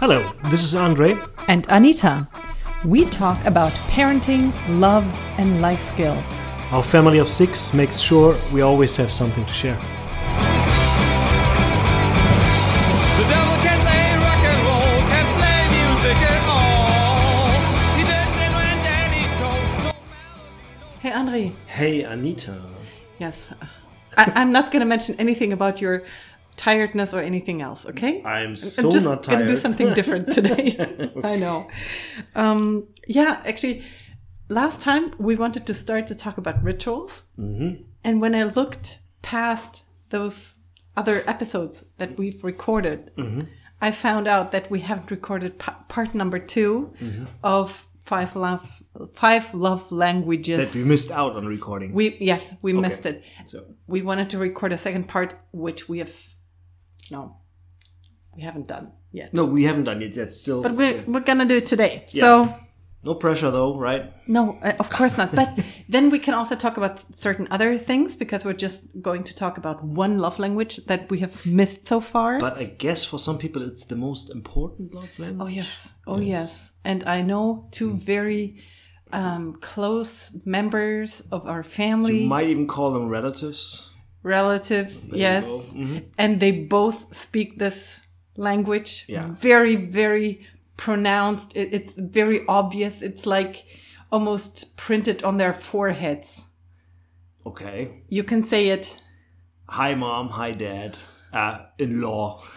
Hello, 0.00 0.30
this 0.50 0.62
is 0.62 0.74
Andre. 0.74 1.16
and 1.48 1.66
Anita. 1.68 2.28
We 2.84 3.04
talk 3.06 3.44
about 3.46 3.72
parenting, 3.90 4.52
love, 4.80 5.04
and 5.38 5.60
life 5.60 5.80
skills. 5.80 6.24
Our 6.70 6.82
family 6.82 7.18
of 7.18 7.28
six 7.28 7.72
makes 7.74 7.98
sure 7.98 8.36
we 8.52 8.60
always 8.60 8.94
have 8.96 9.10
something 9.10 9.44
to 9.44 9.52
share. 9.52 9.74
The 13.18 13.24
devil 13.26 13.56
can 13.66 13.78
play 13.86 14.14
rock 14.22 14.42
and 14.52 14.60
roll, 14.68 14.98
can 15.10 15.26
play 15.38 15.60
music 15.78 16.18
at 16.30 16.42
all. 16.46 17.50
He 17.98 18.02
did 18.04 18.28
it 18.44 18.50
when 18.54 18.76
Danny 18.86 19.24
told. 19.40 19.94
Hey, 21.02 21.12
Andre. 21.12 21.52
Hey, 21.66 22.02
Anita. 22.04 22.54
Yes. 23.18 23.48
I, 24.16 24.32
I'm 24.36 24.52
not 24.52 24.70
going 24.70 24.80
to 24.80 24.86
mention 24.86 25.16
anything 25.18 25.52
about 25.52 25.80
your 25.80 26.02
tiredness 26.58 27.14
or 27.14 27.20
anything 27.20 27.62
else, 27.62 27.86
okay? 27.86 28.14
I'm 28.24 28.48
I'm 28.48 28.56
so 28.56 28.90
just 28.92 29.04
not 29.04 29.26
gonna 29.26 29.46
do 29.46 29.56
something 29.56 29.94
different 29.94 30.32
today. 30.38 30.64
I 31.32 31.36
know. 31.36 31.68
Um, 32.34 32.86
yeah, 33.06 33.40
actually, 33.46 33.82
last 34.48 34.80
time 34.80 35.04
we 35.18 35.34
wanted 35.36 35.64
to 35.66 35.74
start 35.74 36.06
to 36.08 36.14
talk 36.14 36.36
about 36.38 36.62
rituals, 36.62 37.22
Mm-hmm. 37.38 37.82
and 38.04 38.20
when 38.20 38.34
I 38.34 38.42
looked 38.44 38.98
past 39.22 39.84
those 40.10 40.36
other 40.96 41.22
episodes 41.26 41.84
that 41.98 42.10
we've 42.18 42.42
recorded, 42.44 43.10
Mm-hmm. 43.16 43.42
I 43.80 43.92
found 43.92 44.26
out 44.26 44.50
that 44.50 44.68
we 44.72 44.80
haven't 44.80 45.10
recorded 45.12 45.52
pa- 45.62 45.84
part 45.88 46.12
number 46.14 46.38
2 46.40 46.92
Mm-hmm. 47.00 47.24
of 47.44 47.86
five 48.04 48.34
love 48.34 48.82
five 49.12 49.44
love 49.54 49.92
languages. 49.92 50.58
That 50.58 50.74
we 50.74 50.82
missed 50.82 51.10
out 51.20 51.32
on 51.36 51.46
recording. 51.46 51.92
We 51.92 52.16
yes, 52.20 52.42
we 52.62 52.72
missed 52.72 53.04
it. 53.06 53.22
So 53.46 53.58
We 53.86 54.00
wanted 54.02 54.28
to 54.30 54.38
record 54.38 54.72
a 54.72 54.78
second 54.78 55.04
part, 55.14 55.34
which 55.52 55.88
we 55.90 55.98
have 55.98 56.14
no, 57.10 57.36
we 58.36 58.42
haven't 58.42 58.68
done 58.68 58.92
yet. 59.12 59.32
no, 59.34 59.44
we 59.44 59.64
haven't 59.64 59.84
done 59.84 60.02
it 60.02 60.16
yet. 60.16 60.32
Still, 60.34 60.62
But 60.62 60.72
we're, 60.72 61.02
we're 61.06 61.20
gonna 61.20 61.46
do 61.46 61.56
it 61.56 61.66
today. 61.66 62.04
Yeah. 62.10 62.22
So 62.22 62.54
no 63.04 63.14
pressure 63.14 63.50
though, 63.50 63.76
right? 63.78 64.10
no, 64.26 64.58
uh, 64.62 64.72
of 64.78 64.90
course 64.90 65.16
not. 65.18 65.34
But 65.34 65.58
then 65.88 66.10
we 66.10 66.18
can 66.18 66.34
also 66.34 66.56
talk 66.56 66.76
about 66.76 66.98
certain 67.16 67.46
other 67.50 67.78
things 67.78 68.16
because 68.16 68.44
we're 68.44 68.60
just 68.66 69.00
going 69.00 69.24
to 69.24 69.34
talk 69.36 69.56
about 69.58 69.82
one 69.84 70.18
love 70.18 70.38
language 70.38 70.76
that 70.86 71.08
we 71.10 71.20
have 71.20 71.44
missed 71.46 71.88
so 71.88 72.00
far. 72.00 72.38
But 72.38 72.58
I 72.58 72.64
guess 72.64 73.04
for 73.04 73.18
some 73.18 73.38
people, 73.38 73.62
it's 73.62 73.84
the 73.84 73.96
most 73.96 74.30
important 74.34 74.94
love 74.94 75.18
language. 75.18 75.46
oh 75.46 75.48
yes, 75.48 75.94
oh 76.06 76.20
yes. 76.20 76.72
And 76.84 77.04
I 77.04 77.22
know 77.22 77.68
two 77.70 77.94
very 77.94 78.62
um, 79.12 79.58
close 79.60 80.30
members 80.44 81.20
of 81.32 81.46
our 81.46 81.62
family, 81.62 82.22
You 82.22 82.28
might 82.28 82.48
even 82.48 82.66
call 82.66 82.92
them 82.92 83.08
relatives. 83.08 83.90
Relatives. 84.22 85.00
yes. 85.12 85.44
Mhm. 85.44 86.02
and 86.18 86.40
they 86.40 86.50
both 86.52 87.14
speak 87.14 87.58
this 87.58 88.00
language 88.36 89.04
Yeah. 89.08 89.26
very 89.40 89.76
very 89.76 90.40
pronounced 90.76 91.56
it, 91.56 91.68
it's 91.74 91.94
very 91.96 92.40
obvious 92.48 93.02
it's 93.02 93.26
like 93.26 93.64
almost 94.12 94.76
printed 94.76 95.22
on 95.24 95.36
their 95.38 95.52
foreheads 95.54 96.44
Okay. 97.46 98.02
you 98.08 98.24
can 98.24 98.42
say 98.42 98.68
it 98.68 99.02
Hi, 99.70 99.94
mom. 99.94 100.28
Hi, 100.30 100.52
dad. 100.52 100.98
Uh, 101.30 101.58
in 101.78 102.00
law. 102.00 102.42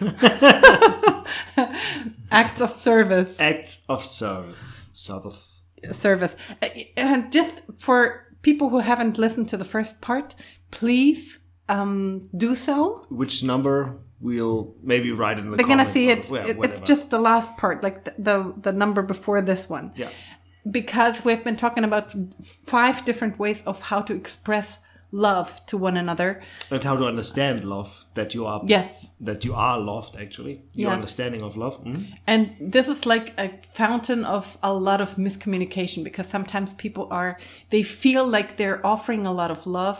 acts 2.30 2.60
of 2.62 2.72
service 2.74 3.38
Acts 3.40 3.84
of 3.88 4.04
service. 4.04 4.56
Service. 4.92 5.62
service 5.92 6.36
Uh, 6.62 6.68
and 6.96 7.30
just 7.32 7.62
for 7.78 8.26
people 8.42 8.68
who 8.70 8.78
haven't 8.78 9.18
listened 9.18 9.48
to 9.48 9.56
the 9.56 9.64
first 9.64 10.00
part 10.00 10.34
please 10.70 11.38
um, 11.76 12.28
do 12.44 12.50
so 12.54 12.76
Which 13.22 13.42
number 13.52 13.74
we'll 14.26 14.60
maybe 14.92 15.10
write 15.20 15.38
in 15.40 15.44
the 15.50 15.56
they're 15.56 15.72
gonna 15.74 15.90
see 15.96 16.06
or- 16.08 16.12
it, 16.16 16.22
yeah, 16.30 16.46
it- 16.50 16.58
it's 16.66 16.80
just 16.92 17.04
the 17.10 17.18
last 17.30 17.50
part 17.62 17.76
like 17.86 17.96
the, 18.06 18.12
the 18.28 18.36
the 18.66 18.72
number 18.82 19.02
before 19.14 19.40
this 19.50 19.62
one 19.76 19.86
yeah. 20.02 20.10
because 20.78 21.14
we've 21.24 21.44
been 21.48 21.56
talking 21.64 21.84
about 21.84 22.06
five 22.74 22.96
different 23.08 23.34
ways 23.38 23.62
of 23.70 23.76
how 23.90 24.00
to 24.08 24.12
express 24.14 24.68
love 25.14 25.48
to 25.66 25.76
one 25.76 25.98
another. 25.98 26.30
And 26.70 26.82
how 26.82 26.96
to 26.96 27.04
understand 27.04 27.64
love 27.64 27.90
that 28.14 28.32
you 28.34 28.46
are 28.46 28.62
Yes. 28.66 29.08
that 29.20 29.44
you 29.44 29.52
are 29.54 29.78
loved 29.78 30.16
actually. 30.24 30.54
Your 30.74 30.88
Yeah. 30.90 30.94
understanding 30.94 31.42
of 31.42 31.54
love. 31.56 31.74
Mhm. 31.84 32.06
And 32.26 32.42
this 32.74 32.88
is 32.88 33.04
like 33.04 33.28
a 33.36 33.48
fountain 33.74 34.24
of 34.24 34.56
a 34.62 34.72
lot 34.72 35.00
of 35.02 35.16
miscommunication 35.16 36.02
because 36.02 36.28
sometimes 36.30 36.72
people 36.84 37.04
are, 37.10 37.36
they 37.68 37.82
feel 37.82 38.24
like 38.36 38.56
they're 38.56 38.80
offering 38.86 39.26
a 39.26 39.32
lot 39.40 39.50
of 39.50 39.66
love 39.66 39.98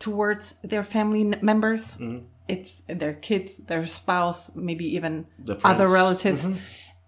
towards 0.00 0.54
their 0.62 0.82
family 0.82 1.24
members. 1.40 1.96
Mm-hmm. 1.98 2.26
It's 2.48 2.82
their 2.88 3.14
kids, 3.14 3.58
their 3.58 3.86
spouse, 3.86 4.50
maybe 4.56 4.84
even 4.96 5.26
other 5.62 5.86
relatives. 5.86 6.42
Mm-hmm. 6.42 6.56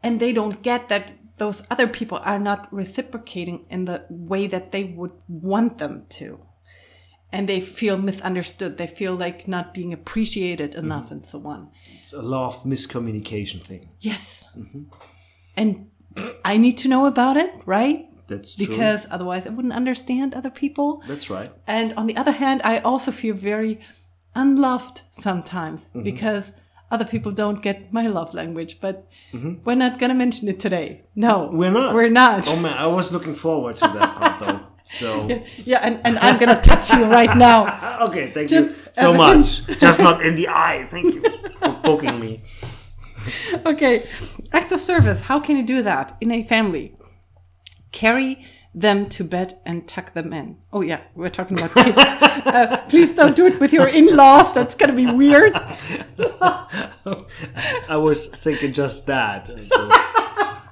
And 0.04 0.20
they 0.20 0.32
don't 0.32 0.62
get 0.62 0.88
that 0.88 1.12
those 1.38 1.64
other 1.70 1.88
people 1.88 2.18
are 2.22 2.38
not 2.38 2.68
reciprocating 2.72 3.64
in 3.68 3.86
the 3.86 4.04
way 4.08 4.46
that 4.46 4.70
they 4.70 4.84
would 4.84 5.12
want 5.26 5.78
them 5.78 6.04
to. 6.10 6.38
And 7.32 7.48
they 7.48 7.60
feel 7.60 7.96
misunderstood. 7.96 8.76
They 8.76 8.86
feel 8.86 9.16
like 9.16 9.48
not 9.48 9.74
being 9.74 9.92
appreciated 9.92 10.74
enough 10.74 11.06
Mm-hmm. 11.06 11.14
and 11.14 11.26
so 11.26 11.46
on. 11.46 11.70
It's 12.00 12.12
a 12.12 12.22
love 12.22 12.62
miscommunication 12.64 13.60
thing. 13.62 13.88
Yes. 14.00 14.44
And 15.56 15.90
I 16.44 16.58
need 16.58 16.76
to 16.78 16.88
know 16.88 17.06
about 17.06 17.36
it, 17.36 17.50
right? 17.64 18.06
That's 18.32 18.54
true. 18.54 18.66
Because 18.66 19.06
otherwise 19.10 19.46
I 19.46 19.50
wouldn't 19.56 19.74
understand 19.82 20.28
other 20.34 20.50
people. 20.62 20.88
That's 21.06 21.28
right. 21.30 21.50
And 21.66 21.92
on 22.00 22.06
the 22.06 22.16
other 22.22 22.32
hand, 22.42 22.58
I 22.64 22.74
also 22.90 23.10
feel 23.10 23.34
very 23.52 23.72
unloved 24.34 25.02
sometimes 25.10 25.80
Mm-hmm. 25.82 26.02
because 26.10 26.52
other 26.90 27.04
people 27.06 27.32
don't 27.32 27.60
get 27.62 27.92
my 27.92 28.06
love 28.06 28.34
language. 28.34 28.72
But 28.80 28.96
we're 29.64 29.80
not 29.84 29.98
going 30.00 30.10
to 30.14 30.18
mention 30.24 30.48
it 30.48 30.58
today. 30.60 30.88
No. 31.14 31.34
Mm-hmm. 31.46 31.56
We're 31.58 31.70
not. 31.80 31.94
We're 31.94 32.10
not. 32.10 32.48
Oh 32.48 32.56
man, 32.66 32.76
I 32.76 32.86
was 32.86 33.12
looking 33.12 33.34
forward 33.34 33.76
to 33.76 33.88
that 33.88 34.10
part 34.16 34.40
though. 34.40 34.60
So 34.84 35.08
yeah, 35.64 35.78
and, 35.86 36.00
and 36.04 36.18
I'm 36.18 36.36
going 36.42 36.54
to 36.54 36.60
touch 36.60 36.92
you 36.92 37.04
right 37.04 37.34
now. 37.36 37.58
okay, 38.08 38.26
thank 38.34 38.50
Just 38.50 38.70
you 38.70 38.76
so 38.92 39.14
much. 39.14 39.64
Just 39.84 40.00
not 40.00 40.16
in 40.26 40.34
the 40.34 40.48
eye. 40.48 40.86
Thank 40.90 41.14
you 41.14 41.22
for 41.60 41.72
poking 41.84 42.18
me. 42.20 42.40
okay. 43.64 44.06
Acts 44.52 44.72
of 44.72 44.80
service. 44.80 45.22
How 45.22 45.38
can 45.40 45.56
you 45.56 45.62
do 45.64 45.82
that 45.82 46.16
in 46.20 46.30
a 46.32 46.42
family? 46.42 46.94
Carry 47.92 48.44
them 48.74 49.08
to 49.10 49.22
bed 49.22 49.54
and 49.66 49.86
tuck 49.86 50.14
them 50.14 50.32
in. 50.32 50.56
Oh, 50.72 50.80
yeah, 50.80 51.02
we're 51.14 51.28
talking 51.28 51.58
about 51.58 51.74
kids. 51.74 51.96
uh, 51.98 52.84
please 52.88 53.14
don't 53.14 53.36
do 53.36 53.46
it 53.46 53.60
with 53.60 53.72
your 53.72 53.86
in 53.86 54.16
laws. 54.16 54.54
That's 54.54 54.74
to 54.74 54.92
be 54.92 55.06
weird. 55.06 55.52
I 56.40 57.96
was 57.96 58.28
thinking 58.28 58.72
just 58.72 59.06
that. 59.06 59.46
So, 59.68 59.90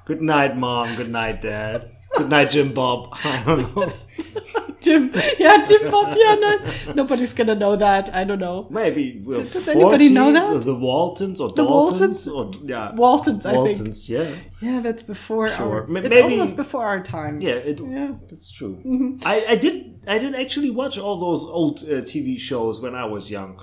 good 0.05 0.21
night, 0.21 0.57
mom. 0.57 0.95
Good 0.95 1.11
night, 1.11 1.41
dad. 1.41 1.91
Good 2.17 2.29
night, 2.29 2.49
Jim 2.49 2.73
Bob. 2.73 3.09
I 3.23 3.43
don't 3.45 3.75
know. 3.75 3.93
Jim. 4.81 5.11
Yeah, 5.37 5.63
Jim 5.65 5.91
Bob. 5.91 6.15
Yeah, 6.17 6.35
no, 6.35 6.93
nobody's 6.95 7.33
to 7.33 7.55
know 7.55 7.75
that. 7.75 8.13
I 8.13 8.23
don't 8.23 8.39
know. 8.39 8.67
Maybe 8.71 9.21
we're 9.23 9.43
Does 9.43 9.67
anybody 9.67 10.09
know 10.09 10.31
that? 10.31 10.63
The 10.65 10.73
Waltons 10.75 11.39
or 11.39 11.49
The 11.49 11.63
Daltons 11.63 12.27
or 12.27 12.51
yeah, 12.63 12.91
Waltons, 12.95 13.45
I 13.45 13.51
think. 13.51 13.65
Waltons. 13.77 14.09
Yeah, 14.09 14.31
Yeah, 14.59 14.79
that's 14.81 15.03
before 15.03 15.49
Sure. 15.49 15.83
our. 15.87 15.97
It's 15.99 16.09
maybe- 16.09 16.39
almost 16.39 16.55
before 16.55 16.83
our 16.85 17.01
time. 17.01 17.41
yeah. 17.41 17.51
It, 17.69 17.79
Yeah. 17.79 18.13
That's 18.29 18.51
true. 18.51 18.81
I, 19.23 19.45
I 19.49 19.55
did. 19.55 20.03
I 20.07 20.17
did 20.17 20.33
actually 20.35 20.71
watch 20.71 20.97
all 20.97 21.19
those 21.19 21.45
old 21.45 21.79
uh, 21.83 22.01
TV 22.01 22.39
shows 22.39 22.81
when 22.81 22.95
I 22.95 23.05
was 23.05 23.29
young. 23.29 23.59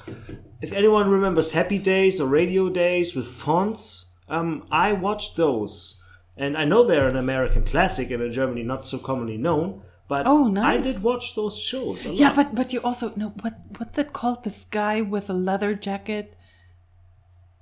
If 0.62 0.72
anyone 0.72 1.08
remembers 1.10 1.50
Happy 1.50 1.80
Days 1.80 2.20
or 2.20 2.28
Radio 2.28 2.68
Days 2.68 3.14
with 3.16 3.26
Fonz, 3.26 4.04
um, 4.28 4.64
I 4.70 4.92
watched 4.92 5.36
those, 5.36 6.00
and 6.38 6.56
I 6.56 6.64
know 6.64 6.84
they're 6.84 7.08
an 7.08 7.16
American 7.16 7.64
classic 7.64 8.10
and 8.10 8.22
in 8.22 8.32
Germany 8.32 8.62
not 8.62 8.86
so 8.86 8.98
commonly 8.98 9.36
known. 9.38 9.82
But 10.08 10.22
Oh, 10.26 10.56
I 10.56 10.78
did 10.78 11.02
watch 11.02 11.34
those 11.34 11.58
shows. 11.58 12.06
A 12.06 12.10
Yeah, 12.14 12.28
lot. 12.28 12.36
but 12.36 12.54
but 12.54 12.72
you 12.72 12.80
also 12.80 13.12
know 13.16 13.34
what 13.42 13.54
what's 13.76 13.98
it 13.98 14.12
called? 14.14 14.42
This 14.44 14.64
guy 14.64 15.02
with 15.02 15.28
a 15.28 15.34
leather 15.34 15.74
jacket 15.74 16.34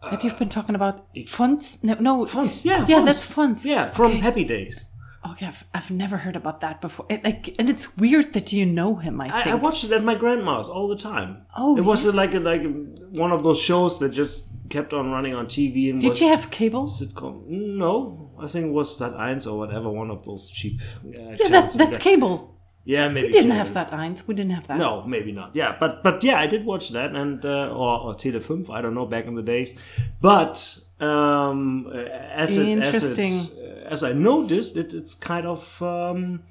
that 0.03 0.23
you've 0.23 0.39
been 0.39 0.49
talking 0.49 0.75
about. 0.77 1.07
Uh, 1.17 1.23
fonts? 1.27 1.83
No, 1.83 1.95
no. 1.99 2.25
Fonz. 2.25 2.65
Yeah, 2.65 2.87
yeah, 2.87 2.99
Fonz. 3.01 3.05
that's 3.07 3.27
Fonz. 3.35 3.65
Yeah, 3.65 3.91
from 3.91 4.13
Okay. 4.13 4.21
Happy 4.21 4.45
Days. 4.45 4.85
Okay, 5.29 5.47
I've, 5.47 5.65
I've 5.75 5.91
never 5.91 6.19
heard 6.19 6.37
about 6.37 6.61
that 6.61 6.81
before. 6.81 7.05
It, 7.09 7.25
like, 7.25 7.53
and 7.59 7.69
it's 7.69 7.97
weird 7.97 8.33
that 8.35 8.53
you 8.53 8.65
know 8.65 8.95
him. 8.95 9.21
I 9.21 9.29
think. 9.29 9.47
I, 9.49 9.51
I 9.51 9.55
watched 9.55 9.83
it 9.83 9.91
at 9.91 10.05
my 10.05 10.15
grandma's 10.15 10.69
all 10.69 10.87
the 10.87 10.97
time. 10.97 11.39
Oh, 11.57 11.77
it 11.77 11.81
was 11.81 12.07
yeah? 12.07 12.13
like 12.13 12.33
a, 12.35 12.39
like 12.39 12.63
a, 12.63 12.69
one 12.69 13.33
of 13.33 13.43
those 13.43 13.61
shows 13.61 13.99
that 13.99 14.11
just 14.11 14.45
kept 14.71 14.93
on 14.93 15.11
running 15.11 15.35
on 15.35 15.47
TV. 15.47 15.91
And 15.91 16.01
Did 16.01 16.11
was 16.11 16.21
you 16.21 16.29
have 16.29 16.53
cable? 16.53 16.87
sitcom? 16.87 17.45
No, 17.49 18.26
I 18.43 18.47
think 18.47 18.67
it 18.67 18.73
was 18.73 18.99
that 18.99 19.13
eins 19.15 19.47
or 19.47 19.59
whatever. 19.59 19.91
One 19.91 20.11
of 20.11 20.25
those 20.25 20.51
cheap. 20.51 20.81
Uh, 21.05 21.35
Yeah, 21.41 21.49
that, 21.49 21.73
we 21.73 21.79
that's 21.79 21.99
cable. 21.99 22.53
Yeah, 22.85 23.09
maybe 23.09 23.27
We 23.27 23.33
didn't 23.33 23.51
cable. 23.51 23.65
have 23.65 23.75
that 23.75 23.91
eins. 23.91 24.27
We 24.29 24.35
didn't 24.35 24.53
have 24.53 24.67
that. 24.69 24.79
No, 24.79 25.03
maybe 25.03 25.33
not. 25.33 25.51
Yeah, 25.55 25.77
but 25.81 26.03
but 26.05 26.23
yeah, 26.23 26.39
I 26.39 26.47
did 26.47 26.65
watch 26.65 26.91
that 26.91 27.11
and 27.17 27.45
uh, 27.45 27.71
or 27.75 28.01
or 28.05 28.15
Tele 28.15 28.41
5, 28.41 28.71
I 28.71 28.81
don't 28.81 28.95
know 28.95 29.07
back 29.07 29.27
in 29.27 29.35
the 29.35 29.43
days. 29.43 29.75
But 30.21 30.79
um, 31.01 31.87
uh, 31.89 31.99
as 31.99 32.57
it, 32.57 32.79
as 32.79 33.03
it's, 33.03 33.57
uh, 33.59 33.89
as 33.91 34.03
I 34.05 34.13
noticed, 34.13 34.77
it, 34.77 34.95
it's 34.95 35.15
kind 35.15 35.47
of 35.47 35.83
um, 35.83 36.45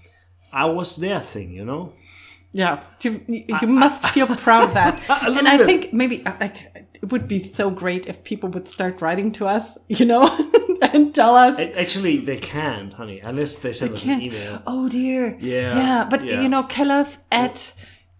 I 0.52 0.66
was 0.66 0.98
there 0.98 1.22
thing, 1.22 1.52
you 1.54 1.66
know. 1.66 1.94
Yeah, 2.54 2.80
you, 3.04 3.22
you 3.28 3.68
must 3.68 4.06
feel 4.10 4.28
proud 4.28 4.64
of 4.70 4.74
that. 4.76 4.96
And 5.24 5.46
I 5.48 5.58
bit. 5.58 5.66
think 5.66 5.94
maybe 5.94 6.26
uh, 6.26 6.34
like 6.40 6.88
it 7.02 7.12
would 7.12 7.28
be 7.28 7.44
so 7.44 7.70
great 7.70 8.08
if 8.08 8.24
people 8.24 8.48
would 8.50 8.68
start 8.70 9.02
writing 9.02 9.32
to 9.34 9.46
us, 9.46 9.78
you 9.90 10.06
know, 10.06 10.24
and 10.94 11.14
tell 11.14 11.36
us. 11.36 11.60
Actually, 11.60 12.18
they 12.18 12.38
can't, 12.38 12.94
honey, 12.94 13.20
unless 13.20 13.58
they 13.58 13.74
send 13.74 13.96
us 13.96 14.04
an 14.04 14.10
Can't- 14.10 14.24
email. 14.24 14.62
Oh 14.68 14.90
dear. 14.90 15.38
Yeah, 15.40 15.78
Yeah, 15.78 16.08
but 16.10 16.24
yeah. 16.24 16.42
you 16.42 16.50
know, 16.50 16.64
Kellers 16.64 17.18
at 17.32 17.74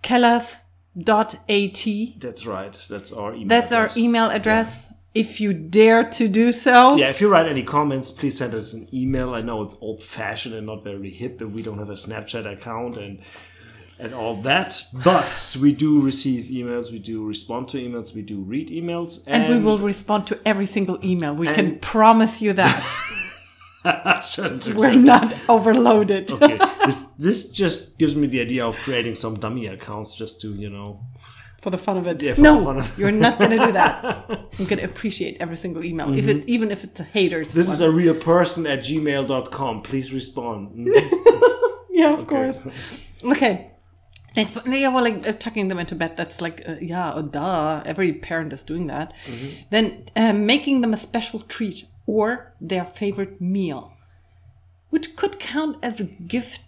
kellers.at. 0.04 0.60
That's 2.20 2.46
right. 2.46 2.86
That's 2.90 3.12
our 3.12 3.34
email. 3.34 3.48
That's 3.48 3.72
our 3.72 3.90
email 3.98 4.26
address. 4.30 4.92
If 5.14 5.40
you 5.40 5.54
dare 5.54 6.04
to 6.12 6.28
do 6.28 6.52
so. 6.52 6.98
Yeah, 6.98 7.10
if 7.10 7.22
you 7.22 7.30
write 7.30 7.48
any 7.48 7.64
comments, 7.64 8.12
please 8.12 8.38
send 8.38 8.54
us 8.54 8.74
an 8.74 8.88
email. 8.94 9.34
I 9.34 9.42
know 9.42 9.62
it's 9.62 9.78
old 9.80 10.04
fashioned 10.04 10.54
and 10.56 10.66
not 10.68 10.84
very 10.84 11.10
hip, 11.10 11.40
and 11.40 11.54
we 11.54 11.64
don't 11.64 11.80
have 11.80 11.90
a 11.90 11.94
Snapchat 11.94 12.52
account 12.52 12.98
and 12.98 13.22
and 14.00 14.14
all 14.14 14.36
that. 14.42 14.84
But 15.04 15.58
we 15.62 15.74
do 15.74 16.02
receive 16.02 16.46
emails, 16.52 16.92
we 16.92 17.00
do 17.00 17.24
respond 17.26 17.70
to 17.70 17.78
emails, 17.78 18.14
we 18.14 18.22
do 18.22 18.40
read 18.40 18.70
emails, 18.70 19.24
And 19.28 19.44
and, 19.44 19.54
we 19.54 19.60
will 19.64 19.78
respond 19.78 20.28
to 20.28 20.40
every 20.46 20.66
single 20.66 20.98
email. 21.04 21.34
We 21.34 21.48
can 21.48 21.80
promise 21.80 22.42
you 22.42 22.54
that. 22.54 22.84
We're 24.76 24.96
not 24.96 25.36
overloaded. 25.48 26.32
okay. 26.32 26.58
this 26.86 27.02
this 27.20 27.52
just 27.52 28.00
gives 28.00 28.16
me 28.16 28.26
the 28.28 28.42
idea 28.42 28.66
of 28.66 28.76
creating 28.78 29.14
some 29.16 29.36
dummy 29.40 29.68
accounts 29.68 30.16
just 30.16 30.42
to 30.42 30.48
you 30.56 30.70
know 30.72 31.00
For 31.62 31.70
the 31.70 31.78
fun 31.78 31.98
of 31.98 32.08
it. 32.08 32.22
Yeah, 32.22 32.34
no, 32.38 32.68
of 32.70 32.78
it. 32.78 32.98
you're 33.00 33.12
not 33.12 33.38
going 33.40 33.52
to 33.52 33.58
do 33.68 33.72
that. 33.74 34.28
You're 34.58 34.68
going 34.68 34.80
to 34.80 34.86
appreciate 34.86 35.38
every 35.40 35.58
single 35.58 35.84
email, 35.86 36.14
if 36.18 36.28
it, 36.28 36.44
even 36.48 36.72
if 36.72 36.84
it's 36.84 37.00
a 37.00 37.04
haters. 37.04 37.48
Mm-hmm. 37.50 37.60
this 37.60 37.70
is 37.70 37.82
a 37.82 37.92
real 37.92 38.16
person 38.16 38.66
at 38.68 38.80
gmail.com 38.80 39.82
please 39.82 40.12
respond 40.14 40.60
Mm. 40.76 40.90
yeah, 41.92 42.14
of 42.14 42.26
course. 42.28 42.58
Okay. 43.24 43.72
One. 44.36 44.74
Yeah, 44.74 44.90
well, 44.90 45.04
like 45.04 45.28
uh, 45.28 45.34
tucking 45.34 45.68
them 45.68 45.80
into 45.80 45.96
bed, 45.96 46.18
that's 46.18 46.42
like, 46.42 46.62
uh, 46.68 46.76
yeah, 46.82 47.14
oh, 47.14 47.22
duh. 47.22 47.82
Every 47.86 48.14
parent 48.14 48.54
is 48.54 48.64
doing 48.64 48.88
that. 48.88 49.14
Mm-hmm. 49.26 49.48
Then 49.70 50.06
uh, 50.16 50.34
making 50.34 50.82
them 50.82 50.94
a 50.94 50.98
special 50.98 51.40
treat 51.42 51.86
or 52.06 52.54
their 52.62 52.86
favorite 52.86 53.42
meal, 53.42 53.94
which 54.90 55.16
could 55.16 55.40
count 55.40 55.78
as 55.82 56.00
a 56.00 56.06
gift 56.06 56.62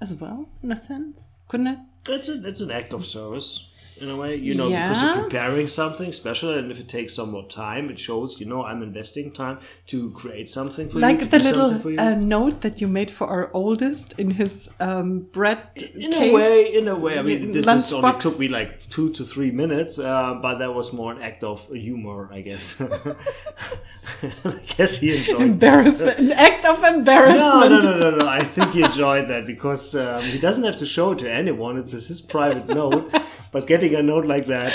as 0.00 0.12
well, 0.14 0.48
in 0.62 0.70
a 0.72 0.76
sense, 0.76 1.40
couldn't 1.48 1.68
it? 1.68 1.78
it's 2.08 2.28
a, 2.28 2.46
it's 2.46 2.60
an 2.60 2.70
act 2.70 2.92
of 2.92 3.04
service 3.04 3.68
in 4.00 4.10
a 4.10 4.16
way 4.16 4.36
you 4.36 4.54
know 4.54 4.68
because 4.68 5.02
you're 5.02 5.22
preparing 5.24 5.66
something 5.66 6.12
special 6.12 6.50
and 6.58 6.70
if 6.70 6.78
it 6.78 6.88
takes 6.88 7.14
some 7.14 7.30
more 7.30 7.46
time 7.48 7.88
it 7.88 7.98
shows 7.98 8.38
you 8.40 8.46
know 8.46 8.62
i'm 8.64 8.82
investing 8.82 9.32
time 9.32 9.58
to 9.86 10.10
create 10.10 10.48
something 10.50 10.88
for 10.88 10.96
you 10.96 11.00
Like 11.00 11.20
the 11.30 11.38
do 11.38 11.44
something 11.44 11.80
for 11.80 11.90
little 11.90 12.00
uh, 12.00 12.14
note 12.14 12.60
that 12.60 12.80
you 12.80 12.88
made 12.88 13.10
for 13.10 13.26
our 13.26 13.50
oldest 13.54 14.18
in 14.18 14.32
his 14.32 14.68
um, 14.80 15.20
bread 15.32 15.58
in 15.94 16.10
case. 16.12 16.30
a 16.30 16.34
way, 16.34 16.74
in 16.74 16.88
a 16.88 16.94
way, 17.04 17.18
I 17.18 17.22
mean, 17.22 17.52
th- 17.52 17.64
this 17.64 17.92
only 17.92 18.18
took 18.20 18.38
me 18.38 18.48
like 18.48 18.70
two 18.90 19.08
to 19.16 19.24
three 19.24 19.50
minutes, 19.50 19.98
uh, 19.98 20.34
but 20.42 20.58
that 20.58 20.74
was 20.74 20.92
more 20.92 21.12
an 21.12 21.22
act 21.22 21.42
of 21.44 21.66
humor, 21.68 22.28
I 22.32 22.40
guess. 22.42 22.80
I 24.44 24.60
guess 24.76 25.00
he 25.00 25.16
enjoyed. 25.16 25.36
that. 25.38 25.42
Embarrassment, 25.42 26.18
an 26.18 26.32
act 26.32 26.64
of 26.64 26.82
embarrassment. 26.84 27.38
No, 27.38 27.68
no, 27.68 27.80
no, 27.80 28.10
no, 28.10 28.16
no. 28.18 28.26
I 28.28 28.42
think 28.44 28.72
he 28.72 28.82
enjoyed 28.82 29.28
that 29.28 29.46
because 29.46 29.94
um, 29.94 30.22
he 30.22 30.38
doesn't 30.38 30.64
have 30.64 30.78
to 30.78 30.86
show 30.86 31.12
it 31.12 31.18
to 31.20 31.30
anyone. 31.30 31.76
It's 31.78 31.92
just 31.92 32.08
his 32.08 32.20
private 32.20 32.68
note. 32.68 33.12
But 33.52 33.66
getting 33.66 33.94
a 33.94 34.02
note 34.02 34.26
like 34.26 34.46
that, 34.46 34.72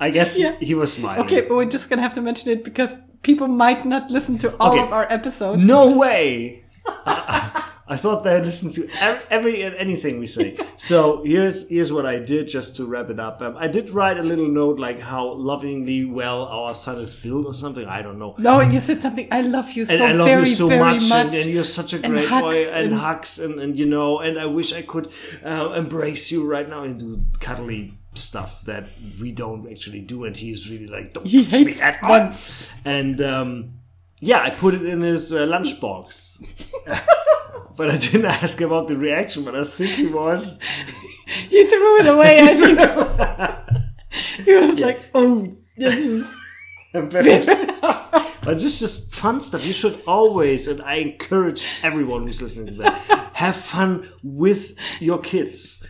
I 0.00 0.10
guess 0.10 0.38
Yeah. 0.42 0.56
he 0.60 0.74
was 0.74 0.92
smiling. 0.92 1.24
Okay, 1.26 1.40
but 1.42 1.50
we're 1.56 1.64
just 1.66 1.88
gonna 1.90 2.02
have 2.02 2.14
to 2.14 2.20
mention 2.22 2.50
it 2.52 2.64
because 2.64 2.92
people 3.22 3.48
might 3.48 3.84
not 3.84 4.10
listen 4.10 4.38
to 4.38 4.54
all 4.58 4.72
Okay. 4.72 4.82
of 4.82 4.92
our 4.92 5.06
episodes. 5.10 5.62
No 5.62 5.96
way. 5.98 6.62
I, 6.86 7.70
I 7.86 7.96
thought 7.98 8.24
they 8.24 8.40
listened 8.40 8.74
to 8.74 8.88
ev- 9.00 9.26
every 9.30 9.62
anything 9.62 10.18
we 10.18 10.26
say. 10.26 10.56
So 10.76 11.22
here's 11.24 11.68
here's 11.70 11.90
what 11.92 12.04
I 12.04 12.16
did 12.18 12.48
just 12.48 12.76
to 12.76 12.84
wrap 12.86 13.08
it 13.08 13.18
up. 13.20 13.40
Um, 13.40 13.56
I 13.56 13.68
did 13.68 13.90
write 13.90 14.18
a 14.18 14.22
little 14.22 14.48
note 14.48 14.78
like 14.78 15.00
how 15.00 15.32
lovingly 15.34 16.04
well 16.04 16.42
our 16.44 16.74
son 16.74 17.00
is 17.00 17.14
built 17.14 17.46
or 17.46 17.54
something. 17.54 17.86
I 17.86 18.02
don't 18.02 18.18
know. 18.18 18.34
No, 18.38 18.60
you 18.60 18.80
said 18.80 19.00
something. 19.00 19.28
I 19.30 19.40
love 19.42 19.70
you 19.72 19.86
so 19.86 19.94
And 19.94 20.02
I 20.02 20.12
love 20.12 20.26
very, 20.26 20.48
you 20.48 20.54
so 20.54 20.68
very 20.68 20.80
much, 20.80 21.08
much. 21.08 21.26
And, 21.26 21.34
and 21.34 21.50
you're 21.50 21.64
such 21.64 21.92
a 21.94 21.98
great 21.98 22.28
hugs 22.28 22.42
boy, 22.42 22.64
and, 22.68 22.86
and- 22.86 22.94
hugs, 22.94 23.38
and, 23.38 23.60
and 23.60 23.78
you 23.78 23.86
know, 23.86 24.18
and 24.20 24.38
I 24.38 24.46
wish 24.46 24.72
I 24.74 24.82
could 24.82 25.08
uh, 25.44 25.72
embrace 25.76 26.30
you 26.32 26.46
right 26.46 26.68
now 26.68 26.82
and 26.84 26.98
do 27.00 27.18
cuddly 27.40 27.94
stuff 28.18 28.62
that 28.62 28.88
we 29.20 29.32
don't 29.32 29.70
actually 29.70 30.00
do, 30.00 30.24
and 30.24 30.36
he 30.36 30.52
is 30.52 30.70
really 30.70 30.86
like, 30.86 31.12
don't 31.12 31.26
He 31.26 31.44
touch 31.44 31.66
me 31.66 31.80
at 31.80 32.02
all. 32.02 32.32
And 32.84 33.20
um, 33.20 33.74
yeah, 34.20 34.42
I 34.42 34.50
put 34.50 34.74
it 34.74 34.84
in 34.84 35.00
his 35.00 35.32
uh, 35.32 35.46
lunchbox. 35.46 36.44
but 37.76 37.90
I 37.90 37.98
didn't 37.98 38.26
ask 38.26 38.60
about 38.60 38.88
the 38.88 38.96
reaction, 38.96 39.44
but 39.44 39.54
I 39.54 39.64
think 39.64 39.90
he 39.92 40.06
was. 40.06 40.58
you 41.50 41.68
threw 41.68 42.00
it 42.00 42.06
away. 42.06 42.38
I 42.42 42.54
think 42.54 44.44
he 44.44 44.54
was 44.54 44.80
like, 44.80 45.00
"Oh, 45.14 45.56
this 45.76 45.96
is 45.96 46.26
but 48.44 48.60
this 48.60 48.74
is 48.74 48.78
just 48.78 49.14
fun 49.14 49.40
stuff. 49.40 49.66
You 49.66 49.72
should 49.72 50.00
always, 50.06 50.68
and 50.68 50.80
I 50.82 50.96
encourage 50.96 51.66
everyone 51.82 52.26
who's 52.26 52.40
listening 52.40 52.66
to 52.66 52.82
that, 52.82 53.30
have 53.34 53.56
fun 53.56 54.08
with 54.22 54.76
your 55.00 55.18
kids. 55.18 55.84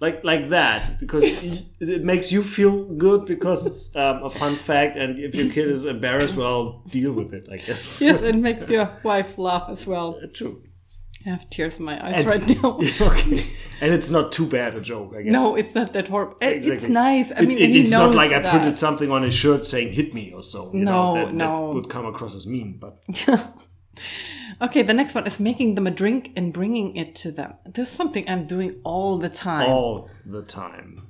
Like 0.00 0.24
like 0.24 0.50
that, 0.50 0.98
because 1.00 1.24
it 1.44 1.64
it 1.80 2.04
makes 2.04 2.30
you 2.30 2.42
feel 2.42 2.84
good 2.84 3.24
because 3.26 3.66
it's 3.66 3.96
um, 3.96 4.22
a 4.24 4.30
fun 4.30 4.56
fact, 4.56 4.96
and 4.96 5.18
if 5.18 5.34
your 5.34 5.50
kid 5.50 5.68
is 5.70 5.84
embarrassed, 5.86 6.36
well, 6.36 6.82
deal 6.90 7.12
with 7.12 7.32
it, 7.32 7.48
I 7.50 7.56
guess. 7.56 8.00
yes." 8.06 8.20
It 8.22 8.36
makes 8.36 8.68
your 8.68 8.88
wife 9.02 9.38
laugh 9.38 9.68
as 9.70 9.86
well. 9.86 10.20
True. 10.34 10.60
I 11.24 11.30
have 11.30 11.48
tears 11.50 11.78
in 11.78 11.84
my 11.84 11.94
eyes 12.06 12.18
And- 12.18 12.26
right 12.26 12.46
now. 12.62 12.78
okay, 13.00 13.46
and 13.80 13.92
it's 13.94 14.10
not 14.10 14.30
too 14.32 14.46
bad 14.46 14.76
a 14.76 14.80
joke, 14.80 15.12
I 15.18 15.22
guess. 15.22 15.32
No, 15.32 15.56
it's 15.56 15.74
not 15.74 15.92
that 15.94 16.06
horrible. 16.08 16.36
It- 16.40 16.66
It's 16.66 16.84
nice. 16.88 17.32
I 17.36 17.40
mean, 17.40 17.58
it- 17.58 17.70
he 17.70 17.80
it's 17.80 17.90
not 17.90 18.14
like 18.14 18.32
I 18.32 18.38
that. 18.40 18.68
it 18.68 18.76
something 18.78 19.10
on 19.10 19.22
his 19.22 19.34
shirt 19.34 19.64
saying 19.66 19.92
"hit 19.94 20.12
me" 20.14 20.32
or 20.36 20.42
so. 20.42 20.70
You 20.74 20.84
No, 20.84 20.92
know, 20.92 21.14
that, 21.26 21.34
no. 21.34 21.68
that 21.68 21.74
would 21.74 21.88
come 21.88 22.06
across 22.06 22.34
as 22.34 22.46
mean. 22.46 22.78
But 22.78 23.00
Okay, 24.60 24.82
the 24.82 24.94
next 24.94 25.14
one 25.14 25.26
is 25.26 25.38
making 25.38 25.74
them 25.74 25.86
a 25.86 25.90
drink 25.90 26.32
and 26.36 26.52
bringing 26.52 26.96
it 26.96 27.14
to 27.16 27.30
them. 27.30 27.54
This 27.66 27.90
is 27.90 27.94
something 27.94 28.28
I'm 28.28 28.44
doing 28.44 28.80
all 28.84 29.18
the 29.18 29.28
time. 29.28 29.68
all 29.70 30.10
the 30.24 30.42
time. 30.42 31.08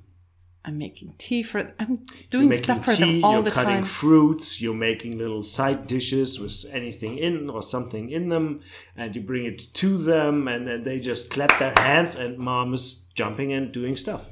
I'm 0.65 0.79
making 0.79 1.15
tea 1.17 1.45
for. 1.45 1.73
I'm 1.79 2.05
doing 2.29 2.53
stuff 2.53 2.85
for 2.85 2.93
tea, 2.93 3.21
them 3.21 3.25
all 3.25 3.41
the 3.43 3.53
time. 3.53 3.67
you're 3.67 3.75
cutting 3.75 3.85
fruits, 3.85 4.61
you're 4.61 4.75
making 4.75 5.17
little 5.17 5.45
side 5.45 5.87
dishes 5.87 6.41
with 6.41 6.65
anything 6.73 7.19
in 7.19 7.49
or 7.49 7.63
something 7.63 8.11
in 8.11 8.31
them, 8.31 8.63
and 8.97 9.15
you 9.15 9.23
bring 9.23 9.45
it 9.45 9.73
to 9.75 9.97
them, 9.97 10.49
and 10.49 10.67
then 10.67 10.83
they 10.83 10.99
just 10.99 11.31
clap 11.31 11.57
their 11.61 11.73
hands, 11.77 12.17
and 12.17 12.37
mom 12.39 12.75
is 12.75 13.05
jumping 13.15 13.53
and 13.53 13.71
doing 13.71 13.97
stuff. 13.97 14.27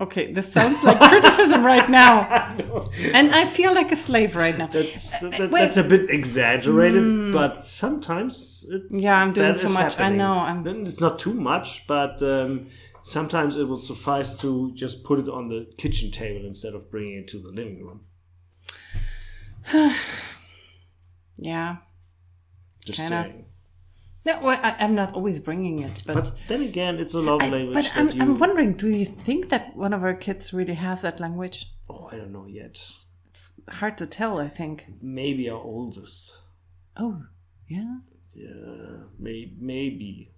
Okay, 0.00 0.32
this 0.32 0.50
sounds 0.50 0.82
like 0.82 0.98
criticism 0.98 1.62
right 1.64 1.88
now, 1.90 2.22
and 3.14 3.34
I 3.34 3.44
feel 3.44 3.74
like 3.74 3.92
a 3.92 3.96
slave 3.96 4.34
right 4.34 4.56
now. 4.56 4.66
That's, 4.68 5.18
that- 5.20 5.32
that- 5.38 5.50
that's 5.50 5.76
a 5.76 5.84
bit 5.84 6.08
exaggerated, 6.08 7.32
but 7.32 7.64
sometimes 7.66 8.64
it's, 8.70 8.90
Yeah, 8.90 9.20
I'm 9.20 9.32
doing 9.32 9.56
too 9.56 9.68
much. 9.68 10.00
I 10.00 10.08
know, 10.08 10.32
I'm- 10.32 10.62
Then 10.64 10.86
It's 10.86 11.00
not 11.00 11.18
too 11.18 11.34
much, 11.34 11.86
but 11.86 12.22
um, 12.22 12.68
sometimes 13.02 13.56
it 13.56 13.64
will 13.68 13.78
suffice 13.80 14.34
to 14.38 14.72
just 14.74 15.04
put 15.04 15.18
it 15.18 15.28
on 15.28 15.48
the 15.48 15.70
kitchen 15.76 16.10
table 16.10 16.46
instead 16.46 16.74
of 16.74 16.90
bringing 16.90 17.18
it 17.18 17.28
to 17.28 17.38
the 17.38 17.50
living 17.50 17.84
room. 17.84 18.00
Yeah. 21.42 21.76
Just 22.84 22.98
Kinda. 23.00 23.22
saying. 23.24 23.44
No, 24.26 24.38
well, 24.42 24.60
I, 24.62 24.76
I'm 24.78 24.94
not 24.94 25.14
always 25.14 25.40
bringing 25.40 25.80
it, 25.80 26.02
but. 26.06 26.14
But 26.14 26.32
then 26.48 26.62
again, 26.62 26.98
it's 26.98 27.14
a 27.14 27.20
love 27.20 27.40
I, 27.40 27.48
language 27.48 27.74
but 27.74 27.92
I'm, 27.96 28.10
you. 28.10 28.20
I'm 28.22 28.38
wondering, 28.38 28.74
do 28.74 28.88
you 28.88 29.06
think 29.06 29.48
that 29.48 29.74
one 29.76 29.92
of 29.94 30.02
our 30.02 30.14
kids 30.14 30.52
really 30.52 30.74
has 30.74 31.02
that 31.02 31.20
language? 31.20 31.72
oh, 31.88 32.08
I 32.12 32.16
don't 32.16 32.32
know 32.32 32.46
yet. 32.46 32.82
It's 33.28 33.52
hard 33.68 33.96
to 33.98 34.06
tell, 34.06 34.38
I 34.38 34.48
think. 34.48 34.86
Maybe 35.02 35.48
our 35.50 35.58
oldest. 35.60 36.38
Oh, 36.96 37.22
yeah. 37.68 37.96
Yeah, 38.34 39.04
may, 39.18 39.52
maybe. 39.58 40.30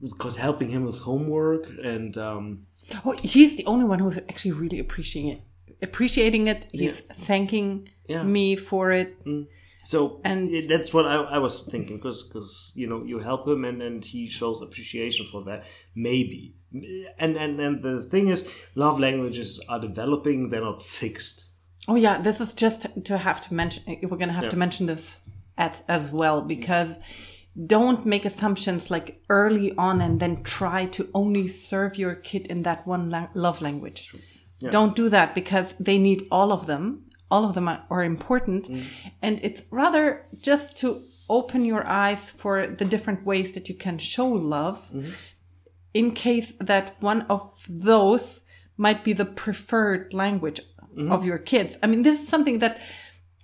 Because 0.00 0.36
helping 0.36 0.68
him 0.68 0.84
with 0.84 1.00
homework 1.00 1.66
and 1.82 2.16
um, 2.18 2.66
Oh, 3.04 3.16
he's 3.22 3.56
the 3.56 3.64
only 3.66 3.84
one 3.84 3.98
who's 3.98 4.18
actually 4.18 4.52
really 4.52 4.78
appreciating 4.78 5.32
it. 5.32 5.40
Appreciating 5.82 6.46
it. 6.46 6.66
He's 6.72 7.00
thanking 7.00 7.88
Yeah. 8.08 8.22
me 8.22 8.54
for 8.56 8.92
it. 8.92 9.16
So 9.92 10.20
And- 10.24 10.50
it, 10.56 10.66
that's 10.68 10.92
what 10.92 11.06
I, 11.06 11.14
I 11.36 11.38
was 11.38 11.54
thinking 11.72 11.96
because 11.96 12.18
because 12.24 12.72
you 12.74 12.86
know 12.90 13.04
you 13.04 13.18
help 13.20 13.46
him 13.46 13.64
and, 13.64 13.80
and 13.82 14.04
he 14.04 14.26
shows 14.26 14.60
appreciation 14.60 15.24
for 15.32 15.40
that 15.48 15.60
maybe 15.94 16.40
and, 17.22 17.36
and 17.44 17.60
and 17.66 17.82
the 17.82 18.02
thing 18.12 18.26
is 18.34 18.40
love 18.74 18.98
languages 18.98 19.64
are 19.68 19.80
developing 19.88 20.38
they're 20.50 20.68
not 20.72 20.82
fixed 20.82 21.42
Oh 21.88 21.94
yeah, 21.94 22.18
this 22.20 22.40
is 22.40 22.52
just 22.64 22.80
to 23.08 23.16
have 23.16 23.40
to 23.42 23.54
mention. 23.54 23.80
We're 24.08 24.18
gonna 24.22 24.32
have 24.40 24.48
Yeah. 24.48 24.54
to 24.56 24.62
mention 24.64 24.86
this 24.86 25.20
at, 25.56 25.74
as 25.86 26.10
well 26.10 26.40
because 26.42 26.98
don't 27.76 28.04
make 28.04 28.24
assumptions 28.24 28.90
like 28.90 29.22
early 29.30 29.70
on 29.78 30.00
and 30.00 30.18
then 30.18 30.42
try 30.42 30.86
to 30.96 31.08
only 31.14 31.46
serve 31.46 31.96
your 31.96 32.16
kid 32.16 32.48
in 32.48 32.64
that 32.64 32.86
one 32.88 33.08
la- 33.10 33.28
love 33.34 33.62
language. 33.62 34.12
Don't 34.70 34.96
do 34.96 35.08
that 35.10 35.34
because 35.34 35.74
they 35.78 35.98
need 35.98 36.22
all 36.30 36.50
of 36.50 36.66
them. 36.66 37.04
All 37.30 37.44
of 37.44 37.54
them 37.54 37.68
are, 37.68 38.04
important, 38.04 38.68
and 39.22 39.40
it's 39.42 39.62
rather 39.70 40.26
just 40.40 40.76
to 40.78 41.00
open 41.28 41.64
your 41.64 41.84
eyes 41.84 42.30
for 42.30 42.66
the 42.66 42.84
different 42.84 43.26
ways 43.26 43.52
that 43.54 43.68
you 43.68 43.74
can 43.74 43.98
show 43.98 44.28
love 44.28 44.78
in 45.92 46.12
case 46.12 46.52
that 46.60 46.94
one 47.00 47.22
of 47.22 47.42
those 47.68 48.42
might 48.76 49.02
be 49.02 49.12
the 49.12 49.24
preferred 49.24 50.12
language 50.14 50.60
of 51.10 51.24
your 51.24 51.38
kids. 51.38 51.76
I 51.82 51.86
mean, 51.88 52.02
there's 52.02 52.26
something 52.28 52.60
that 52.60 52.80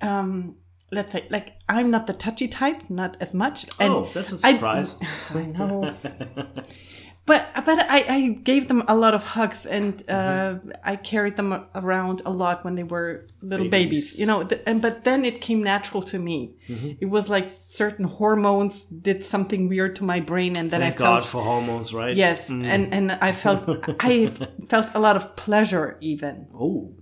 um, 0.00 0.56
let's 0.92 1.12
say 1.12 1.26
like 1.30 1.54
I'm 1.68 1.90
not 1.90 2.06
the 2.06 2.12
touchy 2.12 2.48
type, 2.48 2.88
not 2.88 3.16
as 3.20 3.34
much. 3.34 3.64
And 3.80 3.92
Oh, 3.92 4.10
that's 4.14 4.32
a 4.32 4.38
surprise. 4.38 4.94
I, 5.30 5.46
know. 5.46 5.94
But 7.25 7.41
but 7.64 7.79
I, 7.88 7.99
I 8.17 8.21
gave 8.43 8.67
them 8.67 8.83
a 8.88 8.97
lot 8.97 9.14
of 9.14 9.23
hugs 9.25 9.64
and 9.67 10.02
uh, 10.09 10.12
Mm-hmm. 10.12 10.71
I 10.93 10.97
carried 10.97 11.37
them 11.37 11.52
around 11.75 12.21
a 12.26 12.31
lot 12.31 12.64
when 12.64 12.75
they 12.75 12.83
were 12.83 13.26
little 13.41 13.69
Babies. 13.69 13.88
babies, 14.11 14.19
you 14.21 14.26
know. 14.26 14.43
th- 14.43 14.61
And 14.67 14.83
but 14.83 15.05
then 15.05 15.25
it 15.25 15.41
came 15.41 15.62
natural 15.62 16.02
to 16.02 16.19
me. 16.19 16.57
Mm-hmm. 16.69 16.91
It 17.00 17.07
was 17.11 17.29
like 17.29 17.49
certain 17.71 18.07
hormones 18.07 18.87
did 18.87 19.23
something 19.25 19.69
weird 19.69 19.95
to 19.97 20.05
my 20.05 20.21
brain, 20.21 20.57
and 20.57 20.71
then 20.71 20.81
Thank 20.81 20.95
I 20.95 20.99
felt 20.99 21.21
God 21.23 21.25
for 21.29 21.43
hormones, 21.43 21.95
right? 21.95 22.17
yes, 22.17 22.49
and 22.50 22.93
and 22.93 23.12
I 23.12 23.33
felt 23.33 23.62
I 24.00 24.26
felt 24.69 24.88
a 24.95 24.99
lot 24.99 25.17
of 25.17 25.37
pleasure 25.37 25.97
even 26.00 26.49
Oh, 26.55 26.95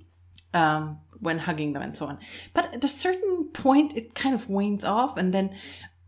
um, 0.52 0.98
when 1.22 1.38
hugging 1.38 1.72
them 1.72 1.82
and 1.82 1.96
so 1.96 2.06
on. 2.06 2.18
But 2.54 2.74
at 2.74 2.84
a 2.84 2.88
certain 2.88 3.48
point, 3.52 3.96
it 3.96 4.14
kind 4.14 4.34
of 4.34 4.48
wanes 4.50 4.84
off, 4.84 5.16
and 5.16 5.32
then 5.32 5.56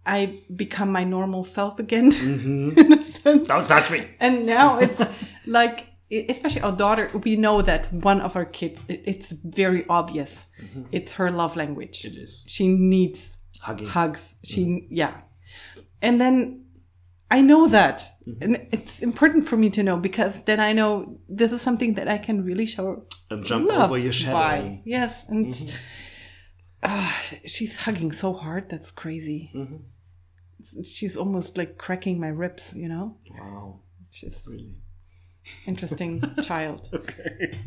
I 0.04 0.42
become 0.54 0.90
my 0.90 1.04
normal 1.04 1.44
self 1.44 1.78
again, 1.78 2.11
mm-hmm. 2.12 2.78
in 2.78 2.92
a 2.92 3.02
sense. 3.02 3.47
don't 3.49 3.66
touch 3.68 3.90
me. 3.90 4.09
And 4.21 4.47
now 4.47 4.78
it's 4.85 5.00
like, 5.47 5.87
especially 6.11 6.62
our 6.62 6.73
daughter, 6.73 7.11
we 7.25 7.37
know 7.37 7.62
that 7.62 7.92
one 7.92 8.21
of 8.21 8.35
our 8.37 8.44
kids, 8.44 8.82
it's 8.88 9.30
very 9.30 9.87
obvious. 9.88 10.47
Mm-hmm. 10.61 10.82
It's 10.92 11.12
her 11.14 11.30
love 11.30 11.56
language. 11.56 12.04
It 12.04 12.16
is. 12.16 12.42
She 12.47 12.68
needs 12.68 13.37
Hugging. 13.61 13.87
hugs. 13.88 14.21
Mm-hmm. 14.21 14.54
She, 14.54 14.87
yeah. 14.90 15.21
And 16.02 16.21
then 16.21 16.66
I 17.30 17.40
know 17.40 17.68
that. 17.68 18.02
And 18.40 18.68
it's 18.73 19.00
important 19.00 19.49
for 19.49 19.56
me 19.56 19.71
to 19.71 19.82
know 19.82 19.97
because 19.97 20.42
then 20.44 20.61
I 20.61 20.73
know 20.73 21.18
this 21.28 21.50
is 21.52 21.62
something 21.62 21.94
that 21.94 22.09
I 22.09 22.18
can 22.18 22.44
really 22.44 22.66
show 22.66 23.06
And 23.30 23.44
jump 23.44 23.68
love 23.68 23.90
over 23.90 23.99
your 23.99 24.12
shadow. 24.12 24.32
by. 24.32 24.82
Yes, 24.85 25.25
and 25.28 25.73
ah, 26.82 27.23
she's 27.47 27.76
hugging 27.78 28.12
so 28.12 28.32
hard. 28.32 28.68
That's 28.68 28.90
crazy. 28.90 29.50
It's- 29.54 29.80
She's 30.85 31.16
almost 31.16 31.57
like 31.59 31.78
cracking 31.78 32.19
my 32.21 32.28
ribs. 32.28 32.75
You 32.76 32.88
know, 32.88 33.16
Wow. 33.31 33.81
she's 34.11 34.42
Really? 34.47 34.75
interesting 35.66 36.23
child. 36.42 36.88
Okay. 36.92 37.59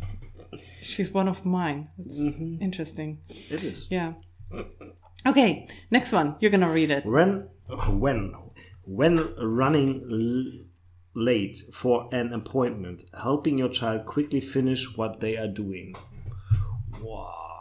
She's 0.82 1.12
one 1.14 1.28
of 1.28 1.46
mine. 1.46 1.90
It's 1.98 2.18
Mm-hmm. 2.18 2.62
interesting. 2.62 3.20
It 3.30 3.64
is. 3.64 3.88
Yeah. 3.92 4.14
Okay, 5.26 5.68
next 5.92 6.12
one. 6.12 6.36
You're 6.40 6.52
gonna 6.52 6.70
read 6.72 6.92
it. 6.92 7.06
When, 7.06 7.50
when, 7.90 8.34
when 8.84 9.16
running 9.38 10.02
l- 10.10 10.66
late 11.16 11.58
for 11.74 12.08
an 12.14 12.32
appointment, 12.34 13.04
helping 13.20 13.58
your 13.58 13.70
child 13.70 14.06
quickly 14.06 14.40
finish 14.40 14.96
what 14.98 15.20
they 15.20 15.36
are 15.36 15.48
doing. 15.48 15.96
Wow, 17.02 17.55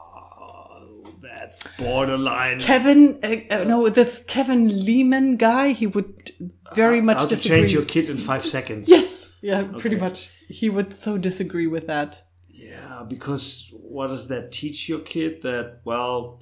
that's 1.25 1.67
borderline. 1.77 2.61
Kevin, 2.61 3.19
uh, 3.23 3.55
uh, 3.55 3.65
no, 3.65 3.89
this 3.89 4.25
Kevin 4.25 4.85
Leman 4.85 5.37
guy. 5.37 5.73
He 5.73 5.87
would 5.87 6.31
very 6.75 7.01
much 7.01 7.19
How 7.19 7.27
to 7.27 7.37
disagree. 7.37 7.61
change 7.61 7.73
your 7.73 7.85
kid 7.85 8.09
in 8.09 8.17
five 8.17 8.45
seconds. 8.45 8.89
Yes. 8.89 9.31
Yeah, 9.43 9.65
pretty 9.79 9.97
much. 9.97 10.31
He 10.49 10.71
would 10.71 10.99
so 11.01 11.19
disagree 11.19 11.67
with 11.67 11.87
that. 11.87 12.23
Yeah, 12.49 13.05
because 13.07 13.71
what 13.73 14.07
does 14.07 14.29
that 14.29 14.53
teach 14.53 14.89
your 14.89 15.01
kid? 15.01 15.43
That, 15.43 15.81
well, 15.85 16.41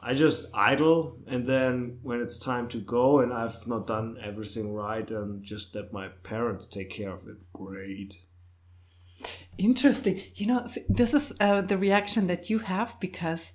I 0.00 0.14
just 0.14 0.46
idle, 0.52 1.18
and 1.28 1.46
then 1.46 1.98
when 2.02 2.20
it's 2.20 2.38
time 2.38 2.66
to 2.68 2.78
go 2.78 3.20
and 3.20 3.32
I've 3.32 3.64
not 3.66 3.86
done 3.86 4.16
everything 4.20 4.72
right, 4.74 5.08
and 5.08 5.44
just 5.44 5.74
let 5.74 5.92
my 5.92 6.08
parents 6.24 6.66
take 6.66 6.90
care 6.90 7.12
of 7.12 7.28
it. 7.28 7.44
Great. 7.52 8.18
Interesting. 9.58 10.22
You 10.34 10.46
know, 10.46 10.68
this 10.88 11.12
is 11.14 11.32
uh, 11.38 11.60
the 11.60 11.76
reaction 11.76 12.26
that 12.28 12.48
you 12.50 12.60
have 12.60 12.98
because 12.98 13.52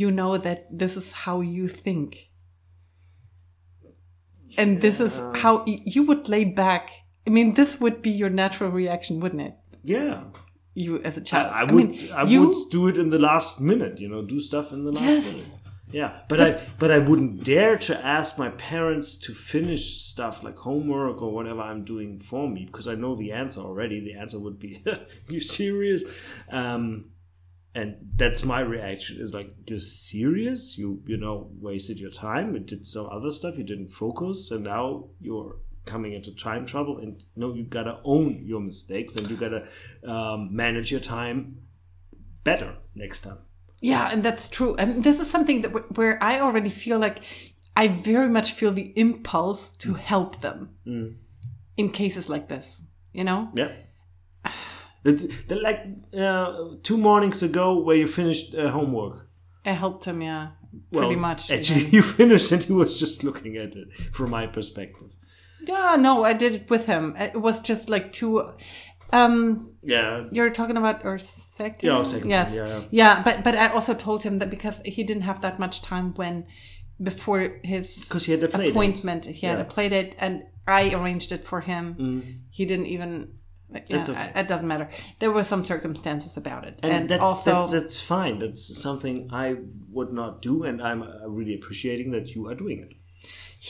you 0.00 0.10
know 0.10 0.36
that 0.36 0.66
this 0.80 0.96
is 0.96 1.12
how 1.12 1.40
you 1.40 1.68
think. 1.68 2.30
And 4.56 4.80
this 4.80 5.00
is 5.00 5.20
how 5.42 5.64
you 5.66 6.02
would 6.04 6.28
lay 6.28 6.44
back. 6.44 6.90
I 7.26 7.30
mean, 7.30 7.54
this 7.54 7.80
would 7.80 8.02
be 8.02 8.10
your 8.10 8.30
natural 8.30 8.70
reaction, 8.70 9.20
wouldn't 9.20 9.42
it? 9.42 9.54
Yeah. 9.82 10.24
You 10.74 11.00
as 11.02 11.16
a 11.16 11.20
child. 11.20 11.52
I 11.52 11.64
would 11.64 11.74
mean, 11.74 12.12
I 12.12 12.24
you, 12.24 12.40
would 12.48 12.70
do 12.70 12.88
it 12.88 12.98
in 12.98 13.10
the 13.10 13.18
last 13.18 13.60
minute, 13.60 14.00
you 14.00 14.08
know, 14.08 14.22
do 14.22 14.40
stuff 14.40 14.72
in 14.72 14.84
the 14.84 14.92
last 14.92 15.02
Yes. 15.04 15.24
minute. 15.32 15.60
Yeah, 15.92 16.10
but, 16.28 16.40
I 16.40 16.60
but 16.80 16.90
I 16.90 16.98
wouldn't 16.98 17.44
dare 17.44 17.76
to 17.88 17.94
ask 18.04 18.36
my 18.36 18.48
parents 18.48 19.16
to 19.26 19.32
finish 19.32 20.02
stuff 20.02 20.42
like 20.42 20.56
homework 20.56 21.22
or 21.22 21.30
whatever 21.30 21.60
I'm 21.60 21.84
doing 21.84 22.18
for 22.18 22.48
me 22.48 22.64
because 22.66 22.88
I 22.88 22.96
know 22.96 23.14
the 23.14 23.30
answer 23.30 23.60
already. 23.60 24.00
The 24.00 24.14
answer 24.14 24.40
would 24.40 24.58
be, 24.58 24.82
"You 25.28 25.38
serious?" 25.38 26.02
Um, 26.50 27.10
and 27.74 27.96
that's 28.16 28.44
my 28.44 28.60
reaction. 28.60 29.20
Is 29.20 29.32
like, 29.34 29.54
"You're 29.66 29.80
serious? 29.80 30.78
You 30.78 31.02
you 31.06 31.16
know 31.16 31.50
wasted 31.60 31.98
your 31.98 32.10
time 32.10 32.54
and 32.54 32.66
did 32.66 32.86
some 32.86 33.06
other 33.10 33.30
stuff. 33.30 33.58
You 33.58 33.64
didn't 33.64 33.88
focus, 33.88 34.50
and 34.50 34.64
now 34.64 35.08
you're." 35.20 35.56
coming 35.86 36.14
into 36.14 36.34
time 36.34 36.64
trouble 36.64 36.96
and 36.96 37.22
no 37.36 37.52
you 37.52 37.62
gotta 37.62 38.00
own 38.04 38.42
your 38.42 38.58
mistakes 38.58 39.16
and 39.16 39.28
you 39.28 39.36
gotta 39.36 39.68
um, 40.08 40.48
manage 40.50 40.90
your 40.90 40.98
time 40.98 41.58
better 42.42 42.74
next 42.94 43.20
time 43.20 43.36
Yeah, 43.82 44.08
and 44.10 44.22
that's 44.22 44.48
true. 44.48 44.76
And 44.76 45.04
this 45.04 45.20
is 45.20 45.28
something 45.30 45.60
that 45.62 45.72
wh- 45.72 45.98
where 45.98 46.16
I 46.22 46.40
already 46.40 46.70
feel 46.70 46.98
like 46.98 47.18
I 47.76 47.88
very 47.88 48.28
much 48.28 48.52
feel 48.52 48.72
the 48.72 48.92
impulse 48.96 49.72
to 49.84 49.94
help 49.94 50.40
them 50.40 50.70
in 51.76 51.90
cases 51.90 52.28
like 52.28 52.48
this. 52.48 52.82
You 53.12 53.24
know? 53.24 53.50
Yeah. 53.54 53.72
It's 55.04 55.24
the, 55.48 55.56
like 55.56 55.80
uh, 56.16 56.76
two 56.82 56.96
mornings 56.98 57.42
ago 57.42 57.78
where 57.78 57.96
you 57.96 58.06
finished 58.08 58.54
uh, 58.54 58.70
homework. 58.70 59.28
I 59.66 59.70
helped 59.72 60.04
him, 60.04 60.22
yeah, 60.22 60.48
pretty 60.92 61.06
Well, 61.08 61.16
much. 61.16 61.50
Actually, 61.50 61.80
even. 61.80 61.92
you 61.96 62.02
finished 62.02 62.52
and 62.52 62.62
he 62.62 62.72
was 62.72 62.98
just 63.00 63.22
looking 63.24 63.56
at 63.56 63.74
it 63.76 63.88
from 64.12 64.30
my 64.30 64.46
perspective. 64.46 65.10
Yeah, 65.66 65.96
no, 65.98 66.24
I 66.24 66.32
did 66.34 66.54
it 66.54 66.70
with 66.70 66.86
him. 66.86 67.14
It 67.18 67.40
was 67.40 67.60
just 67.60 67.88
like 67.88 68.12
two. 68.12 68.52
Um, 69.12 69.74
Yeah. 69.82 70.24
you're 70.32 70.50
talking 70.50 70.76
about 70.76 71.04
our 71.04 71.18
second. 71.18 71.86
Yeah, 71.86 71.96
our 71.96 72.04
second 72.04 72.30
Yes. 72.30 72.48
time, 72.48 72.56
yeah, 72.56 72.66
yeah. 72.68 72.82
yeah. 72.90 73.22
But 73.22 73.44
but 73.44 73.54
I 73.54 73.68
also 73.68 73.94
told 73.94 74.22
him 74.22 74.38
that 74.38 74.50
because 74.50 74.80
he 74.84 75.04
didn't 75.04 75.22
have 75.24 75.40
that 75.42 75.58
much 75.58 75.82
time 75.82 76.12
when 76.16 76.46
before 77.02 77.60
his 77.62 77.96
Because 78.00 78.24
he 78.26 78.32
had 78.32 78.42
a 78.42 78.48
play 78.48 78.64
date. 78.64 78.70
appointment, 78.70 79.24
he 79.26 79.46
had 79.46 79.58
Yeah. 79.58 79.62
a 79.64 79.68
play 79.74 79.88
date, 79.88 80.14
and 80.18 80.42
I 80.66 80.92
arranged 80.94 81.32
it 81.32 81.44
for 81.46 81.60
him. 81.60 81.84
He 82.50 82.64
didn't 82.66 82.86
even. 82.86 83.38
Yeah, 83.86 84.04
okay. 84.08 84.32
it 84.36 84.48
doesn't 84.48 84.68
matter. 84.68 84.88
There 85.18 85.32
were 85.32 85.44
some 85.44 85.64
circumstances 85.64 86.36
about 86.36 86.64
it, 86.64 86.78
And, 86.82 86.92
and, 86.92 87.08
that, 87.10 87.20
also 87.20 87.50
that's, 87.60 87.72
that's 87.72 88.00
fine. 88.00 88.38
That's 88.38 88.80
something 88.80 89.28
I 89.32 89.56
would 89.90 90.12
not 90.12 90.42
do, 90.42 90.64
and 90.64 90.82
I'm 90.82 91.02
uh, 91.02 91.26
really 91.26 91.54
appreciating 91.54 92.12
that 92.12 92.34
you 92.34 92.46
are 92.48 92.54
doing 92.54 92.80
it. 92.80 92.92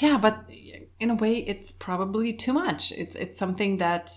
Yeah, 0.02 0.18
but 0.18 0.50
in 0.98 1.10
a 1.10 1.14
way, 1.14 1.38
it's 1.38 1.70
probably 1.70 2.32
too 2.32 2.52
much. 2.52 2.92
It's 2.92 3.14
it's 3.14 3.38
something 3.38 3.78
that 3.78 4.10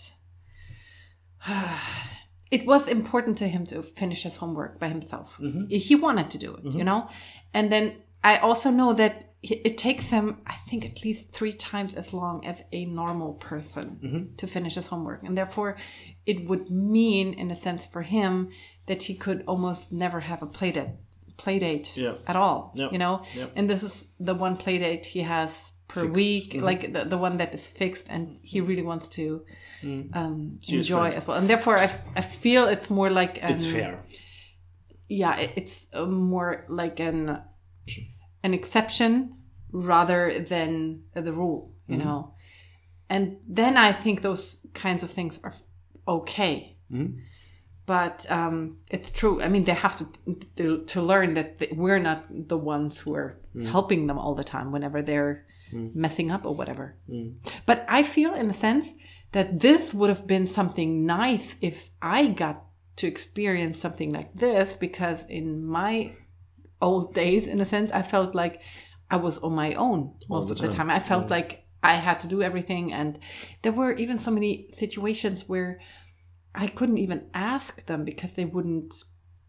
it 2.52 2.66
was 2.66 2.88
important 2.88 3.38
to 3.40 3.48
him 3.48 3.66
to 3.66 3.84
finish 3.84 4.24
his 4.24 4.38
homework 4.38 4.80
by 4.80 4.88
himself. 4.90 5.40
He 5.70 5.96
wanted 5.96 6.30
to 6.32 6.38
do 6.40 6.56
it, 6.56 6.74
you 6.74 6.84
know. 6.84 7.10
And 7.54 7.72
then 7.72 8.02
I 8.24 8.38
also 8.38 8.72
know 8.72 8.94
that 8.94 9.26
it 9.52 9.78
takes 9.78 10.06
him, 10.10 10.42
I 10.46 10.56
think, 10.68 10.86
at 10.86 11.04
least 11.04 11.32
three 11.32 11.54
times 11.54 11.94
as 11.96 12.14
long 12.14 12.46
as 12.46 12.64
a 12.72 12.86
normal 12.86 13.34
person 13.36 14.34
to 14.38 14.48
finish 14.48 14.76
his 14.76 14.88
homework, 14.88 15.24
and 15.24 15.38
therefore, 15.38 15.78
it 16.26 16.46
would 16.48 16.70
mean, 16.70 17.34
in 17.34 17.52
a 17.52 17.56
sense, 17.56 17.86
for 17.86 18.02
him 18.02 18.50
that 18.88 19.04
he 19.04 19.14
could 19.16 19.44
almost 19.48 19.92
never 19.92 20.20
have 20.22 20.42
a 20.42 20.46
play 20.48 20.72
date, 20.72 20.90
play 21.38 21.60
date 21.60 21.96
Yeah. 21.96 22.14
at 22.26 22.36
all. 22.36 22.74
Yeah. 22.76 22.90
You 22.92 22.98
know, 22.98 23.24
Yeah. 23.36 23.48
and 23.56 23.70
this 23.70 23.84
is 23.84 23.96
the 24.20 24.34
one 24.34 24.58
play 24.58 24.78
date 24.80 25.06
he 25.06 25.22
has 25.22 25.52
per 25.88 26.06
week, 26.06 26.54
Mm-hmm. 26.54 26.66
like 26.66 26.94
the, 26.94 27.06
the 27.06 27.18
one 27.18 27.38
that 27.38 27.54
is 27.54 27.66
fixed, 27.66 28.08
and 28.10 28.38
he 28.44 28.60
really 28.60 28.82
wants 28.84 29.08
to 29.10 29.46
um, 30.14 30.60
enjoy 30.68 31.12
as 31.12 31.26
well. 31.28 31.38
And 31.38 31.50
therefore, 31.50 31.78
I, 31.78 31.90
I 32.16 32.22
feel 32.22 32.68
it's 32.68 32.90
more 32.90 33.10
like 33.10 33.42
an, 33.44 33.52
It's 33.54 33.66
fair. 33.66 34.04
Yeah, 35.08 35.38
it- 35.38 35.54
it's 35.56 35.88
uh, 35.94 36.06
more 36.06 36.66
like 36.68 37.00
an 37.00 37.40
an 38.44 38.54
exception 38.54 39.36
rather 39.72 40.32
than 40.40 41.04
the 41.14 41.34
rule, 41.34 41.74
you 41.88 41.98
Mm-hmm. 41.98 42.06
know. 42.06 42.34
And 43.10 43.38
then 43.48 43.78
I 43.78 43.92
think 43.94 44.22
those 44.22 44.66
kinds 44.74 45.04
of 45.04 45.10
things 45.10 45.40
are 45.44 45.54
okay. 46.08 46.78
Mm-hmm. 46.92 47.20
But 47.86 48.26
um, 48.30 48.80
it's 48.92 49.12
true. 49.12 49.42
I 49.42 49.48
mean, 49.48 49.64
they 49.64 49.74
have 49.74 49.96
to 49.98 50.06
to, 50.58 50.84
to 50.86 51.02
learn 51.02 51.36
that 51.36 51.58
th- 51.60 51.72
we're 51.72 52.00
not 52.00 52.26
the 52.30 52.58
ones 52.58 53.00
who 53.00 53.16
are 53.16 53.38
Mm. 53.56 53.66
helping 53.72 54.06
them 54.08 54.20
all 54.20 54.36
the 54.36 54.44
time 54.44 54.72
whenever 54.72 55.02
they're 55.02 55.46
messing 55.74 56.30
up 56.30 56.46
or 56.46 56.54
whatever. 56.54 56.96
Mm. 57.10 57.36
But 57.66 57.86
I 57.90 58.04
feel, 58.04 58.36
in 58.36 58.50
a 58.52 58.54
sense, 58.54 58.88
that 59.32 59.60
this 59.62 59.94
would 59.96 60.10
have 60.10 60.28
been 60.28 60.46
something 60.46 61.06
nice 61.08 61.56
if 61.62 61.90
I 62.02 62.28
got 62.28 62.66
to 62.98 63.08
experience 63.08 63.80
something 63.80 64.12
like 64.12 64.36
this, 64.36 64.76
because 64.76 65.26
in 65.28 65.66
my 65.66 66.12
old 66.82 67.14
days, 67.14 67.48
in 67.48 67.62
a 67.62 67.66
sense, 67.66 67.92
I 67.92 68.02
felt 68.02 68.36
like 68.36 68.62
I 69.10 69.18
was 69.18 69.38
on 69.40 69.54
my 69.54 69.74
own 69.74 70.16
most 70.30 70.48
the 70.48 70.54
of 70.54 70.60
the 70.60 70.68
time. 70.68 70.88
time. 70.88 70.90
I 70.90 71.00
felt 71.00 71.30
like 71.30 71.66
I 71.84 71.96
had 71.96 72.20
to 72.22 72.28
do 72.28 72.42
everything, 72.42 72.94
and 72.94 73.20
there 73.62 73.72
were 73.72 73.94
even 73.94 74.20
so 74.20 74.32
many 74.32 74.70
situations 74.74 75.48
where 75.48 75.80
I 76.54 76.68
couldn't 76.68 76.98
even 76.98 77.30
ask 77.34 77.86
them 77.86 78.04
because 78.04 78.34
they 78.34 78.46
wouldn't 78.46 78.94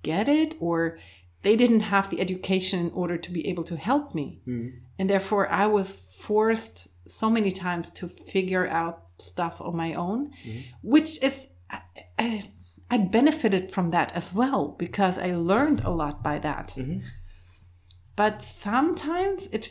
get 0.02 0.28
it, 0.28 0.54
or 0.60 0.98
they 1.42 1.56
didn't 1.56 1.80
have 1.80 2.10
the 2.10 2.20
education 2.20 2.80
in 2.80 2.90
order 2.92 3.16
to 3.16 3.30
be 3.32 3.46
able 3.48 3.64
to 3.64 3.76
help 3.76 4.14
me. 4.14 4.40
Hmm. 4.44 4.68
And 4.98 5.08
therefore, 5.08 5.48
I 5.48 5.66
was 5.66 5.92
forced 5.92 6.88
so 7.10 7.30
many 7.30 7.50
times 7.50 7.92
to 7.94 8.08
figure 8.08 8.66
out 8.66 9.04
stuff 9.18 9.60
on 9.60 9.76
my 9.76 9.94
own, 9.94 10.32
hmm. 10.42 10.60
which 10.82 11.22
is, 11.22 11.48
I, 11.70 11.80
I, 12.18 12.50
I 12.90 12.98
benefited 12.98 13.70
from 13.70 13.90
that 13.90 14.12
as 14.14 14.32
well 14.32 14.74
because 14.78 15.18
I 15.18 15.34
learned 15.34 15.82
a 15.82 15.90
lot 15.90 16.22
by 16.22 16.38
that. 16.38 16.74
Mm-hmm. 16.76 17.00
But 18.20 18.34
sometimes 18.42 19.40
it, 19.56 19.64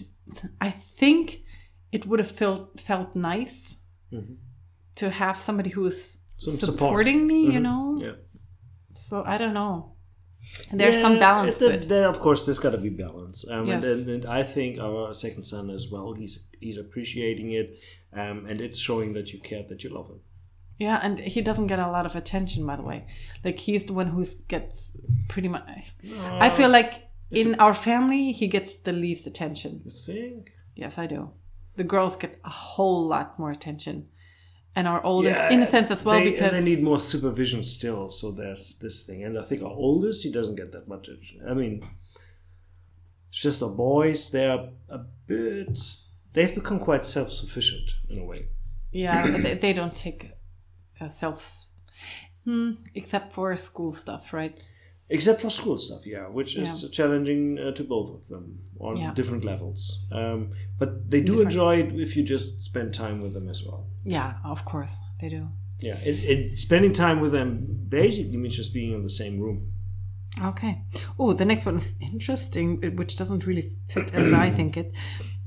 I 0.68 0.70
think 1.00 1.24
it 1.92 2.02
would 2.08 2.20
have 2.24 2.32
felt 2.42 2.80
felt 2.90 3.10
nice 3.16 3.76
to 5.00 5.06
have 5.22 5.38
somebody 5.48 5.70
who 5.76 5.86
is 5.86 6.00
Some 6.38 6.54
support. 6.54 6.72
supporting 6.74 7.20
me, 7.32 7.40
you 7.56 7.60
know. 7.68 7.84
Yeah. 8.06 8.16
So 9.08 9.16
I 9.34 9.38
don't 9.42 9.54
know. 9.62 9.74
There's 10.72 11.02
some 11.02 11.20
balance 11.20 11.58
there- 11.58 11.72
to 11.72 11.76
it. 11.78 11.90
There, 11.90 12.08
of 12.14 12.20
course, 12.26 12.46
there's 12.46 12.60
got 12.66 12.72
to 12.72 12.78
be 12.88 12.90
balance, 12.90 13.38
um, 13.54 13.70
and, 13.70 13.84
Yes. 13.84 13.84
and, 13.84 14.10
and 14.16 14.24
I 14.40 14.44
think 14.44 14.80
our 14.80 15.14
second 15.14 15.44
son 15.44 15.70
as 15.70 15.84
well. 15.92 16.14
He's 16.22 16.34
he's 16.66 16.78
appreciating 16.86 17.50
it, 17.52 17.68
um, 18.22 18.38
and 18.50 18.62
it's 18.62 18.78
showing 18.88 19.14
that 19.18 19.34
you 19.34 19.40
care, 19.50 19.64
that 19.72 19.84
you 19.84 19.90
love 19.98 20.08
him. 20.14 20.22
Yeah, 20.80 21.00
and 21.06 21.20
he 21.20 21.42
doesn't 21.42 21.68
get 21.68 21.80
a 21.80 21.90
lot 21.98 22.06
of 22.06 22.16
attention, 22.16 22.66
by 22.66 22.76
the 22.78 22.84
way. 22.92 23.00
Like 23.46 23.60
he's 23.60 23.86
the 23.90 23.94
one 23.94 24.08
who 24.08 24.26
gets 24.48 24.76
pretty 25.28 25.50
much. 25.50 25.64
I 26.46 26.50
feel 26.50 26.70
like 26.70 26.94
in 27.32 27.56
our 27.60 27.74
family, 27.74 28.32
he 28.32 28.48
gets 28.48 28.80
the 28.80 28.94
least 28.94 29.28
attention. 29.28 29.82
You 29.86 29.92
think? 29.92 30.52
Yes, 30.76 30.98
I 30.98 31.08
do. 31.08 31.32
The 31.76 31.84
girls 31.84 32.16
get 32.16 32.40
a 32.44 32.50
whole 32.50 33.06
lot 33.06 33.38
more 33.38 33.52
attention, 33.52 34.08
and 34.76 34.88
our 34.88 35.04
oldest, 35.04 35.52
in 35.52 35.62
a 35.62 35.68
sense, 35.68 35.92
as 35.92 36.04
well, 36.04 36.20
they, 36.20 36.32
because 36.32 36.52
they 36.52 36.64
need 36.64 36.82
more 36.82 37.00
supervision 37.00 37.64
still. 37.64 38.10
So 38.10 38.32
there's 38.32 38.80
this 38.80 39.06
thing, 39.06 39.24
and 39.24 39.38
I 39.38 39.44
think 39.44 39.62
our 39.62 39.70
oldest 39.70 40.24
he 40.24 40.32
doesn't 40.32 40.56
get 40.56 40.72
that 40.72 40.88
much. 40.88 41.08
attention. 41.08 41.42
I 41.48 41.54
mean, 41.54 41.84
it's 43.30 43.42
just 43.42 43.62
our 43.62 43.70
boys. 43.70 44.32
They're 44.32 44.70
a 44.90 44.98
bit. 45.28 45.80
They've 46.34 46.54
become 46.54 46.80
quite 46.80 47.06
self-sufficient 47.06 47.92
in 48.10 48.20
a 48.20 48.26
way. 48.26 48.48
yeah, 48.92 49.30
but 49.32 49.42
they, 49.42 49.54
they 49.66 49.74
don't 49.74 49.96
take 49.96 50.32
uh, 51.00 51.08
self, 51.08 51.66
hmm, 52.44 52.72
except 52.96 53.32
for 53.32 53.56
school 53.56 53.94
stuff, 53.94 54.34
right? 54.34 54.60
Except 55.10 55.40
for 55.42 55.50
school 55.50 55.78
stuff, 55.78 56.06
yeah, 56.06 56.28
which 56.28 56.58
is 56.58 56.84
Yeah. 56.84 56.90
challenging 56.90 57.58
uh, 57.60 57.72
to 57.72 57.84
both 57.84 58.10
of 58.10 58.28
them 58.28 58.60
on 58.80 58.98
Yeah. 58.98 59.14
different 59.14 59.44
levels. 59.46 60.06
Um, 60.12 60.50
but 60.80 61.10
they 61.10 61.22
do 61.22 61.28
Different. 61.28 61.52
enjoy 61.52 61.76
it 61.84 62.00
if 62.02 62.18
you 62.18 62.24
just 62.24 62.64
spend 62.64 62.94
time 62.94 63.22
with 63.22 63.34
them 63.34 63.48
as 63.50 63.64
well. 63.66 63.88
Yeah, 64.04 64.34
of 64.44 64.66
course 64.66 65.00
they 65.22 65.30
do. 65.30 65.48
Yeah, 65.80 65.98
it, 66.04 66.16
it, 66.24 66.60
spending 66.60 66.92
time 66.92 67.22
with 67.22 67.32
them 67.32 67.86
basically 67.90 68.36
means 68.38 68.56
just 68.58 68.74
being 68.74 68.94
in 68.94 69.04
the 69.04 69.10
same 69.10 69.40
room. 69.40 69.72
Okay. 70.42 70.84
Oh, 71.18 71.34
the 71.34 71.46
next 71.46 71.66
one 71.66 71.78
is 71.78 71.94
interesting, 72.02 72.80
uh, 72.84 72.90
which 72.90 73.16
doesn't 73.16 73.46
really 73.48 73.72
fit 73.88 74.14
as 74.14 74.34
I 74.34 74.50
think 74.52 74.76
it. 74.78 74.92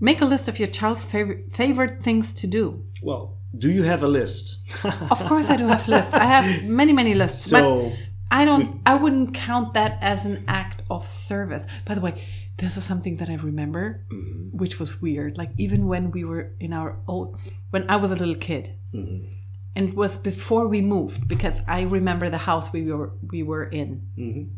Make 0.00 0.20
a 0.22 0.24
list 0.24 0.48
of 0.48 0.58
your 0.58 0.68
child's 0.68 1.04
favorite 1.04 1.52
favorite 1.52 2.02
things 2.02 2.32
to 2.34 2.46
do. 2.46 2.84
Well, 3.02 3.36
do 3.58 3.70
you 3.70 3.82
have 3.82 4.02
a 4.02 4.08
list? 4.08 4.60
Of 4.84 5.18
course, 5.28 5.50
I 5.50 5.56
do 5.56 5.66
have 5.68 5.86
lists. 5.88 6.14
I 6.14 6.24
have 6.24 6.64
many, 6.80 6.92
many 6.92 7.14
lists. 7.14 7.44
so 7.50 7.90
but 7.90 7.98
I 8.30 8.44
don't. 8.44 8.80
I 8.86 8.94
wouldn't 8.94 9.34
count 9.34 9.74
that 9.74 9.98
as 10.00 10.24
an 10.24 10.44
act 10.46 10.82
of 10.88 11.04
service. 11.10 11.66
By 11.84 11.94
the 11.94 12.00
way, 12.00 12.22
this 12.58 12.76
is 12.76 12.84
something 12.84 13.16
that 13.16 13.28
I 13.28 13.34
remember, 13.34 14.04
mm-hmm. 14.12 14.56
which 14.56 14.78
was 14.78 15.00
weird. 15.00 15.36
Like 15.36 15.50
even 15.56 15.88
when 15.88 16.10
we 16.10 16.24
were 16.24 16.52
in 16.60 16.72
our 16.72 16.98
old, 17.08 17.38
when 17.70 17.88
I 17.90 17.96
was 17.96 18.10
a 18.10 18.14
little 18.14 18.36
kid, 18.36 18.76
mm-hmm. 18.94 19.32
and 19.74 19.88
it 19.88 19.96
was 19.96 20.16
before 20.16 20.68
we 20.68 20.80
moved 20.80 21.26
because 21.26 21.60
I 21.66 21.82
remember 21.82 22.28
the 22.28 22.38
house 22.38 22.72
we 22.72 22.90
were 22.92 23.12
we 23.32 23.42
were 23.42 23.64
in. 23.64 24.06
Mm-hmm. 24.16 24.54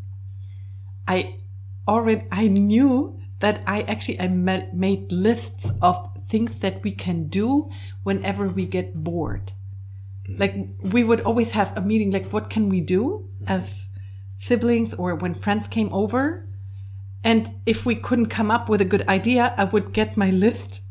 I 1.08 1.38
already 1.88 2.26
I 2.30 2.48
knew 2.48 3.18
that 3.38 3.62
I 3.66 3.82
actually 3.82 4.20
I 4.20 4.28
ma- 4.28 4.68
made 4.74 5.10
lists 5.12 5.70
of 5.80 6.10
things 6.28 6.58
that 6.60 6.82
we 6.82 6.92
can 6.92 7.28
do 7.28 7.70
whenever 8.02 8.48
we 8.48 8.66
get 8.66 9.02
bored. 9.02 9.52
Like 10.38 10.56
we 10.82 11.04
would 11.04 11.20
always 11.22 11.52
have 11.52 11.76
a 11.76 11.80
meeting 11.80 12.10
like 12.10 12.32
what 12.32 12.50
can 12.50 12.68
we 12.68 12.80
do 12.80 13.28
as 13.46 13.88
siblings 14.34 14.94
or 14.94 15.14
when 15.14 15.34
friends 15.34 15.68
came 15.68 15.92
over 15.92 16.48
and 17.24 17.54
if 17.66 17.86
we 17.86 17.94
couldn't 17.94 18.26
come 18.26 18.50
up 18.50 18.68
with 18.68 18.80
a 18.80 18.84
good 18.84 19.06
idea 19.08 19.54
I 19.56 19.64
would 19.64 19.92
get 19.92 20.16
my 20.16 20.30
list. 20.30 20.82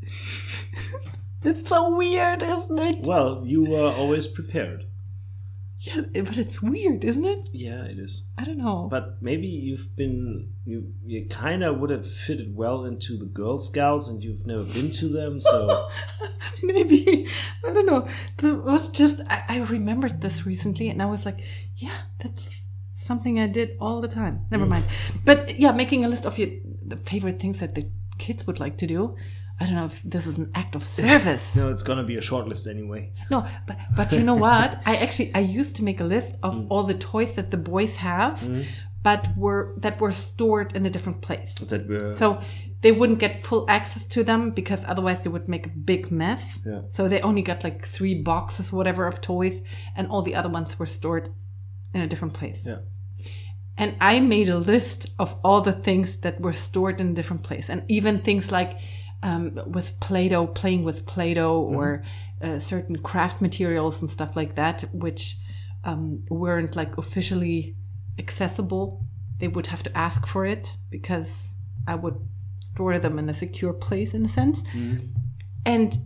it's 1.43 1.67
so 1.69 1.95
weird, 1.95 2.43
isn't 2.43 2.79
it? 2.79 3.01
well, 3.01 3.43
you 3.45 3.63
were 3.65 3.91
always 3.91 4.27
prepared. 4.27 4.85
Yeah, 5.83 6.01
but 6.13 6.37
it's 6.37 6.61
weird, 6.61 7.03
isn't 7.03 7.25
it? 7.25 7.49
Yeah, 7.51 7.83
it 7.85 7.97
is. 7.97 8.29
I 8.37 8.43
don't 8.43 8.59
know. 8.59 8.87
But 8.89 9.21
maybe 9.21 9.47
you've 9.47 9.95
been 9.95 10.53
you 10.63 10.93
you 11.03 11.25
kind 11.25 11.63
of 11.63 11.79
would 11.79 11.89
have 11.89 12.05
fitted 12.05 12.55
well 12.55 12.85
into 12.85 13.17
the 13.17 13.25
Girl 13.25 13.57
Scouts, 13.57 14.07
and 14.07 14.23
you've 14.23 14.45
never 14.45 14.63
been 14.63 14.91
to 14.91 15.07
them, 15.07 15.41
so 15.41 15.89
maybe 16.63 17.27
i 17.67 17.73
don't 17.73 17.85
know 17.85 18.07
was 18.41 18.89
just 18.89 19.21
I, 19.29 19.43
I 19.49 19.57
remembered 19.59 20.21
this 20.21 20.45
recently 20.45 20.89
and 20.89 21.01
i 21.01 21.05
was 21.05 21.25
like 21.25 21.39
yeah 21.77 21.97
that's 22.19 22.65
something 22.95 23.39
i 23.39 23.47
did 23.47 23.77
all 23.79 24.01
the 24.01 24.07
time 24.07 24.45
never 24.51 24.63
hmm. 24.63 24.71
mind 24.71 24.85
but 25.25 25.57
yeah 25.59 25.71
making 25.71 26.05
a 26.05 26.07
list 26.07 26.25
of 26.25 26.37
your 26.37 26.49
the 26.85 26.97
favorite 26.97 27.39
things 27.39 27.59
that 27.59 27.75
the 27.75 27.89
kids 28.17 28.45
would 28.45 28.59
like 28.59 28.77
to 28.77 28.87
do 28.87 29.15
i 29.61 29.65
don't 29.65 29.75
know 29.75 29.85
if 29.85 30.01
this 30.03 30.25
is 30.27 30.37
an 30.37 30.49
act 30.55 30.75
of 30.75 30.83
service 30.83 31.55
no, 31.59 31.69
it's 31.69 31.83
gonna 31.83 32.03
be 32.03 32.17
a 32.17 32.25
short 32.29 32.47
list 32.47 32.67
anyway. 32.67 33.11
no 33.29 33.45
but 33.67 33.77
but 33.95 34.11
you 34.11 34.23
know 34.23 34.35
what 34.47 34.69
i 34.85 34.95
actually 34.95 35.29
i 35.35 35.39
used 35.39 35.75
to 35.75 35.83
make 35.83 35.99
a 35.99 36.09
list 36.15 36.31
of 36.43 36.53
mm. 36.55 36.67
all 36.69 36.83
the 36.83 36.99
toys 37.11 37.35
that 37.35 37.51
the 37.51 37.57
boys 37.57 37.97
have 37.97 38.39
mm. 38.39 38.65
but 39.03 39.21
were 39.37 39.73
that 39.77 39.99
were 40.01 40.11
stored 40.11 40.75
in 40.75 40.85
a 40.85 40.89
different 40.89 41.21
place 41.21 41.53
That 41.55 41.87
were 41.87 42.13
so 42.13 42.41
they 42.81 42.91
wouldn't 42.91 43.19
get 43.19 43.41
full 43.41 43.65
access 43.69 44.05
to 44.07 44.23
them 44.23 44.51
because 44.51 44.83
otherwise 44.85 45.21
they 45.21 45.29
would 45.29 45.47
make 45.47 45.67
a 45.67 45.69
big 45.69 46.11
mess. 46.11 46.59
Yeah. 46.65 46.81
So 46.89 47.07
they 47.07 47.21
only 47.21 47.43
got 47.43 47.63
like 47.63 47.85
three 47.85 48.15
boxes, 48.15 48.73
whatever, 48.73 49.05
of 49.05 49.21
toys, 49.21 49.61
and 49.95 50.07
all 50.07 50.23
the 50.23 50.35
other 50.35 50.49
ones 50.49 50.77
were 50.79 50.87
stored 50.87 51.29
in 51.93 52.01
a 52.01 52.07
different 52.07 52.33
place. 52.33 52.63
yeah. 52.65 52.79
And 53.77 53.95
I 54.01 54.19
made 54.19 54.49
a 54.49 54.57
list 54.57 55.07
of 55.17 55.35
all 55.43 55.61
the 55.61 55.71
things 55.71 56.17
that 56.21 56.41
were 56.41 56.53
stored 56.53 56.99
in 56.99 57.11
a 57.11 57.13
different 57.13 57.43
place, 57.43 57.69
and 57.69 57.83
even 57.87 58.19
things 58.19 58.51
like 58.51 58.77
um, 59.23 59.59
with 59.67 59.99
Play-Doh, 59.99 60.47
playing 60.47 60.83
with 60.83 61.05
Play-Doh, 61.05 61.59
or 61.61 62.03
uh, 62.41 62.59
certain 62.59 62.97
craft 62.97 63.41
materials 63.41 64.01
and 64.01 64.09
stuff 64.11 64.35
like 64.35 64.55
that, 64.55 64.83
which 64.93 65.37
um, 65.83 66.23
weren't 66.29 66.75
like 66.75 66.97
officially 66.97 67.75
accessible. 68.17 69.05
They 69.39 69.47
would 69.47 69.67
have 69.67 69.83
to 69.83 69.97
ask 69.97 70.27
for 70.27 70.45
it 70.45 70.75
because 70.89 71.55
I 71.87 71.95
would 71.95 72.17
store 72.59 72.97
them 72.99 73.19
in 73.19 73.29
a 73.29 73.33
secure 73.33 73.73
place, 73.73 74.13
in 74.13 74.25
a 74.25 74.29
sense. 74.29 74.63
And 75.65 75.97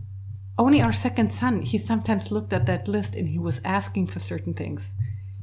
only 0.58 0.80
our 0.82 0.92
second 0.92 1.32
son, 1.32 1.62
he 1.62 1.78
sometimes 1.78 2.30
looked 2.30 2.52
at 2.52 2.66
that 2.66 2.88
list 2.88 3.14
and 3.14 3.28
he 3.28 3.38
was 3.38 3.60
asking 3.64 4.08
for 4.08 4.18
certain 4.20 4.54
things. 4.54 4.88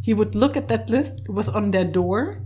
He 0.02 0.14
would 0.14 0.36
look 0.36 0.58
at 0.58 0.68
that 0.68 0.90
list, 0.90 1.14
it 1.26 1.30
was 1.32 1.48
on 1.48 1.72
their 1.72 1.86
door, 1.86 2.42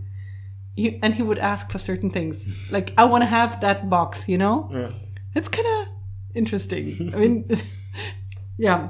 he, 0.76 1.00
and 1.02 1.14
he 1.14 1.22
would 1.22 1.38
ask 1.38 1.70
for 1.70 1.78
certain 1.78 2.10
things. 2.10 2.46
Like, 2.70 2.92
I 2.96 3.04
want 3.04 3.22
to 3.22 3.26
have 3.26 3.60
that 3.62 3.90
box, 3.90 4.28
you 4.28 4.38
know? 4.38 4.70
Yeah. 4.72 4.90
It's 5.38 5.48
kind 5.48 5.66
of 5.68 5.88
interesting. 6.34 7.12
I 7.14 7.16
mean, 7.16 7.48
yeah. 8.58 8.88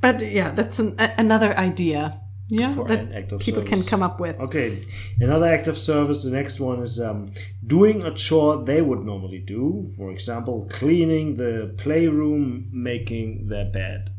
But 0.00 0.20
yeah, 0.20 0.50
that's 0.50 0.80
an, 0.80 0.96
a, 0.98 1.12
another 1.16 1.56
idea. 1.56 2.20
Yeah, 2.48 2.74
For 2.74 2.88
that 2.88 3.00
an 3.00 3.12
act 3.12 3.32
of 3.32 3.40
people 3.40 3.62
can 3.62 3.82
come 3.82 4.02
up 4.02 4.18
with. 4.18 4.40
Okay, 4.40 4.82
another 5.20 5.46
act 5.46 5.68
of 5.68 5.78
service. 5.78 6.24
The 6.24 6.30
next 6.30 6.58
one 6.58 6.82
is 6.82 6.98
um, 6.98 7.32
doing 7.64 8.02
a 8.02 8.12
chore 8.14 8.64
they 8.64 8.80
would 8.80 9.04
normally 9.04 9.38
do. 9.38 9.90
For 9.96 10.10
example, 10.10 10.66
cleaning 10.70 11.34
the 11.34 11.74
playroom, 11.76 12.68
making 12.72 13.48
their 13.48 13.66
bed. 13.66 14.10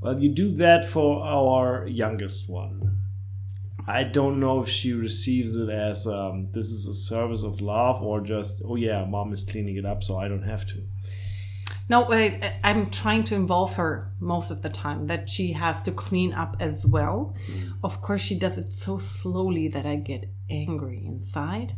Well, 0.00 0.18
you 0.20 0.28
do 0.28 0.50
that 0.56 0.84
for 0.84 1.24
our 1.24 1.86
youngest 1.86 2.50
one. 2.50 3.03
I 3.86 4.04
don't 4.04 4.40
know 4.40 4.62
if 4.62 4.68
she 4.68 4.92
receives 4.92 5.56
it 5.56 5.68
as 5.68 6.06
um, 6.06 6.48
this 6.52 6.68
is 6.68 6.86
a 6.86 6.94
service 6.94 7.42
of 7.42 7.60
love 7.60 8.02
or 8.02 8.20
just 8.20 8.62
oh 8.66 8.76
yeah, 8.76 9.04
mom 9.04 9.32
is 9.32 9.44
cleaning 9.44 9.76
it 9.76 9.84
up, 9.84 10.02
so 10.02 10.16
I 10.18 10.28
don't 10.28 10.42
have 10.42 10.66
to. 10.68 10.82
No, 11.88 12.10
I- 12.10 12.54
I'm 12.64 12.88
trying 12.90 13.24
to 13.24 13.34
involve 13.34 13.74
her 13.74 14.10
most 14.18 14.50
of 14.50 14.62
the 14.62 14.70
time 14.70 15.06
that 15.08 15.28
she 15.28 15.52
has 15.52 15.82
to 15.82 15.92
clean 15.92 16.32
up 16.32 16.56
as 16.60 16.86
well. 16.86 17.34
Of 17.82 18.00
course, 18.00 18.22
she 18.22 18.38
does 18.38 18.56
it 18.56 18.72
so 18.72 18.96
slowly 18.98 19.68
that 19.68 19.84
I 19.84 19.96
get 19.96 20.30
angry 20.48 21.02
inside. 21.04 21.74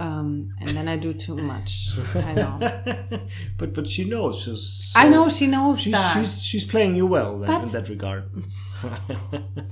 Um, 0.00 0.54
and 0.60 0.68
then 0.70 0.86
I 0.86 0.96
do 0.96 1.12
too 1.12 1.34
much. 1.36 1.88
I 2.14 2.32
know. 2.34 3.20
but 3.58 3.74
but 3.74 3.88
she 3.88 4.04
knows. 4.04 4.38
She's 4.42 4.92
I 4.94 5.08
know 5.08 5.28
she 5.28 5.48
knows 5.48 5.80
She's, 5.80 5.92
that. 5.92 6.16
she's 6.16 6.40
she's 6.40 6.64
playing 6.64 6.94
you 6.94 7.04
well 7.06 7.36
then, 7.40 7.62
in 7.62 7.68
that 7.70 7.88
regard. 7.88 8.30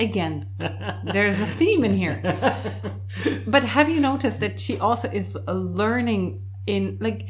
Again, 0.00 0.48
there's 1.04 1.40
a 1.40 1.46
theme 1.46 1.84
in 1.84 1.96
here. 1.96 2.20
But 3.46 3.64
have 3.64 3.88
you 3.88 4.00
noticed 4.00 4.40
that 4.40 4.58
she 4.58 4.78
also 4.78 5.08
is 5.08 5.36
learning 5.46 6.42
in 6.66 6.98
like 7.00 7.28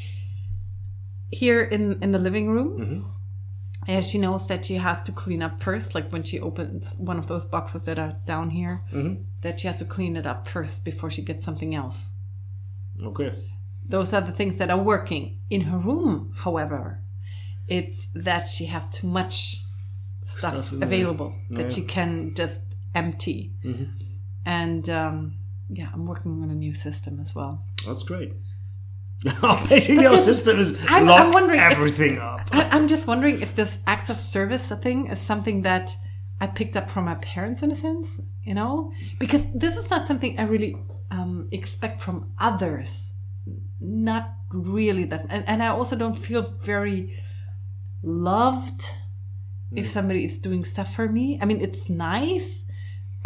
here 1.31 1.63
in 1.63 2.03
in 2.03 2.13
the 2.13 2.19
living 2.19 2.51
room? 2.51 2.79
Mm-hmm. 2.79 3.09
Yeah, 3.89 4.01
she 4.01 4.19
knows 4.19 4.49
that 4.49 4.65
she 4.65 4.75
has 4.75 5.05
to 5.05 5.13
clean 5.13 5.43
up 5.43 5.63
first, 5.63 5.95
like 5.95 6.11
when 6.11 6.25
she 6.25 6.41
opens 6.41 6.95
one 6.99 7.19
of 7.19 7.29
those 7.29 7.45
boxes 7.45 7.85
that 7.85 7.99
are 7.99 8.15
down 8.27 8.51
here, 8.51 8.83
mm-hmm. 8.93 9.23
that 9.43 9.61
she 9.61 9.69
has 9.69 9.79
to 9.79 9.85
clean 9.85 10.17
it 10.17 10.27
up 10.27 10.49
first 10.49 10.85
before 10.85 11.11
she 11.11 11.23
gets 11.23 11.45
something 11.45 11.73
else. 11.73 12.11
Okay. 13.01 13.33
Those 13.89 14.13
are 14.13 14.21
the 14.21 14.33
things 14.33 14.59
that 14.59 14.71
are 14.71 14.79
working. 14.79 15.39
In 15.51 15.61
her 15.63 15.79
room, 15.79 16.33
however, 16.39 17.05
it's 17.69 18.09
that 18.15 18.49
she 18.49 18.65
has 18.67 18.91
too 18.91 19.07
much 19.07 19.63
stuff, 20.39 20.53
Stuff 20.55 20.73
in 20.73 20.81
there. 20.81 20.89
available 20.89 21.35
that 21.51 21.63
Yeah. 21.65 21.69
she 21.77 21.83
can 21.83 22.35
just 22.35 22.61
empty. 22.95 23.53
And 24.45 24.89
um, 24.89 25.35
yeah, 25.69 25.89
I'm 25.93 26.07
working 26.07 26.43
on 26.43 26.51
a 26.51 26.55
new 26.55 26.73
system 26.73 27.19
as 27.21 27.35
well. 27.35 27.65
That's 27.87 28.03
great. 28.03 28.33
Basically, 29.69 30.03
your 30.03 30.19
system 30.19 30.59
is 30.61 30.77
I'm- 30.89 31.09
I'm 31.09 31.33
wondering 31.33 31.61
if- 31.61 31.73
everything 31.73 32.19
up. 32.19 32.41
I, 32.53 32.69
I'm 32.71 32.87
just 32.87 33.07
wondering 33.07 33.41
if 33.41 33.55
this 33.57 33.81
acts 33.87 34.11
of 34.11 34.19
service 34.21 34.69
thing 34.83 35.07
is 35.09 35.19
something 35.21 35.63
that 35.63 35.97
I 36.41 36.47
picked 36.47 36.77
up 36.77 36.91
from 36.91 37.07
my 37.07 37.15
parents 37.17 37.63
in 37.63 37.71
a 37.73 37.77
sense, 37.77 38.21
you 38.43 38.55
know? 38.55 38.93
Because 39.19 39.45
this 39.55 39.77
is 39.77 39.89
not 39.91 40.07
something 40.07 40.39
I 40.39 40.43
really 40.43 40.77
um, 41.11 41.49
expect 41.51 42.01
from 42.03 42.31
others. 42.39 43.15
Not 43.81 44.31
really 44.53 45.05
that. 45.07 45.27
And, 45.31 45.49
and 45.49 45.63
I 45.63 45.69
also 45.69 45.97
don't 45.97 46.15
feel 46.19 46.43
very 46.63 47.19
loved 48.03 48.91
if 49.75 49.87
mm. 49.87 49.89
somebody 49.89 50.25
is 50.25 50.39
doing 50.39 50.65
stuff 50.65 50.95
for 50.95 51.09
me. 51.09 51.39
I 51.41 51.45
mean, 51.45 51.61
it's 51.61 51.89
nice. 51.89 52.67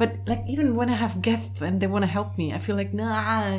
But 0.00 0.16
like 0.26 0.42
even 0.48 0.76
when 0.76 0.88
I 0.88 0.94
have 0.94 1.20
guests 1.20 1.60
and 1.60 1.78
they 1.78 1.86
want 1.86 2.04
to 2.04 2.06
help 2.06 2.38
me, 2.38 2.54
I 2.54 2.58
feel 2.58 2.74
like 2.74 2.94
nah, 2.94 3.58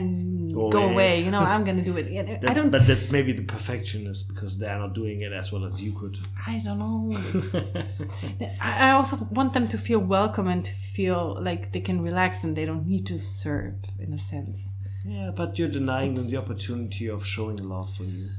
go, 0.52 0.72
away. 0.72 0.92
away. 0.92 1.24
You 1.24 1.30
know, 1.30 1.40
I'm 1.54 1.64
gonna 1.64 1.84
do 1.84 1.98
it. 1.98 2.08
And 2.08 2.50
I 2.50 2.54
don't. 2.56 2.72
But 2.72 2.88
that's 2.88 3.12
maybe 3.12 3.32
the 3.32 3.44
perfectionist 3.44 4.28
because 4.30 4.58
they're 4.58 4.80
not 4.80 4.96
doing 4.96 5.22
it 5.22 5.34
as 5.34 5.52
well 5.52 5.64
as 5.66 5.80
you 5.80 5.92
could. 5.92 6.18
I 6.48 6.60
don't 6.66 6.80
know. 6.80 7.12
I 8.60 8.88
I 8.88 8.92
also 8.94 9.18
want 9.30 9.54
them 9.54 9.68
to 9.68 9.78
feel 9.78 10.00
welcome 10.00 10.48
and 10.48 10.66
to 10.66 10.72
feel 10.72 11.38
like 11.40 11.74
they 11.74 11.82
can 11.82 12.02
relax 12.02 12.44
and 12.44 12.56
they 12.56 12.66
don't 12.66 12.88
need 12.88 13.06
to 13.06 13.20
serve 13.20 13.76
in 14.00 14.12
a 14.12 14.18
sense. 14.18 14.68
Yeah, 15.06 15.30
but 15.36 15.60
you're 15.60 15.70
denying 15.70 16.16
them 16.16 16.28
the 16.28 16.38
opportunity 16.38 17.08
of 17.08 17.24
showing 17.24 17.58
love 17.58 17.96
for 17.96 18.04
you. 18.04 18.30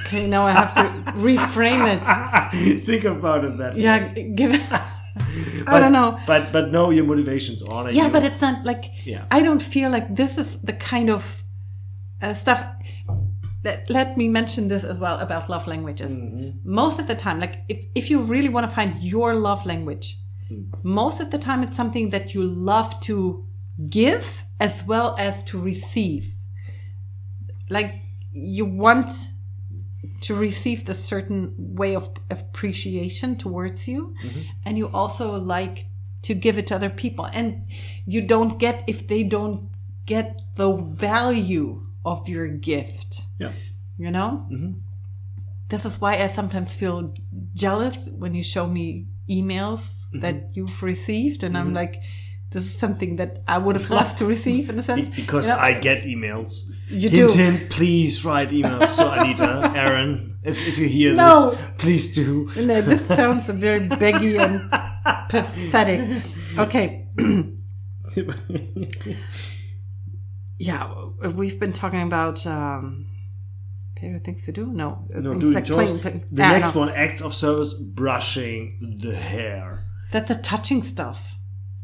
Okay, 0.00 0.26
now 0.26 0.46
I 0.46 0.52
have 0.52 0.74
to 0.74 1.12
reframe 1.18 1.86
it. 1.94 2.84
Think 2.84 3.04
about 3.04 3.44
it 3.44 3.58
that 3.58 3.76
Yeah, 3.76 4.12
way. 4.14 4.32
give 4.34 4.54
it. 4.58 4.62
But, 4.70 5.74
I 5.74 5.80
don't 5.80 5.92
know. 5.92 6.18
But 6.26 6.52
but 6.52 6.70
no, 6.70 6.90
your 6.90 7.04
motivations 7.04 7.62
honor 7.62 7.90
Yeah, 7.90 8.06
you. 8.06 8.12
but 8.12 8.24
it's 8.24 8.40
not 8.40 8.64
like 8.64 8.84
Yeah. 9.04 9.24
I 9.30 9.42
don't 9.42 9.62
feel 9.62 9.90
like 9.90 10.14
this 10.16 10.38
is 10.38 10.60
the 10.62 10.72
kind 10.72 11.10
of 11.10 11.44
uh, 12.22 12.34
stuff. 12.34 12.64
Let, 13.62 13.90
let 13.90 14.16
me 14.16 14.26
mention 14.28 14.68
this 14.68 14.84
as 14.84 14.98
well 14.98 15.18
about 15.18 15.50
love 15.50 15.66
languages. 15.66 16.12
Most 16.64 16.98
of 16.98 17.06
the 17.06 17.14
time, 17.14 17.40
like 17.40 17.56
if, 17.68 17.84
if 17.94 18.10
you 18.10 18.22
really 18.22 18.48
want 18.48 18.66
to 18.68 18.74
find 18.74 18.96
your 19.02 19.34
love 19.34 19.66
language, 19.66 20.16
most 20.82 21.20
of 21.20 21.30
the 21.30 21.38
time 21.38 21.62
it's 21.62 21.76
something 21.76 22.08
that 22.10 22.34
you 22.34 22.42
love 22.42 22.98
to 23.00 23.46
give 23.90 24.42
as 24.58 24.82
well 24.86 25.14
as 25.18 25.42
to 25.44 25.58
receive. 25.60 26.32
Like 27.68 27.94
you 28.32 28.64
want 28.64 29.12
to 30.22 30.34
receive 30.34 30.84
the 30.84 30.94
certain 30.94 31.54
way 31.56 31.94
of 31.94 32.10
appreciation 32.30 33.36
towards 33.36 33.88
you 33.88 34.14
mm-hmm. 34.22 34.40
and 34.64 34.78
you 34.78 34.88
also 34.88 35.38
like 35.38 35.86
to 36.22 36.34
give 36.34 36.58
it 36.58 36.66
to 36.68 36.74
other 36.74 36.90
people. 36.90 37.26
And 37.32 37.66
you 38.06 38.26
don't 38.26 38.58
get 38.58 38.84
if 38.86 39.08
they 39.08 39.22
don't 39.22 39.70
get 40.06 40.40
the 40.56 40.72
value 40.76 41.86
of 42.04 42.28
your 42.28 42.48
gift 42.48 43.22
yeah. 43.38 43.52
you 43.98 44.10
know? 44.10 44.46
Mm-hmm. 44.50 44.72
This 45.68 45.84
is 45.84 46.00
why 46.00 46.16
i 46.16 46.26
sometimes 46.26 46.72
feel 46.72 47.14
jealous 47.54 48.08
when 48.08 48.34
you 48.34 48.42
show 48.42 48.66
me 48.66 49.06
emails 49.28 49.80
mm-hmm. 49.80 50.20
that 50.20 50.56
you've 50.56 50.82
received 50.82 51.44
and 51.44 51.56
i'm 51.56 51.72
like 51.72 52.02
this 52.52 52.64
is 52.66 52.74
something 52.78 53.16
that 53.16 53.42
i 53.46 53.56
would 53.58 53.76
have 53.76 53.88
loved 53.90 54.18
to 54.18 54.24
receive 54.26 54.68
in 54.70 54.78
a 54.78 54.82
sense 54.82 55.08
Because 55.16 55.48
you 55.48 55.54
know? 55.54 55.60
I 55.60 55.80
get 55.80 56.04
emails. 56.04 56.50
You 56.88 57.08
hint, 57.08 57.30
do. 57.30 57.36
hint, 57.38 57.70
please 57.70 58.24
write 58.24 58.50
emails 58.50 58.96
to 58.96 59.10
Anita, 59.12 59.72
Aaron. 59.76 60.36
If, 60.42 60.56
if 60.68 60.78
you 60.78 60.88
hear 60.88 61.14
No. 61.14 61.50
this, 61.50 61.60
please 61.78 62.14
do. 62.14 62.50
No, 62.56 62.80
this 62.80 63.06
sounds 63.06 63.46
very 63.46 63.80
beggy 63.88 64.38
and 64.44 64.68
pathetic. 65.30 66.22
Okay. 66.58 67.06
yeah, 70.58 70.92
we've 71.34 71.58
been 71.58 71.72
talking 71.72 72.02
about 72.02 72.46
um, 72.46 73.06
favorite 73.98 74.24
things 74.24 74.44
to 74.46 74.52
do. 74.52 74.66
No, 74.66 75.06
No, 75.10 75.38
things 75.38 75.54
like 75.54 75.66
playing- 75.66 75.98
playing- 76.00 76.24
The 76.32 76.42
Ah, 76.42 76.52
next 76.52 76.74
no. 76.74 76.80
one, 76.80 76.90
acts 76.90 77.22
of 77.22 77.34
service, 77.34 77.72
brushing 77.74 78.98
the 79.00 79.14
hair. 79.14 79.84
That's 80.12 80.30
a 80.30 80.34
touching 80.36 80.82
stuff, 80.82 81.29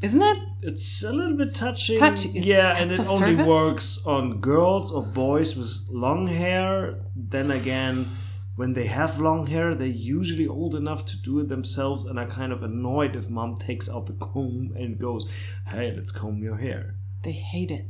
isn't 0.03 0.23
it? 0.23 0.39
It's 0.63 1.03
a 1.03 1.13
little 1.13 1.37
bit 1.37 1.55
touching. 1.55 1.99
Touching. 1.99 2.43
Yeah, 2.43 2.77
and 2.77 2.93
it 2.93 3.01
only 3.01 3.37
service? 3.37 3.47
works 3.47 4.07
on 4.07 4.41
girls 4.41 4.93
or 4.93 5.03
boys 5.03 5.57
with 5.57 5.73
long 5.91 6.27
hair. 6.27 7.01
Then 7.15 7.51
again, 7.51 8.09
when 8.57 8.73
they 8.75 8.87
have 8.87 9.21
long 9.21 9.47
hair, 9.47 9.75
they're 9.75 9.87
usually 9.87 10.47
old 10.47 10.75
enough 10.75 11.05
to 11.07 11.17
do 11.17 11.41
it 11.41 11.49
themselves 11.49 12.05
and 12.05 12.19
are 12.19 12.27
kind 12.27 12.53
of 12.53 12.63
annoyed 12.63 13.17
if 13.17 13.31
mom 13.31 13.57
takes 13.57 13.89
out 13.89 14.07
the 14.07 14.15
comb 14.15 14.73
and 14.77 14.99
goes, 14.99 15.31
"Hey, 15.67 15.93
let's 15.97 16.13
comb 16.13 16.43
your 16.43 16.57
hair." 16.57 16.97
They 17.23 17.33
hate 17.33 17.71
it. 17.71 17.87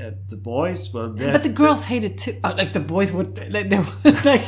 Uh, 0.00 0.10
the 0.28 0.36
boys, 0.36 0.92
well, 0.92 1.10
But 1.10 1.44
the 1.44 1.48
girls 1.48 1.84
hate 1.84 2.02
it 2.02 2.18
too. 2.18 2.36
Oh, 2.42 2.52
like 2.56 2.72
the 2.72 2.80
boys 2.80 3.12
would, 3.12 3.38
like, 3.52 3.68
they 3.68 3.78
would, 3.78 4.24
like, 4.24 4.42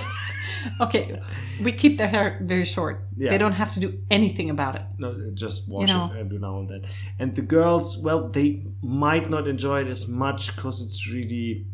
okay, 0.81 1.21
we 1.63 1.73
keep 1.73 1.99
their 1.99 2.09
hair 2.09 2.41
very 2.43 2.65
short. 2.65 3.07
Yeah. 3.17 3.31
They 3.31 3.39
don't 3.39 3.53
have 3.53 3.73
to 3.75 3.81
do 3.81 3.99
anything 4.11 4.51
about 4.51 4.77
it. 4.77 4.83
No, 4.99 5.15
just 5.35 5.69
wash 5.69 5.89
know. 5.89 6.11
it 6.13 6.19
every 6.19 6.39
now 6.39 6.59
and 6.59 6.69
then. 6.69 6.83
And 7.19 7.35
the 7.35 7.43
girls, 7.43 7.99
well, 7.99 8.29
they 8.29 8.67
might 8.83 9.31
not 9.31 9.47
enjoy 9.47 9.83
it 9.83 9.89
as 9.89 10.09
much 10.09 10.55
because 10.55 10.81
it's 10.81 11.09
really, 11.11 11.67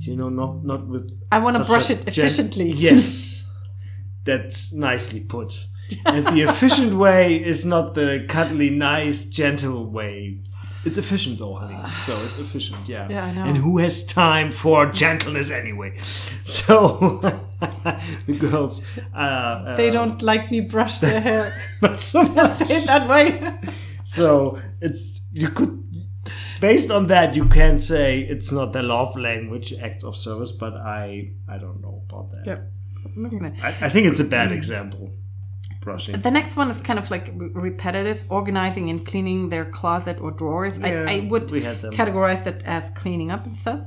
you 0.00 0.16
know, 0.16 0.28
not 0.28 0.64
not 0.64 0.86
with. 0.86 1.10
I 1.30 1.38
wanna 1.38 1.64
brush 1.64 1.90
it 1.90 2.06
efficiently. 2.08 2.70
yes, 2.70 3.48
that's 4.24 4.72
nicely 4.72 5.20
put. 5.20 5.66
and 6.04 6.26
the 6.26 6.42
efficient 6.42 6.94
way 6.94 7.36
is 7.36 7.64
not 7.64 7.94
the 7.94 8.24
cuddly, 8.28 8.70
nice, 8.70 9.26
gentle 9.26 9.86
way. 9.90 10.40
It's 10.86 10.98
efficient 10.98 11.40
though, 11.40 11.54
honey. 11.54 11.76
So 11.98 12.16
it's 12.24 12.38
efficient, 12.38 12.88
yeah. 12.88 13.08
Yeah, 13.10 13.24
I 13.26 13.32
know. 13.32 13.44
And 13.44 13.56
who 13.56 13.78
has 13.78 14.06
time 14.06 14.52
for 14.52 14.86
gentleness 14.86 15.50
anyway? 15.50 15.98
So 16.44 17.20
the 18.26 18.36
girls, 18.38 18.84
uh, 19.14 19.18
uh, 19.18 19.76
They 19.76 19.90
don't 19.90 20.22
like 20.22 20.50
me 20.50 20.60
brush 20.60 21.00
their 21.00 21.20
hair. 21.20 21.52
not 21.82 22.00
so 22.00 22.22
much. 22.22 22.58
Say 22.66 22.76
it 22.76 22.86
that 22.86 23.08
way. 23.08 23.58
So 24.08 24.60
it's 24.80 25.20
you 25.32 25.48
could 25.48 25.82
based 26.60 26.92
on 26.92 27.08
that 27.08 27.34
you 27.34 27.44
can 27.46 27.76
say 27.76 28.20
it's 28.20 28.52
not 28.52 28.72
the 28.72 28.80
love 28.82 29.16
language 29.16 29.74
acts 29.82 30.04
of 30.04 30.14
service, 30.16 30.52
but 30.52 30.74
I 30.74 31.32
I 31.48 31.58
don't 31.58 31.80
know 31.80 32.04
about 32.08 32.30
that. 32.30 32.46
Yeah. 32.46 32.60
I, 33.64 33.86
I 33.86 33.88
think 33.88 34.06
it's 34.06 34.20
a 34.20 34.24
bad 34.24 34.52
example. 34.52 35.10
Brushing. 35.86 36.20
The 36.20 36.32
next 36.32 36.56
one 36.56 36.68
is 36.72 36.80
kind 36.80 36.98
of 36.98 37.12
like 37.12 37.26
re- 37.36 37.50
repetitive, 37.68 38.24
organizing 38.28 38.90
and 38.90 39.06
cleaning 39.06 39.50
their 39.50 39.64
closet 39.64 40.20
or 40.20 40.32
drawers. 40.32 40.76
Yeah, 40.80 41.06
I, 41.08 41.12
I 41.14 41.28
would 41.30 41.48
we 41.52 41.62
had 41.62 41.80
them. 41.80 41.92
categorize 41.92 42.42
that 42.42 42.64
as 42.64 42.90
cleaning 42.90 43.30
up 43.30 43.46
and 43.46 43.56
stuff. 43.56 43.82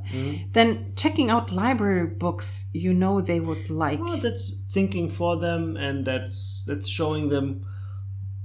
Then 0.53 0.93
checking 0.95 1.29
out 1.29 1.51
library 1.51 2.07
books 2.07 2.67
you 2.71 2.93
know 2.93 3.19
they 3.19 3.41
would 3.41 3.69
like. 3.69 3.99
Well, 3.99 4.15
that's 4.15 4.45
thinking 4.71 5.09
for 5.09 5.41
them, 5.41 5.75
and 5.75 6.05
that's 6.05 6.63
that's 6.65 6.87
showing 6.87 7.27
them. 7.27 7.65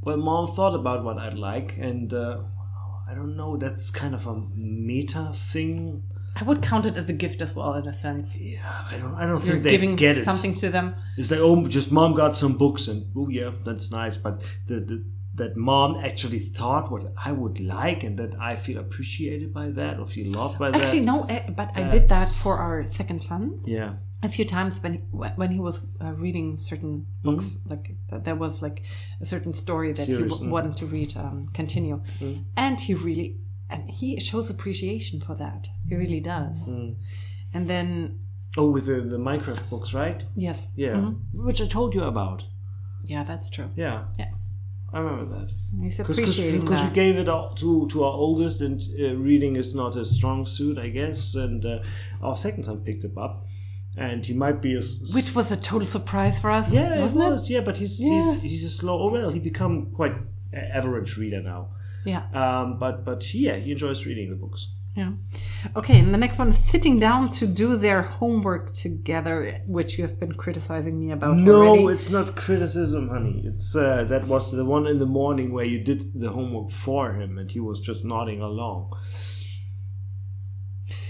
Well, 0.03 0.17
mom 0.17 0.49
thought 0.49 0.75
about 0.75 1.05
what 1.05 1.19
I'd 1.19 1.39
like, 1.39 1.77
and 1.79 2.13
uh, 2.13 2.43
I 3.09 3.15
don't 3.15 3.37
know. 3.37 3.57
That's 3.57 3.89
kind 3.89 4.17
of 4.17 4.27
a 4.27 4.35
meta 4.53 5.31
thing. 5.33 6.03
I 6.37 6.43
would 6.45 6.63
count 6.63 6.85
it 6.87 6.97
as 6.97 7.09
a 7.09 7.13
gift 7.13 7.41
as 7.43 7.55
well, 7.55 7.75
in 7.75 7.87
a 7.87 7.95
sense. 7.95 8.39
Yeah, 8.39 8.85
I 8.91 8.97
don't. 8.99 9.15
I 9.15 9.21
don't 9.27 9.31
You're 9.45 9.53
think 9.55 9.63
they 9.63 9.71
giving 9.71 9.97
get 9.97 10.19
it. 10.19 10.25
something 10.25 10.55
to 10.55 10.69
them. 10.71 10.97
It's 11.17 11.31
like, 11.31 11.41
oh, 11.41 11.67
just 11.69 11.93
mom 11.93 12.15
got 12.15 12.37
some 12.37 12.57
books, 12.59 12.89
and 12.89 13.07
oh 13.17 13.29
yeah, 13.29 13.51
that's 13.65 13.93
nice. 13.93 14.17
But 14.17 14.43
the, 14.67 14.81
the 14.81 15.05
that 15.37 15.57
mom 15.57 15.97
actually 15.97 16.39
thought 16.41 16.91
what 16.93 17.13
I 17.17 17.33
would 17.33 17.59
like, 17.61 18.03
and 18.05 18.19
that 18.19 18.35
I 18.41 18.57
feel 18.57 18.79
appreciated 18.79 19.53
by 19.53 19.71
that 19.71 19.99
or 20.01 20.07
feel 20.07 20.31
loved 20.33 20.59
by 20.59 20.71
that. 20.71 20.81
Actually, 20.81 21.01
no, 21.01 21.25
eh, 21.29 21.51
but 21.51 21.77
I 21.77 21.89
did 21.89 22.09
that 22.09 22.29
for 22.29 22.57
our 22.57 22.87
second 22.87 23.23
son. 23.23 23.61
Yeah. 23.65 23.95
a 24.23 24.29
few 24.29 24.45
times 24.47 24.83
when 24.83 24.93
he, 24.95 25.01
when 25.41 25.51
he 25.53 25.61
was 25.61 25.77
uh, 26.03 26.13
reading 26.15 26.57
certain 26.57 27.07
books 27.23 27.59
like 27.73 27.85
th- 28.09 28.23
there 28.27 28.35
was 28.45 28.63
like 28.63 28.79
a 29.21 29.27
certain 29.27 29.53
story 29.53 29.93
that 29.93 30.07
he 30.09 30.17
w- 30.17 30.51
wanted 30.51 30.75
to 30.81 30.87
read 30.87 31.11
um, 31.17 31.47
continue 31.61 32.01
and 32.57 32.81
he 32.81 32.95
really 32.95 33.37
and 33.71 33.91
he 33.91 34.19
shows 34.21 34.51
appreciation 34.51 35.21
for 35.21 35.35
that 35.37 35.69
he 35.89 35.95
really 35.95 36.21
does 36.21 36.57
and 37.55 37.69
then 37.69 38.21
Oh, 38.57 38.71
with 38.71 38.87
the 38.87 39.01
the 39.01 39.19
Minecraft 39.19 39.69
books, 39.71 39.93
right? 39.95 40.25
yes 40.37 40.59
Yeah. 40.77 41.11
Which 41.49 41.61
I 41.61 41.67
told 41.67 41.95
you 41.95 42.05
about. 42.05 42.45
yeah 43.13 43.25
that's 43.25 43.49
true 43.51 43.71
Yeah. 43.77 44.05
yeah 44.19 44.31
I 44.93 44.99
remember 45.01 45.25
that. 45.37 45.49
he's 45.83 45.99
appreciating 45.99 46.61
because 46.61 46.83
we 46.89 46.91
gave 47.03 47.17
it 47.23 47.29
all 47.29 47.49
to 47.63 47.89
to 47.93 48.05
our 48.07 48.13
oldest, 48.25 48.61
and 48.61 48.81
uh, 48.81 49.17
reading 49.29 49.57
is 49.57 49.75
not 49.75 49.97
a 49.97 50.05
strong 50.05 50.47
suit, 50.47 50.79
I 50.79 50.89
guess. 50.99 51.35
And 51.35 51.61
uh, 51.67 51.79
our 52.23 52.37
second 52.37 52.63
son 52.69 52.77
picked 52.85 53.03
it 53.03 53.17
up, 53.27 53.35
and 54.07 54.25
he 54.25 54.35
might 54.35 54.59
be 54.63 54.73
a 54.77 54.79
s- 54.79 55.01
Which 55.13 55.35
was 55.35 55.51
a 55.51 55.57
total 55.57 55.87
surprise 55.97 56.39
for 56.39 56.49
us, 56.59 56.71
yeah, 56.71 57.01
wasn't 57.03 57.25
it 57.25 57.33
it? 57.41 57.51
Yeah, 57.55 57.63
but 57.69 57.77
he's 57.81 57.95
Yeah. 58.01 58.35
he's 58.43 58.51
he's 58.51 58.65
a 58.71 58.71
slow. 58.79 58.97
Oh 59.05 59.11
well, 59.17 59.31
he 59.37 59.41
become 59.41 59.75
quite 59.99 60.15
average 60.79 61.11
reader 61.23 61.43
now. 61.43 61.63
Yeah. 62.05 62.25
Um, 62.33 62.79
but 62.79 63.05
but 63.05 63.33
yeah, 63.35 63.57
he 63.57 63.73
enjoys 63.73 64.05
reading 64.07 64.31
the 64.31 64.37
books. 64.37 64.73
Yeah. 64.97 65.13
Okay, 65.75 65.99
and 65.99 66.15
the 66.15 66.19
next 66.19 66.39
one 66.39 66.51
is 66.51 66.59
sitting 66.59 67.01
down 67.01 67.33
to 67.33 67.49
do 67.49 67.77
their 67.77 68.03
homework 68.03 68.71
together, 68.73 69.61
which 69.67 69.99
you 69.99 70.05
have 70.07 70.21
been 70.21 70.35
criticizing 70.35 71.01
me 71.01 71.11
about 71.11 71.37
No, 71.37 71.67
already. 71.67 71.95
it's 71.95 72.11
not 72.11 72.37
criticism, 72.37 73.09
honey. 73.09 73.43
It's 73.45 73.75
uh, 73.75 74.05
that 74.05 74.29
was 74.29 74.53
the 74.53 74.65
one 74.65 74.87
in 74.87 74.99
the 74.99 75.07
morning 75.21 75.53
where 75.53 75.65
you 75.65 75.81
did 75.83 76.01
the 76.21 76.31
homework 76.31 76.71
for 76.71 77.15
him, 77.15 77.39
and 77.39 77.51
he 77.51 77.59
was 77.59 77.81
just 77.81 78.05
nodding 78.05 78.41
along. 78.41 78.93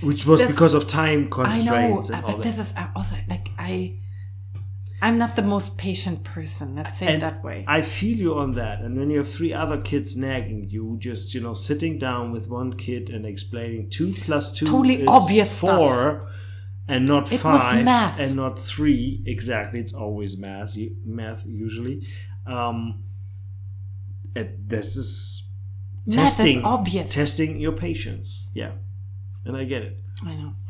Which 0.02 0.24
was 0.26 0.40
That's- 0.40 0.54
because 0.54 0.74
of 0.74 0.86
time 0.88 1.28
constraints. 1.28 2.10
I 2.10 2.20
know, 2.20 2.26
but 2.26 2.36
that. 2.38 2.42
this 2.42 2.58
is 2.58 2.72
also 2.96 3.16
like 3.28 3.50
I, 3.58 3.98
I'm 5.04 5.18
not 5.18 5.36
the 5.36 5.42
most 5.42 5.76
patient 5.76 6.24
person. 6.24 6.66
Let's 6.76 6.96
say 6.98 7.14
it 7.14 7.20
that 7.20 7.44
way. 7.44 7.58
I 7.68 7.82
feel 7.82 8.16
you 8.16 8.32
on 8.44 8.52
that. 8.52 8.80
And 8.80 8.96
when 8.98 9.10
you 9.10 9.18
have 9.18 9.30
three 9.38 9.52
other 9.52 9.78
kids 9.90 10.16
nagging 10.16 10.62
you, 10.74 10.96
just 10.98 11.34
you 11.34 11.40
know, 11.44 11.52
sitting 11.54 11.98
down 11.98 12.32
with 12.32 12.48
one 12.48 12.72
kid 12.86 13.10
and 13.10 13.26
explaining 13.26 13.90
two 13.90 14.12
plus 14.24 14.52
two 14.52 14.66
Totally 14.66 15.02
is 15.02 15.08
obvious 15.08 15.58
four, 15.58 16.28
and 16.88 17.06
not 17.06 17.30
It 17.30 17.44
was 17.44 17.60
five, 17.60 17.84
math. 17.84 18.18
and 18.18 18.34
not 18.36 18.58
three. 18.58 19.22
Exactly, 19.26 19.78
it's 19.84 19.94
always 19.94 20.38
math. 20.38 20.74
Math 21.04 21.44
usually. 21.46 21.96
Um, 22.46 23.04
and 24.34 24.48
this 24.66 24.96
is 24.96 25.48
Math 26.06 26.16
is 26.16 26.36
testing 26.36 26.62
obvious. 26.64 27.08
testing 27.14 27.60
your 27.60 27.72
patience. 27.72 28.50
Yeah, 28.54 28.72
and 29.44 29.56
I 29.56 29.64
get 29.64 29.82
it. 29.82 30.00
I 30.24 30.34
know. 30.34 30.52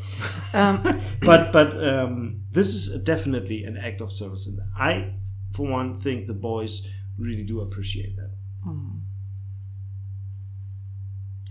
Um, 0.54 1.00
but 1.22 1.50
but 1.52 1.74
um, 1.82 2.42
this 2.52 2.68
is 2.74 3.02
definitely 3.02 3.64
an 3.64 3.76
act 3.76 4.00
of 4.00 4.12
service, 4.12 4.46
and 4.46 4.60
I, 4.78 5.14
for 5.52 5.66
one, 5.68 5.98
think 5.98 6.28
the 6.28 6.32
boys 6.34 6.86
really 7.18 7.42
do 7.42 7.60
appreciate 7.60 8.14
that. 8.16 8.30
Hmm. 8.62 8.98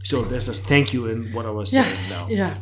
So 0.04 0.22
there's 0.22 0.50
a 0.50 0.54
thank 0.54 0.94
you 0.94 1.08
in 1.08 1.32
what 1.34 1.46
I 1.46 1.50
was 1.50 1.74
yeah, 1.74 1.84
saying 1.84 2.10
now. 2.10 2.28
yeah. 2.30 2.56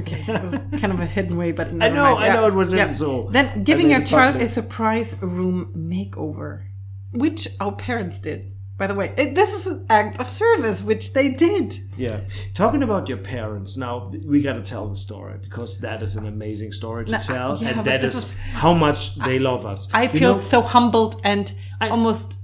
Okay, 0.00 0.22
kind 0.80 0.92
of 0.92 1.00
a 1.00 1.06
hidden 1.06 1.36
way, 1.36 1.52
but 1.52 1.68
I 1.68 1.88
know, 1.88 2.14
mind. 2.14 2.24
I 2.24 2.26
Yeah, 2.26 2.34
know 2.34 2.46
it 2.46 2.54
was 2.54 2.72
yeah. 2.72 2.88
in 2.88 2.94
so. 2.94 3.28
Then 3.30 3.64
giving 3.64 3.90
your 3.90 4.02
child 4.04 4.36
a 4.36 4.48
surprise 4.48 5.16
room 5.22 5.72
makeover, 5.76 6.64
which 7.12 7.48
our 7.60 7.72
parents 7.72 8.18
did. 8.20 8.52
By 8.78 8.86
the 8.86 8.94
way, 8.94 9.12
It- 9.16 9.34
this 9.34 9.54
is 9.54 9.66
an 9.66 9.86
act 9.88 10.20
of 10.20 10.28
service, 10.28 10.82
which 10.82 11.14
they 11.14 11.30
did. 11.30 11.78
Yeah, 11.96 12.20
talking 12.54 12.82
about 12.82 13.08
your 13.08 13.16
parents 13.18 13.76
now, 13.78 14.12
we 14.26 14.42
got 14.42 14.52
to 14.54 14.62
tell 14.62 14.86
the 14.86 14.96
story 14.96 15.34
because 15.40 15.78
that 15.80 16.02
is 16.02 16.14
an 16.16 16.26
amazing 16.26 16.72
story 16.72 17.06
to 17.06 17.12
No, 17.12 17.18
tell, 17.18 17.56
yeah, 17.58 17.68
and 17.70 17.84
that 17.86 18.04
is, 18.04 18.16
is 18.16 18.34
how 18.52 18.74
much 18.74 19.14
they 19.16 19.38
love 19.38 19.64
us. 19.64 19.88
I 19.94 20.02
You 20.04 20.08
feel 20.10 20.34
know, 20.34 20.40
so 20.40 20.60
humbled 20.60 21.20
and 21.24 21.50
I, 21.80 21.88
almost. 21.88 22.38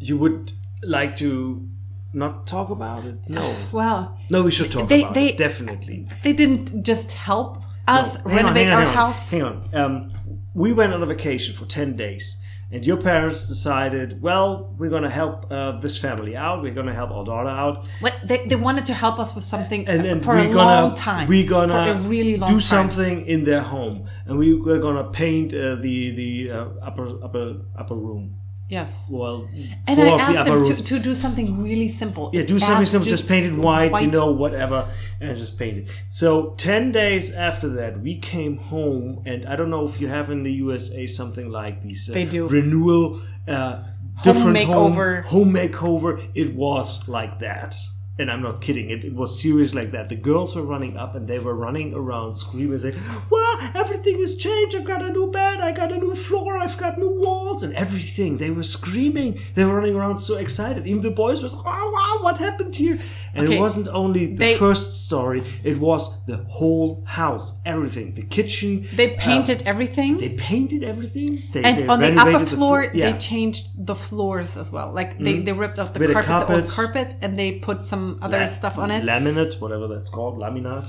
you 0.00 0.16
would 0.18 0.52
like 0.82 1.14
to 1.16 1.68
not 2.12 2.46
talk 2.46 2.70
about 2.70 3.04
it. 3.04 3.18
No, 3.28 3.54
Well, 3.72 4.18
no, 4.30 4.42
we 4.42 4.50
should 4.50 4.72
talk 4.72 4.88
They- 4.88 5.02
about 5.02 5.14
they- 5.14 5.28
it 5.28 5.38
definitely. 5.38 6.08
they 6.24 6.32
didn't 6.32 6.82
just 6.84 7.12
help 7.12 7.62
us 7.86 8.16
on, 8.16 8.32
renovate 8.34 8.68
on, 8.68 8.72
our 8.82 8.88
on, 8.88 8.94
house. 8.94 9.30
Hang 9.30 9.42
on. 9.42 9.68
Um, 9.74 10.08
we 10.54 10.72
went 10.72 10.92
on 10.92 11.02
a 11.02 11.06
vacation 11.06 11.54
for 11.54 11.66
10 11.66 11.94
days, 11.96 12.40
and 12.76 12.86
your 12.86 12.98
parents 12.98 13.48
decided, 13.48 14.20
well, 14.20 14.74
we're 14.76 14.90
going 14.90 15.02
to 15.02 15.08
help 15.08 15.50
uh, 15.50 15.78
this 15.80 15.96
family 15.96 16.36
out. 16.36 16.62
We're 16.62 16.74
going 16.74 16.88
to 16.88 16.92
help 16.92 17.10
our 17.10 17.24
daughter 17.24 17.48
out. 17.48 17.86
What 18.00 18.14
they, 18.22 18.46
they 18.46 18.56
wanted 18.56 18.84
to 18.90 18.94
help 18.94 19.18
us 19.18 19.34
with 19.34 19.44
something 19.44 19.88
And, 19.88 20.04
and 20.06 20.22
for 20.22 20.34
we're 20.34 20.50
a 20.50 20.52
gonna, 20.52 20.82
long 20.82 20.94
time. 20.94 21.26
We're 21.26 21.48
going 21.48 21.70
to 21.70 21.94
really 22.06 22.34
do 22.34 22.40
time. 22.40 22.60
something 22.60 23.24
in 23.26 23.44
their 23.44 23.62
home. 23.62 24.10
And 24.26 24.38
we 24.38 24.52
were 24.52 24.78
going 24.78 24.96
to 25.02 25.10
paint 25.10 25.54
uh, 25.54 25.76
the, 25.76 26.14
the 26.20 26.50
uh, 26.50 26.68
upper, 26.82 27.06
upper, 27.24 27.46
upper 27.78 27.94
room. 27.94 28.36
Yes. 28.68 29.08
Well, 29.10 29.48
And 29.86 30.00
I 30.00 30.08
asked 30.08 30.48
them 30.48 30.64
to, 30.64 30.82
to 30.82 30.98
do 30.98 31.14
something 31.14 31.62
really 31.62 31.88
simple. 31.88 32.30
Yeah, 32.32 32.42
do 32.42 32.58
something 32.58 32.86
simple, 32.86 33.08
just 33.08 33.28
paint 33.28 33.46
it 33.46 33.54
white, 33.54 34.02
you 34.02 34.10
know, 34.10 34.32
whatever, 34.32 34.88
and 35.20 35.36
just 35.38 35.56
paint 35.56 35.78
it. 35.78 35.88
So, 36.08 36.54
10 36.58 36.90
days 36.90 37.32
after 37.32 37.68
that, 37.70 38.00
we 38.00 38.18
came 38.18 38.56
home, 38.56 39.22
and 39.24 39.46
I 39.46 39.54
don't 39.54 39.70
know 39.70 39.86
if 39.86 40.00
you 40.00 40.08
have 40.08 40.30
in 40.30 40.42
the 40.42 40.52
USA 40.52 41.06
something 41.06 41.48
like 41.50 41.80
these 41.82 42.10
uh, 42.10 42.14
They 42.14 42.24
do. 42.24 42.48
renewal, 42.48 43.20
uh, 43.46 43.84
different 44.24 44.56
makeover. 44.56 45.22
Home, 45.24 45.54
home 45.54 45.54
makeover. 45.54 46.28
It 46.34 46.54
was 46.54 47.08
like 47.08 47.38
that. 47.38 47.76
And 48.18 48.30
I'm 48.30 48.40
not 48.40 48.62
kidding. 48.62 48.88
It, 48.88 49.04
it 49.04 49.14
was 49.14 49.38
serious 49.40 49.74
like 49.74 49.90
that. 49.90 50.08
The 50.08 50.16
girls 50.16 50.56
were 50.56 50.62
running 50.62 50.96
up 50.96 51.14
and 51.14 51.28
they 51.28 51.38
were 51.38 51.54
running 51.54 51.92
around 51.92 52.32
screaming, 52.32 52.78
saying, 52.78 52.98
Wow, 53.30 53.70
everything 53.74 54.18
has 54.20 54.36
changed. 54.36 54.74
I've 54.74 54.86
got 54.86 55.02
a 55.02 55.10
new 55.12 55.30
bed. 55.30 55.60
I 55.60 55.72
got 55.72 55.92
a 55.92 55.98
new 55.98 56.14
floor. 56.14 56.56
I've 56.56 56.78
got 56.78 56.98
new 56.98 57.10
walls 57.10 57.62
and 57.62 57.74
everything. 57.74 58.38
They 58.38 58.50
were 58.50 58.62
screaming. 58.62 59.38
They 59.54 59.66
were 59.66 59.74
running 59.74 59.94
around 59.94 60.20
so 60.20 60.36
excited. 60.36 60.86
Even 60.86 61.02
the 61.02 61.10
boys 61.10 61.42
was, 61.42 61.54
Wow, 61.54 61.90
wow, 61.92 62.18
what 62.22 62.38
happened 62.38 62.74
here? 62.74 62.98
And 63.36 63.46
Okay. 63.46 63.56
it 63.56 63.60
wasn't 63.66 63.88
only 64.02 64.22
the 64.26 64.36
They- 64.44 64.56
first 64.66 65.04
story, 65.06 65.40
it 65.70 65.76
was 65.88 66.02
the 66.30 66.38
whole 66.56 66.90
house, 67.20 67.46
everything. 67.64 68.14
The 68.14 68.26
kitchen. 68.36 68.70
They 69.00 69.08
uh, 69.14 69.20
painted 69.28 69.58
everything. 69.72 70.10
they 70.24 70.30
painted 70.50 70.82
everything. 70.92 71.30
They, 71.52 71.62
and 71.66 71.74
they 71.78 71.86
on 71.92 71.98
the 72.00 72.12
upper 72.22 72.46
floor, 72.56 72.78
yeah. 72.82 72.90
Mm-hmm. 72.90 73.04
they 73.06 73.14
changed 73.30 73.64
the 73.90 73.94
floors 74.06 74.56
as 74.56 74.68
well. 74.74 74.88
Like 75.00 75.10
they, 75.24 75.34
they 75.46 75.52
ripped 75.52 75.78
off 75.78 75.92
the 75.92 76.02
of 76.04 76.12
carpet, 76.12 76.46
the 76.48 76.54
old 76.54 76.68
carpet. 76.68 76.68
carpet, 76.76 77.08
and 77.22 77.38
they 77.40 77.50
put 77.68 77.78
some 77.92 78.04
other 78.22 78.40
La- 78.40 78.46
stuff 78.60 78.76
on 78.78 78.90
it. 78.90 79.00
Laminate, 79.04 79.60
whatever 79.60 79.86
that's 79.92 80.10
called, 80.16 80.34
laminate. 80.44 80.88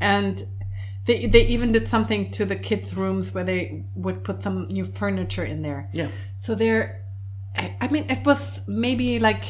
and 0.00 0.42
they 1.06 1.26
they 1.26 1.46
even 1.46 1.72
did 1.72 1.88
something 1.88 2.30
to 2.32 2.44
the 2.44 2.56
kids' 2.56 2.94
rooms 2.96 3.34
where 3.34 3.44
they 3.44 3.84
would 3.94 4.18
put 4.24 4.42
some 4.42 4.56
new 4.68 4.84
furniture 4.84 5.44
in 5.44 5.62
there. 5.62 5.88
Yeah. 5.92 6.08
So 6.38 6.54
there, 6.54 7.04
I 7.56 7.76
I 7.80 7.88
mean, 7.88 8.04
it 8.10 8.24
was 8.26 8.60
maybe 8.66 9.18
like 9.18 9.44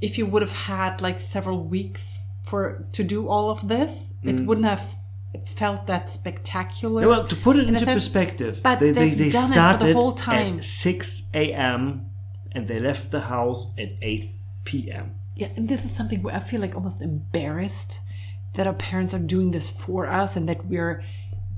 if 0.00 0.18
you 0.18 0.26
would 0.26 0.42
have 0.42 0.52
had 0.52 1.00
like 1.00 1.20
several 1.20 1.64
weeks 1.64 2.18
for 2.44 2.86
to 2.92 3.04
do 3.04 3.28
all 3.28 3.50
of 3.50 3.68
this, 3.68 4.12
it 4.22 4.40
wouldn't 4.40 4.66
have 4.66 4.96
felt 5.44 5.86
that 5.86 6.08
spectacular. 6.08 7.02
Mm. 7.04 7.08
Well, 7.08 7.26
to 7.26 7.36
put 7.36 7.56
it 7.56 7.62
in 7.62 7.68
into 7.68 7.84
sense, 7.84 8.04
perspective, 8.04 8.60
but 8.62 8.80
they, 8.80 8.92
they, 8.92 9.10
they've 9.10 9.32
done 9.32 9.74
it 9.74 9.80
the 9.80 9.92
whole 9.92 10.12
time. 10.12 10.56
at 10.56 10.64
6 10.64 11.30
a.m. 11.34 12.06
and 12.52 12.66
they 12.66 12.78
left 12.78 13.10
the 13.10 13.20
house 13.22 13.74
at 13.78 13.90
8 14.00 14.30
p.m. 14.64 15.14
Yeah, 15.34 15.48
and 15.56 15.68
this 15.68 15.84
is 15.84 15.94
something 15.94 16.22
where 16.22 16.34
I 16.34 16.40
feel 16.40 16.60
like 16.60 16.74
almost 16.74 17.00
embarrassed 17.00 18.00
that 18.54 18.66
our 18.66 18.74
parents 18.74 19.14
are 19.14 19.20
doing 19.20 19.52
this 19.52 19.70
for 19.70 20.06
us 20.06 20.36
and 20.36 20.48
that 20.48 20.66
we're 20.66 21.02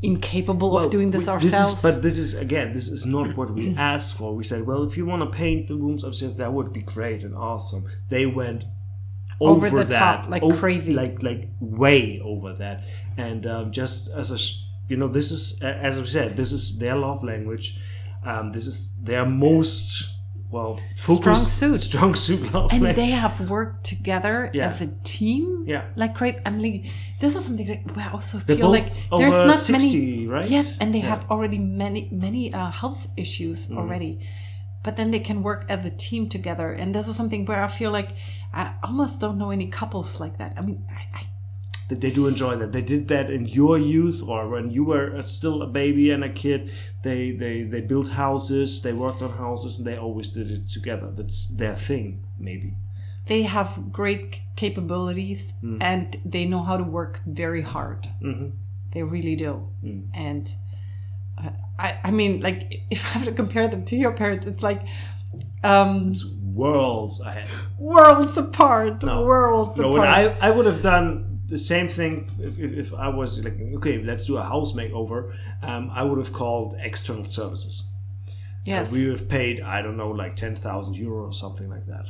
incapable 0.03 0.79
of 0.79 0.91
doing 0.91 1.11
this 1.11 1.23
we- 1.27 1.29
ourselves. 1.29 1.75
is, 1.75 1.83
but 1.83 2.03
this 2.03 2.19
is 2.19 2.35
again, 2.35 2.73
this 2.73 2.89
is 2.89 3.05
not 3.07 3.37
what 3.37 3.51
we 3.53 3.75
asked 3.93 4.15
for. 4.17 4.35
We 4.35 4.45
said, 4.45 4.67
well, 4.67 4.83
if 4.85 4.97
you 4.97 5.05
want 5.07 5.23
to 5.31 5.37
paint 5.37 5.69
the 5.69 5.75
rooms 5.77 6.05
upstairs, 6.05 6.37
that 6.37 6.53
would 6.53 6.73
be 6.73 6.83
great 6.83 7.23
and 7.23 7.35
awesome. 7.35 7.85
They 8.09 8.27
went 8.27 8.65
over, 9.41 9.67
Over 9.67 9.79
the 9.81 9.85
that, 9.91 10.25
top, 10.25 10.31
like 10.31 10.43
ov- 10.43 10.59
crazy. 10.59 10.93
like 10.93 11.23
like 11.23 11.49
way 11.61 12.21
over 12.23 12.53
that. 12.55 12.85
And 13.17 13.47
um, 13.47 13.73
just 13.73 14.11
as 14.11 14.31
a, 14.33 14.39
you 14.89 14.97
know, 14.97 15.09
this 15.09 15.31
is 15.31 15.63
as 15.63 15.99
I 15.99 16.05
said, 16.05 16.37
this 16.37 16.53
is 16.53 16.79
their 16.79 16.95
love 16.97 17.23
language. 17.25 17.79
Um, 18.25 18.51
this 18.51 18.67
is 18.67 18.93
their 19.03 19.25
most 19.25 20.07
well 20.51 20.81
focused 20.97 21.59
suit. 21.59 21.79
strong 21.79 22.15
suit 22.15 22.43
love 22.53 22.71
and 22.73 22.83
language. 22.83 22.97
they 22.97 23.11
have 23.11 23.49
worked 23.49 23.85
together 23.85 24.51
Yeah. 24.53 24.71
as 24.71 24.81
a 24.81 24.89
team. 25.05 25.65
Yeah. 25.67 25.85
Like 25.97 26.15
great. 26.15 26.37
I'm 26.47 26.61
like, 26.61 26.87
this 27.21 27.37
is 27.37 27.45
something 27.45 27.67
that 27.67 27.81
where 27.97 28.07
I 28.09 28.11
also 28.13 28.39
They're 28.39 28.57
feel 28.57 28.71
like 28.71 28.89
there's 29.17 29.33
not 29.33 29.57
60, 29.57 29.73
many. 29.73 30.27
right? 30.27 30.49
Yes, 30.51 30.77
and 30.81 30.93
they 30.95 31.01
Yeah. 31.01 31.11
have 31.15 31.31
already 31.31 31.59
many 31.59 32.09
many 32.13 32.53
uh, 32.53 32.71
health 32.71 33.07
issues 33.17 33.67
Mm-hmm. 33.67 33.79
already. 33.79 34.21
But 34.83 34.97
then 34.97 35.11
they 35.11 35.21
can 35.21 35.43
work 35.43 35.67
as 35.69 35.85
a 35.85 35.91
team 35.91 36.29
together, 36.29 36.73
and 36.73 36.95
this 36.95 37.07
is 37.07 37.15
something 37.15 37.45
where 37.45 37.63
I 37.63 37.69
feel 37.69 37.91
like 37.93 38.11
I 38.53 38.73
almost 38.83 39.21
don't 39.21 39.37
know 39.37 39.51
any 39.51 39.67
couples 39.69 40.19
like 40.21 40.39
that. 40.39 40.55
I 40.57 40.63
mean, 40.63 40.81
I, 40.89 41.03
I 41.21 41.23
that 41.91 42.01
they 42.01 42.11
do 42.11 42.27
enjoy 42.27 42.57
that. 42.57 42.73
They 42.73 42.83
did 42.95 43.09
that 43.09 43.29
in 43.31 43.47
your 43.47 43.77
youth 43.79 44.23
or 44.27 44.49
when 44.49 44.71
you 44.71 44.85
were 44.85 45.07
uh, 45.17 45.23
still 45.23 45.61
a 45.63 45.67
baby 45.67 46.11
and 46.15 46.25
a 46.25 46.33
kid. 46.45 46.61
They 47.05 47.21
they 47.43 47.63
they 47.73 47.83
built 47.93 48.09
houses, 48.09 48.81
they 48.83 48.93
worked 48.95 49.21
on 49.23 49.33
houses, 49.47 49.79
and 49.79 49.87
they 49.87 49.99
always 50.07 50.33
did 50.33 50.51
it 50.51 50.69
together. 50.77 51.09
That's 51.19 51.41
their 51.61 51.77
thing, 51.89 52.07
maybe. 52.39 52.71
they 53.27 53.43
have 53.59 53.71
great 54.01 54.41
capabilities 54.57 55.43
Mm. 55.63 55.79
and 55.91 56.07
they 56.35 56.45
know 56.53 56.63
how 56.69 56.77
to 56.83 56.87
work 56.99 57.21
very 57.27 57.63
hard. 57.75 58.01
Mm-hmm. 58.23 58.49
They 58.93 59.03
really 59.03 59.37
do. 59.37 59.53
Mm. 59.85 60.03
And 60.29 60.45
uh, 61.39 61.51
I, 61.79 61.89
I 62.09 62.11
mean, 62.11 62.41
like, 62.49 62.61
if 62.91 63.01
I 63.05 63.09
have 63.19 63.25
to 63.31 63.33
compare 63.43 63.69
them 63.69 63.83
to 63.91 63.95
your 63.97 64.13
parents, 64.13 64.47
it's 64.47 64.63
like 64.71 64.83
um, 65.63 66.09
It's 66.11 66.25
worlds 66.63 67.21
ahead. 67.21 67.47
worlds 67.79 68.37
apart. 68.37 69.03
No. 69.05 69.25
Worlds 69.25 69.77
No, 69.79 69.93
apart. 69.93 70.09
and 70.09 70.39
I 70.43 70.49
I 70.49 70.51
would 70.51 70.67
have 70.67 70.83
done 70.83 71.30
the 71.51 71.59
same 71.59 71.89
thing 71.89 72.13
if, 72.49 72.59
if, 72.59 72.71
if 72.83 72.95
I 72.95 73.09
was 73.09 73.45
like, 73.45 73.57
okay, 73.79 73.97
let's 74.11 74.25
do 74.25 74.37
a 74.39 74.43
house 74.43 74.73
makeover. 74.81 75.19
Um, 75.63 75.91
I 75.93 76.03
would 76.07 76.19
have 76.19 76.33
called 76.33 76.71
external 76.91 77.25
services. 77.25 77.75
yes. 78.65 78.87
And 78.87 78.93
we 78.95 79.01
would 79.05 79.19
have 79.21 79.29
paid, 79.29 79.61
I 79.61 79.83
don't 79.83 79.97
know, 80.03 80.11
like 80.23 80.35
ten 80.37 80.55
thousand 80.57 80.95
euro 80.97 81.27
or 81.27 81.33
something 81.33 81.69
like 81.77 81.87
that. 81.95 82.07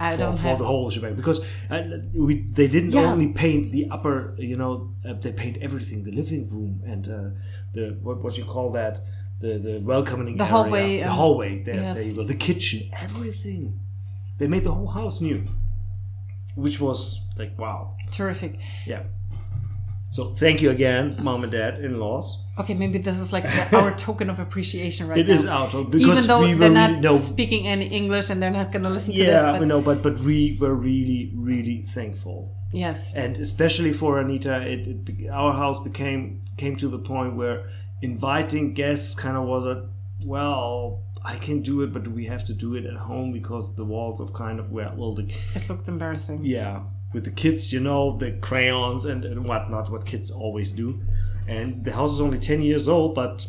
I 0.00 0.12
for, 0.12 0.18
don't 0.22 0.36
for 0.36 0.48
have. 0.48 0.58
the 0.58 0.64
whole 0.72 0.90
shebang 0.90 1.14
because 1.14 1.38
uh, 1.70 1.82
we 2.28 2.32
they 2.58 2.66
didn't 2.66 2.90
Yeah. 2.92 3.12
only 3.12 3.28
paint 3.44 3.70
the 3.76 3.84
upper 3.96 4.16
you 4.52 4.56
know 4.62 4.72
uh, 5.08 5.12
they 5.24 5.32
paint 5.44 5.56
everything 5.66 6.02
the 6.02 6.10
living 6.22 6.42
room 6.54 6.72
and 6.92 7.02
uh, 7.08 7.16
the 7.74 7.84
what 8.02 8.16
what 8.24 8.32
you 8.38 8.44
call 8.54 8.68
that 8.80 8.94
the 9.42 9.58
the 9.66 9.74
welcoming 9.92 10.36
The 10.38 10.44
area, 10.44 10.54
hallway, 10.56 10.88
the 11.04 11.10
um, 11.10 11.16
hallway 11.20 11.62
there, 11.62 11.74
yes. 11.86 11.94
there 11.96 12.06
you 12.08 12.14
go 12.18 12.24
the 12.24 12.40
kitchen 12.48 12.80
everything 13.06 13.78
they 14.38 14.48
made 14.54 14.64
the 14.64 14.72
whole 14.78 14.88
house 15.00 15.20
new 15.20 15.44
which 16.56 16.80
was 16.80 17.20
like 17.38 17.58
wow 17.58 17.96
Terrific. 18.10 18.58
yeah 18.86 19.02
so 20.10 20.34
thank 20.34 20.60
you 20.60 20.70
again 20.70 21.16
mom 21.22 21.42
and 21.42 21.52
dad 21.52 21.82
in-laws 21.84 22.46
Okay, 22.58 22.74
maybe 22.74 22.98
this 22.98 23.18
is 23.18 23.32
like 23.32 23.44
the, 23.44 23.76
our 23.78 23.94
token 23.96 24.28
of 24.28 24.38
appreciation 24.38 25.08
right 25.08 25.16
It 25.22 25.26
now. 25.28 25.34
is 25.34 25.46
our 25.46 25.70
token, 25.70 25.90
because 25.90 26.08
even 26.10 26.26
though 26.26 26.42
we 26.42 26.52
were 26.54 26.60
they're 26.60 26.70
really- 26.70 26.92
not 26.94 27.00
no. 27.00 27.16
speaking 27.16 27.66
any 27.66 27.86
English 27.86 28.28
and 28.28 28.42
they're 28.42 28.50
not 28.50 28.72
going 28.72 28.82
to 28.82 28.90
listen 28.90 29.12
to 29.12 29.18
yeah 29.18 29.52
this. 29.52 29.52
we 29.54 29.58
But 29.60 29.68
know 29.68 29.80
but 29.80 30.02
but 30.02 30.18
we 30.20 30.58
were 30.60 30.74
really 30.74 31.32
really 31.34 31.80
thankful 31.82 32.54
yes, 32.74 33.14
and 33.14 33.36
especially 33.38 33.92
for 33.92 34.18
Anita, 34.18 34.54
it, 34.72 34.86
it 34.86 35.30
our 35.30 35.52
house 35.52 35.82
became 35.82 36.40
came 36.56 36.74
to 36.76 36.88
the 36.88 36.98
point 36.98 37.36
where 37.36 37.68
inviting 38.02 38.72
guests 38.74 39.14
kind 39.14 39.36
of 39.36 39.44
was 39.44 39.64
a 39.66 39.88
well, 40.24 41.02
I 41.24 41.36
can 41.36 41.62
do 41.62 41.82
it, 41.82 41.92
but 41.92 42.06
we 42.08 42.26
have 42.26 42.44
to 42.46 42.54
do 42.54 42.74
it 42.76 42.84
at 42.86 42.96
home 42.96 43.32
because 43.32 43.74
the 43.76 43.84
walls 43.84 44.20
of 44.20 44.32
kind 44.32 44.60
of 44.60 44.70
were 44.70 44.90
well, 44.96 45.14
the, 45.14 45.24
it 45.54 45.68
looked 45.68 45.88
embarrassing. 45.88 46.44
yeah, 46.44 46.80
with 47.14 47.24
the 47.24 47.30
kids, 47.30 47.72
you 47.72 47.80
know, 47.80 48.16
the 48.18 48.32
crayons 48.40 49.04
and, 49.04 49.24
and 49.24 49.44
whatnot, 49.46 49.90
what 49.90 50.04
kids 50.06 50.30
always 50.30 50.72
do, 50.72 51.00
and 51.48 51.84
the 51.84 51.92
house 51.92 52.12
is 52.12 52.20
only 52.20 52.38
ten 52.38 52.62
years 52.62 52.88
old, 52.88 53.14
but 53.14 53.46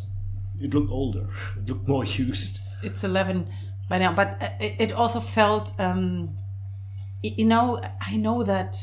it 0.60 0.72
looked 0.74 0.90
older, 0.90 1.26
it 1.58 1.68
looked 1.68 1.88
more 1.88 2.04
used. 2.04 2.58
It's 2.84 3.02
11 3.04 3.48
by 3.88 3.98
now, 3.98 4.12
but 4.14 4.42
uh, 4.42 4.48
it, 4.60 4.74
it 4.78 4.92
also 4.92 5.20
felt, 5.20 5.72
um, 5.80 6.36
you 7.22 7.46
know, 7.46 7.80
I 8.00 8.16
know 8.16 8.42
that 8.42 8.76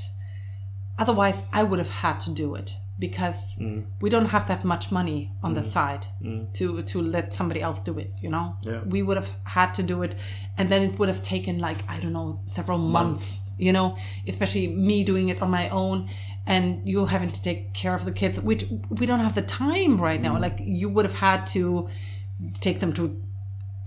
otherwise 0.98 1.42
I 1.54 1.64
would 1.64 1.80
have 1.80 1.90
had 1.90 2.20
to 2.22 2.32
do 2.34 2.56
it 2.56 2.72
because 3.00 3.58
Mm. 3.60 3.86
we 4.00 4.10
don't 4.12 4.28
have 4.28 4.48
that 4.48 4.64
much 4.64 4.92
money 4.92 5.32
on 5.42 5.54
the 5.56 5.64
side 5.64 6.06
to 6.54 6.84
to 6.84 7.02
let 7.02 7.34
somebody 7.34 7.60
else 7.62 7.82
do 7.82 7.98
it 7.98 8.12
you 8.22 8.30
know 8.30 8.56
Yeah. 8.62 8.82
we 8.86 9.02
would 9.02 9.18
have 9.18 9.30
had 9.44 9.74
to 9.76 9.84
do 9.84 10.04
it 10.04 10.14
and 10.58 10.70
then 10.70 10.84
it 10.84 11.00
would 11.00 11.10
have 11.10 11.24
taken 11.24 11.58
like 11.58 11.80
i 11.90 12.00
don't 12.00 12.14
know 12.14 12.42
several 12.46 12.78
months, 12.78 13.51
you 13.68 13.72
know 13.78 13.88
especially 14.28 14.66
me 14.90 14.98
doing 15.12 15.30
it 15.30 15.38
on 15.42 15.50
my 15.60 15.66
own 15.70 15.98
and 16.54 16.66
you 16.90 17.06
having 17.06 17.32
to 17.38 17.42
take 17.50 17.62
care 17.82 17.94
of 18.00 18.04
the 18.10 18.12
kids 18.22 18.36
which 18.50 18.64
we 19.00 19.06
don't 19.10 19.20
have 19.28 19.36
the 19.42 19.48
time 19.64 19.94
right 20.08 20.22
now 20.28 20.34
like 20.46 20.58
you 20.82 20.88
would 20.94 21.06
have 21.10 21.20
had 21.30 21.40
to 21.56 21.88
take 22.60 22.80
them 22.80 22.92
to 23.00 23.04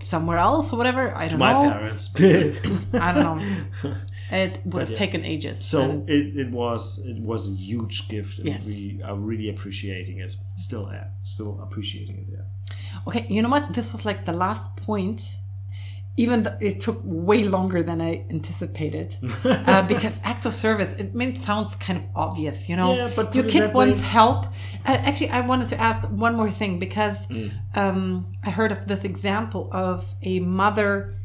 somewhere 0.00 0.38
else 0.38 0.72
or 0.72 0.76
whatever 0.76 1.02
i 1.16 1.24
don't 1.28 1.38
My 1.38 1.52
know 1.52 1.64
My 1.64 1.72
parents. 1.72 2.04
i 3.06 3.08
don't 3.12 3.24
know 3.28 3.38
it 4.44 4.52
would 4.64 4.80
have 4.84 4.90
yeah. 4.90 5.04
taken 5.04 5.20
ages 5.34 5.56
So 5.72 5.78
it, 6.16 6.24
it 6.42 6.50
was 6.60 6.82
it 7.12 7.18
was 7.30 7.40
a 7.52 7.54
huge 7.70 7.96
gift, 8.14 8.34
and 8.38 8.46
Yes. 8.48 8.66
we 8.66 9.00
are 9.08 9.16
really 9.30 9.48
appreciating 9.54 10.16
it. 10.24 10.32
Still, 10.56 10.86
uh, 10.86 11.04
still 11.34 11.52
appreciating 11.66 12.16
it. 12.22 12.26
Yeah. 12.36 12.44
Okay, 13.08 13.22
you 13.34 13.40
know 13.42 13.50
what? 13.56 13.64
This 13.76 13.92
was 13.92 14.02
like 14.10 14.20
the 14.30 14.36
last 14.44 14.64
point. 14.88 15.20
Even 16.16 16.44
though 16.44 16.56
it 16.60 16.80
took 16.80 17.00
way 17.04 17.42
longer 17.42 17.82
than 17.82 18.00
I 18.00 18.24
anticipated, 18.30 19.16
uh, 19.44 19.82
because 19.82 20.16
acts 20.22 20.46
of 20.46 20.54
service. 20.54 20.94
It 21.00 21.38
sounds 21.38 21.74
kind 21.76 21.98
of 21.98 22.04
obvious, 22.14 22.68
you 22.68 22.76
know. 22.76 22.94
Yeah, 22.94 23.10
but 23.16 23.34
your 23.34 23.44
kid 23.44 23.62
that 23.62 23.74
way- 23.74 23.86
wants 23.86 24.00
help. 24.02 24.46
Uh, 24.86 24.98
actually, 25.08 25.30
I 25.30 25.40
wanted 25.40 25.68
to 25.68 25.80
add 25.80 25.98
one 26.26 26.36
more 26.36 26.50
thing 26.50 26.78
because 26.78 27.26
Mm. 27.28 27.50
um, 27.76 28.32
I 28.44 28.50
heard 28.50 28.70
of 28.70 28.86
this 28.86 29.02
example 29.04 29.68
of 29.72 30.14
a 30.22 30.38
mother 30.40 31.18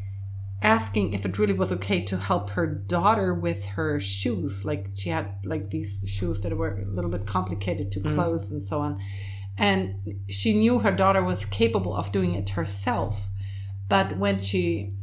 asking 0.62 1.14
if 1.14 1.26
it 1.26 1.38
really 1.40 1.54
was 1.54 1.72
okay 1.72 2.02
to 2.02 2.18
help 2.18 2.50
her 2.52 2.66
daughter 2.68 3.34
with 3.34 3.66
her 3.78 4.00
shoes. 4.00 4.66
Like 4.66 4.90
she 4.96 5.10
had 5.10 5.28
like 5.46 5.70
these 5.70 6.02
shoes 6.06 6.42
that 6.42 6.56
were 6.58 6.82
a 6.82 6.86
little 6.86 7.12
bit 7.12 7.26
complicated 7.26 7.92
to 7.94 8.00
close 8.02 8.50
and 8.52 8.66
so 8.68 8.80
on. 8.80 9.00
And 9.58 9.96
she 10.30 10.54
knew 10.54 10.80
her 10.80 10.92
daughter 10.92 11.24
was 11.24 11.46
capable 11.46 11.94
of 11.96 12.12
doing 12.12 12.34
it 12.36 12.50
herself. 12.52 13.28
But 13.90 14.18
when 14.18 14.42
she 14.42 14.94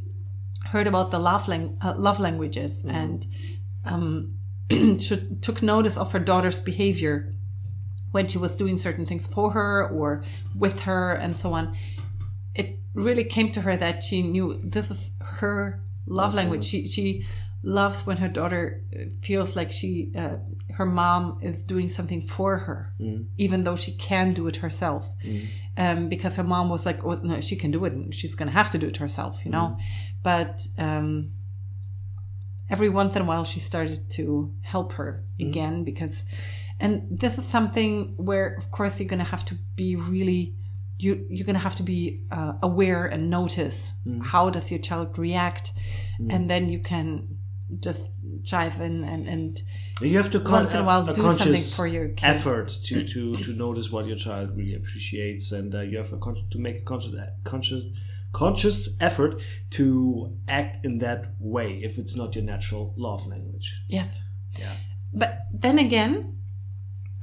heard 0.71 0.87
about 0.87 1.11
the 1.11 1.19
love, 1.19 1.47
lang- 1.47 1.77
uh, 1.81 1.93
love 1.97 2.19
languages 2.19 2.85
and 2.85 3.25
um, 3.85 4.37
she 4.71 5.37
took 5.41 5.61
notice 5.61 5.97
of 5.97 6.11
her 6.13 6.19
daughter's 6.19 6.59
behavior 6.59 7.33
when 8.11 8.27
she 8.27 8.37
was 8.37 8.55
doing 8.55 8.77
certain 8.77 9.05
things 9.05 9.27
for 9.27 9.51
her 9.51 9.87
or 9.89 10.23
with 10.55 10.81
her 10.81 11.13
and 11.13 11.37
so 11.37 11.53
on, 11.53 11.75
it 12.55 12.79
really 12.93 13.23
came 13.23 13.51
to 13.51 13.61
her 13.61 13.77
that 13.77 14.03
she 14.03 14.23
knew 14.23 14.59
this 14.63 14.89
is 14.89 15.11
her 15.21 15.81
love 16.05 16.33
language. 16.33 16.65
She 16.65 16.87
she 16.87 17.25
loves 17.63 18.05
when 18.05 18.17
her 18.17 18.27
daughter 18.27 18.83
uh, 18.95 19.05
feels 19.21 19.55
like 19.55 19.71
she 19.71 20.11
uh, 20.15 20.37
her 20.73 20.85
mom 20.85 21.39
is 21.41 21.63
doing 21.63 21.89
something 21.89 22.21
for 22.21 22.57
her, 22.59 22.93
even 23.37 23.63
though 23.63 23.75
she 23.75 23.93
can 23.97 24.33
do 24.33 24.47
it 24.47 24.57
herself. 24.57 25.09
Um, 25.77 26.07
because 26.09 26.35
her 26.35 26.43
mom 26.43 26.69
was 26.69 26.85
like, 26.85 27.03
"Oh 27.03 27.15
no, 27.23 27.41
she 27.41 27.55
can 27.55 27.71
do 27.71 27.85
it, 27.85 27.93
and 27.93 28.13
she's 28.13 28.35
gonna 28.35 28.51
have 28.51 28.71
to 28.71 28.77
do 28.77 28.87
it 28.87 28.97
herself," 28.97 29.43
you 29.45 29.51
know. 29.51 29.77
But 30.23 30.61
um, 30.77 31.31
every 32.69 32.89
once 32.89 33.15
in 33.15 33.21
a 33.21 33.25
while, 33.25 33.43
she 33.43 33.59
started 33.59 34.09
to 34.11 34.53
help 34.61 34.93
her 34.93 35.23
again 35.39 35.83
because, 35.83 36.25
and 36.79 37.19
this 37.19 37.37
is 37.37 37.45
something 37.45 38.13
where, 38.17 38.55
of 38.55 38.71
course, 38.71 38.99
you're 38.99 39.09
gonna 39.09 39.23
have 39.23 39.45
to 39.45 39.55
be 39.75 39.95
really 39.95 40.55
you 40.99 41.25
you're 41.29 41.45
gonna 41.45 41.59
have 41.59 41.75
to 41.75 41.83
be 41.83 42.23
uh, 42.31 42.53
aware 42.63 43.05
and 43.05 43.29
notice 43.29 43.93
how 44.21 44.49
does 44.49 44.71
your 44.71 44.79
child 44.79 45.17
react, 45.19 45.71
and 46.31 46.49
then 46.49 46.69
you 46.69 46.79
can 46.79 47.36
just 47.79 48.11
chive 48.43 48.79
in 48.81 49.03
and 49.03 49.27
and 49.27 49.61
You 50.01 50.17
have 50.17 50.31
to 50.31 50.39
con- 50.39 50.53
Once 50.61 50.73
in 50.73 50.79
a 50.79 50.83
while 50.85 51.03
do 51.05 51.13
something 51.13 51.61
for 51.75 51.85
your 51.87 52.07
kid. 52.09 52.25
effort 52.35 52.69
to, 52.85 53.03
to, 53.03 53.35
to 53.35 53.51
notice 53.53 53.91
what 53.91 54.05
your 54.07 54.15
child 54.15 54.55
really 54.57 54.75
appreciates, 54.75 55.51
and 55.51 55.73
uh, 55.75 55.81
you 55.81 55.97
have 55.97 56.13
a 56.13 56.17
con- 56.17 56.47
to 56.51 56.57
make 56.59 56.77
a 56.77 56.85
conscious 56.91 57.13
conscious 57.43 57.83
conscious 58.31 58.97
effort 59.01 59.41
to 59.71 60.37
act 60.47 60.85
in 60.85 60.99
that 60.99 61.33
way 61.39 61.79
if 61.83 61.97
it's 61.97 62.15
not 62.15 62.35
your 62.35 62.43
natural 62.43 62.93
love 62.97 63.25
language. 63.27 63.67
yes. 63.87 64.19
Yeah. 64.59 64.73
But 65.13 65.39
then 65.53 65.77
again, 65.79 66.37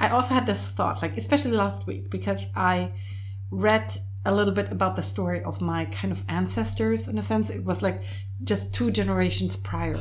I 0.01 0.09
also 0.09 0.35
had 0.35 0.47
this 0.47 0.67
thought, 0.69 1.03
like 1.03 1.17
especially 1.17 1.53
last 1.53 1.87
week, 1.87 2.11
because 2.11 2.47
I 2.55 2.93
read 3.51 3.97
a 4.25 4.35
little 4.35 4.55
bit 4.55 4.73
about 4.73 4.97
the 4.97 5.03
story 5.03 5.43
of 5.43 5.61
my 5.61 5.85
kind 5.87 6.13
of 6.13 6.25
ancestors. 6.29 7.09
In 7.09 7.19
a 7.19 7.23
sense, 7.23 7.51
it 7.51 7.65
was 7.65 7.83
like 7.83 8.03
just 8.43 8.73
two 8.75 8.91
generations 8.91 9.57
prior. 9.57 10.01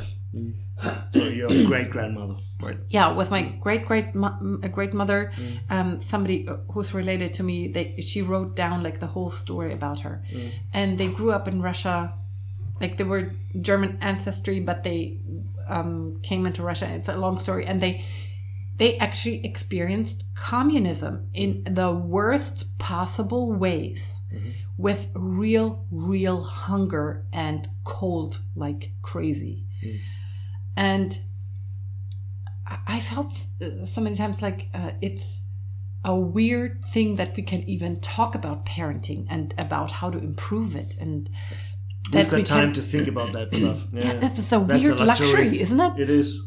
So 1.12 1.24
your 1.28 1.48
great 1.64 1.90
grandmother, 1.90 2.34
right? 2.60 2.76
yeah 2.88 3.12
with 3.12 3.30
my 3.30 3.42
great 3.60 3.86
great 3.86 4.12
great 4.72 4.92
mother 4.92 5.32
mm. 5.36 5.58
um 5.70 6.00
somebody 6.00 6.48
uh, 6.48 6.56
who's 6.72 6.92
related 6.92 7.32
to 7.34 7.42
me 7.42 7.68
they 7.68 7.94
she 8.00 8.22
wrote 8.22 8.56
down 8.56 8.82
like 8.82 8.98
the 9.00 9.06
whole 9.06 9.30
story 9.30 9.72
about 9.72 10.00
her. 10.00 10.22
Mm. 10.32 10.50
And 10.72 10.98
they 10.98 11.08
grew 11.08 11.32
up 11.32 11.46
in 11.48 11.62
russia. 11.62 12.14
Like 12.80 12.96
they 12.96 13.04
were 13.04 13.32
german 13.60 13.98
ancestry 14.00 14.60
but 14.60 14.82
they 14.82 15.20
um 15.68 16.20
came 16.22 16.46
into 16.46 16.62
russia. 16.62 16.88
It's 16.92 17.08
a 17.08 17.16
long 17.16 17.38
story. 17.38 17.66
And 17.66 17.80
they 17.80 18.04
they 18.76 18.98
actually 18.98 19.44
experienced 19.46 20.24
communism 20.34 21.28
in 21.32 21.62
the 21.64 21.92
worst 21.92 22.78
possible 22.78 23.52
ways 23.52 24.14
mm-hmm. 24.32 24.50
with 24.76 25.08
real 25.14 25.86
real 25.90 26.42
hunger 26.42 27.24
and 27.32 27.68
cold 27.84 28.40
like 28.56 28.90
crazy 29.02 29.64
mm. 29.82 29.98
And 30.76 31.18
I- 32.86 33.00
felt 33.00 33.32
uh, 33.62 33.84
so 33.84 34.00
many 34.00 34.16
times 34.16 34.40
like 34.42 34.68
uh, 34.74 34.90
it's 35.00 35.40
a 36.04 36.14
weird 36.14 36.84
thing 36.86 37.16
that 37.16 37.36
we 37.36 37.42
can 37.42 37.62
even 37.68 38.00
talk 38.00 38.34
about 38.34 38.66
parenting 38.66 39.26
and 39.30 39.54
about 39.58 39.90
how 39.90 40.10
to 40.10 40.18
improve 40.18 40.76
it 40.76 40.94
and 41.00 41.30
We've 42.12 42.30
we 42.30 42.38
got 42.38 42.46
time 42.46 42.64
can- 42.66 42.74
to 42.74 42.82
think 42.82 43.08
about 43.08 43.32
that 43.32 43.50
stuff. 43.60 43.86
Yeah, 43.92 44.04
yeah, 44.04 44.16
that 44.20 44.38
is 44.38 44.52
a 44.52 44.58
That's 44.58 44.82
weird 44.82 45.00
luxury, 45.00 45.60
isn't 45.60 45.80
it? 45.80 46.00
It 46.00 46.10
is. 46.10 46.38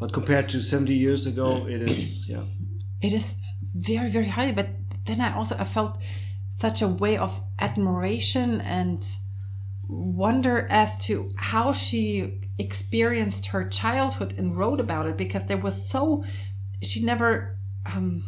But 0.00 0.12
compared 0.12 0.48
to 0.50 0.60
70 0.60 0.92
years 0.92 1.26
ago, 1.26 1.66
it 1.68 1.82
is, 1.88 2.28
yeah. 2.28 2.42
it 3.00 3.12
is 3.12 3.34
very 3.76 4.08
very 4.08 4.28
high 4.28 4.52
but 4.52 4.68
then 5.04 5.20
i 5.20 5.34
also 5.34 5.56
i 5.58 5.64
felt 5.64 5.98
such 6.52 6.80
a 6.80 6.86
way 6.86 7.16
of 7.16 7.42
admiration 7.58 8.60
and 8.60 9.04
wonder 9.88 10.66
as 10.70 10.98
to 11.06 11.30
how 11.36 11.72
she 11.72 12.40
experienced 12.58 13.46
her 13.46 13.68
childhood 13.68 14.34
and 14.38 14.56
wrote 14.56 14.80
about 14.80 15.06
it 15.06 15.16
because 15.16 15.46
there 15.46 15.56
was 15.56 15.88
so 15.88 16.24
she 16.82 17.04
never 17.04 17.58
um 17.86 18.24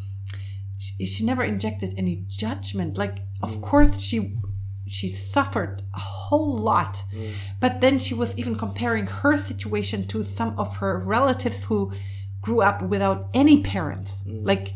she, 0.78 1.06
she 1.06 1.24
never 1.24 1.42
injected 1.42 1.94
any 1.96 2.24
judgment. 2.28 2.98
Like 2.98 3.18
of 3.42 3.56
mm. 3.56 3.62
course 3.62 4.00
she 4.00 4.34
she 4.86 5.08
suffered 5.08 5.82
a 5.94 5.98
whole 5.98 6.56
lot 6.56 7.02
mm. 7.12 7.32
but 7.58 7.80
then 7.80 7.98
she 7.98 8.14
was 8.14 8.38
even 8.38 8.54
comparing 8.54 9.04
her 9.06 9.36
situation 9.36 10.06
to 10.06 10.22
some 10.22 10.56
of 10.56 10.76
her 10.76 11.02
relatives 11.04 11.64
who 11.64 11.92
grew 12.40 12.60
up 12.62 12.82
without 12.82 13.28
any 13.34 13.60
parents. 13.62 14.22
Mm. 14.24 14.46
Like 14.46 14.74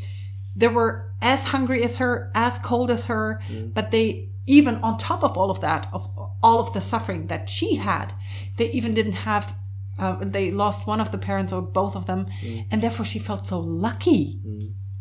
they 0.56 0.68
were 0.68 1.12
as 1.22 1.44
hungry 1.44 1.84
as 1.84 1.98
her, 1.98 2.30
as 2.34 2.58
cold 2.58 2.90
as 2.90 3.06
her, 3.06 3.40
but 3.72 3.90
they 3.90 4.29
even 4.46 4.76
on 4.76 4.98
top 4.98 5.22
of 5.22 5.36
all 5.36 5.50
of 5.50 5.60
that, 5.60 5.88
of 5.92 6.08
all 6.42 6.60
of 6.60 6.72
the 6.72 6.80
suffering 6.80 7.26
that 7.28 7.48
she 7.50 7.76
had, 7.76 8.12
they 8.56 8.70
even 8.72 8.94
didn't 8.94 9.12
have. 9.12 9.54
Uh, 9.98 10.16
they 10.24 10.50
lost 10.50 10.86
one 10.86 10.98
of 10.98 11.12
the 11.12 11.18
parents 11.18 11.52
or 11.52 11.60
both 11.60 11.94
of 11.94 12.06
them, 12.06 12.26
and 12.70 12.82
therefore 12.82 13.04
she 13.04 13.18
felt 13.18 13.46
so 13.46 13.60
lucky. 13.60 14.40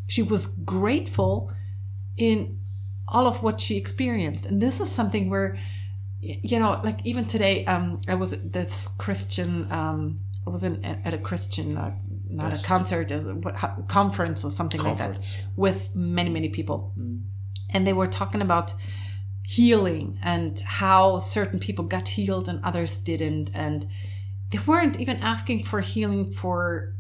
She 0.08 0.22
was 0.22 0.48
grateful 0.48 1.52
in 2.18 2.60
all 3.08 3.26
of 3.26 3.42
what 3.42 3.62
she 3.62 3.78
experienced, 3.78 4.46
and 4.46 4.62
this 4.62 4.82
is 4.82 4.92
something 4.92 5.30
where, 5.30 5.58
you 6.20 6.60
know, 6.60 6.82
like 6.84 7.00
even 7.06 7.24
today, 7.26 7.66
um, 7.66 8.02
I 8.10 8.16
was 8.16 8.34
at 8.34 8.52
this 8.52 8.90
Christian. 8.98 9.72
Um, 9.72 10.20
I 10.46 10.50
was 10.50 10.64
in 10.64 10.84
at 10.84 11.14
a 11.14 11.18
Christian, 11.18 11.78
uh, 11.78 11.94
not 12.30 12.50
Yes. 12.52 12.64
a 12.64 12.68
concert, 12.68 13.12
a 13.12 13.20
what- 13.20 13.88
conference 13.88 14.44
or 14.44 14.52
something 14.52 14.82
like 14.84 14.98
that, 14.98 15.32
with 15.56 15.96
many 15.96 16.30
many 16.30 16.50
people, 16.50 16.94
and 17.74 17.88
they 17.88 17.94
were 17.94 18.08
talking 18.08 18.42
about 18.42 18.74
healing 19.56 20.06
and 20.24 20.60
how 20.82 21.20
certain 21.36 21.60
people 21.68 21.84
got 21.96 22.08
healed 22.18 22.48
and 22.52 22.58
others 22.70 22.92
didn't, 23.10 23.48
and 23.66 23.80
they 24.52 24.60
weren't 24.70 25.00
even 25.04 25.18
asking 25.34 25.60
for 25.70 25.80
healing 25.82 26.24
for 26.42 26.94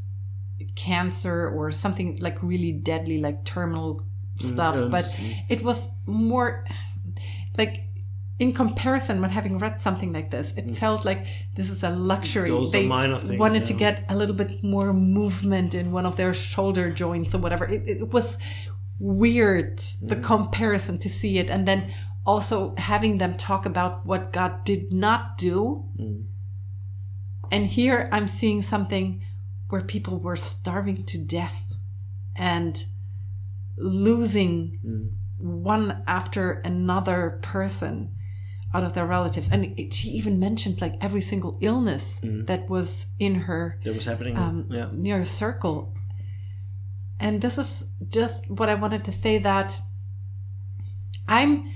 cancer 0.75 1.37
or 1.55 1.71
something 1.71 2.17
like 2.19 2.37
really 2.51 2.71
deadly, 2.71 3.17
like 3.27 3.37
terminal 3.45 3.89
stuff, 4.37 4.75
yes. 4.75 4.89
but 4.95 5.05
it 5.53 5.61
was 5.63 5.79
more 6.05 6.65
like 7.57 7.75
in 8.39 8.53
comparison 8.53 9.15
when 9.21 9.29
having 9.39 9.57
read 9.59 9.75
something 9.87 10.11
like 10.17 10.29
this 10.31 10.53
it 10.59 10.67
felt 10.83 11.03
like 11.09 11.21
this 11.57 11.69
is 11.69 11.83
a 11.83 11.89
luxury 11.89 12.49
Mm. 12.49 12.59
Those 12.59 12.71
they 12.71 12.87
things, 12.87 13.37
wanted 13.43 13.65
to 13.65 13.73
get 13.85 13.95
a 14.13 14.15
little 14.15 14.37
bit 14.41 14.51
more 14.63 14.93
movement 14.93 15.71
in 15.75 15.85
one 15.91 16.05
of 16.05 16.15
their 16.15 16.33
shoulder 16.33 16.85
joints 17.03 17.35
or 17.35 17.39
whatever 17.39 17.65
it, 17.75 17.81
it 17.85 18.13
was 18.17 18.37
weird 18.97 19.79
the 20.11 20.15
Mm. 20.15 20.23
comparison 20.31 20.95
to 20.99 21.09
see 21.19 21.33
it 21.41 21.49
and 21.49 21.67
then 21.69 21.79
also 22.25 22.75
having 22.77 23.17
them 23.17 23.35
talk 23.37 23.65
about 23.65 24.05
what 24.05 24.31
god 24.33 24.63
did 24.65 24.93
not 24.93 25.37
do 25.37 25.85
Mm. 25.99 26.25
and 27.51 27.65
here 27.67 28.09
i'm 28.11 28.27
seeing 28.27 28.61
something 28.61 29.21
where 29.69 29.81
people 29.81 30.17
were 30.19 30.35
starving 30.35 31.05
to 31.05 31.17
death 31.17 31.65
and 32.35 32.83
losing 33.77 34.79
Mm. 34.85 35.09
one 35.37 36.03
after 36.07 36.51
another 36.65 37.39
person 37.41 38.15
out 38.73 38.83
of 38.83 38.93
their 38.93 39.05
relatives 39.05 39.49
and 39.49 39.65
it, 39.79 39.93
she 39.93 40.09
even 40.09 40.37
mentioned 40.37 40.79
like 40.81 40.95
every 41.01 41.21
single 41.21 41.57
illness 41.61 42.19
that 42.45 42.69
was 42.69 43.07
in 43.17 43.33
her 43.35 43.79
That 43.83 43.95
was 43.95 44.05
happening. 44.05 44.37
um, 44.37 44.67
yeah. 44.69 44.89
near 44.93 45.21
a 45.21 45.25
circle 45.25 45.95
and 47.19 47.41
this 47.41 47.57
is 47.57 47.85
just 48.07 48.47
what 48.49 48.69
i 48.69 48.75
wanted 48.75 49.03
to 49.05 49.11
say 49.11 49.39
that 49.39 49.75
i'm 51.27 51.71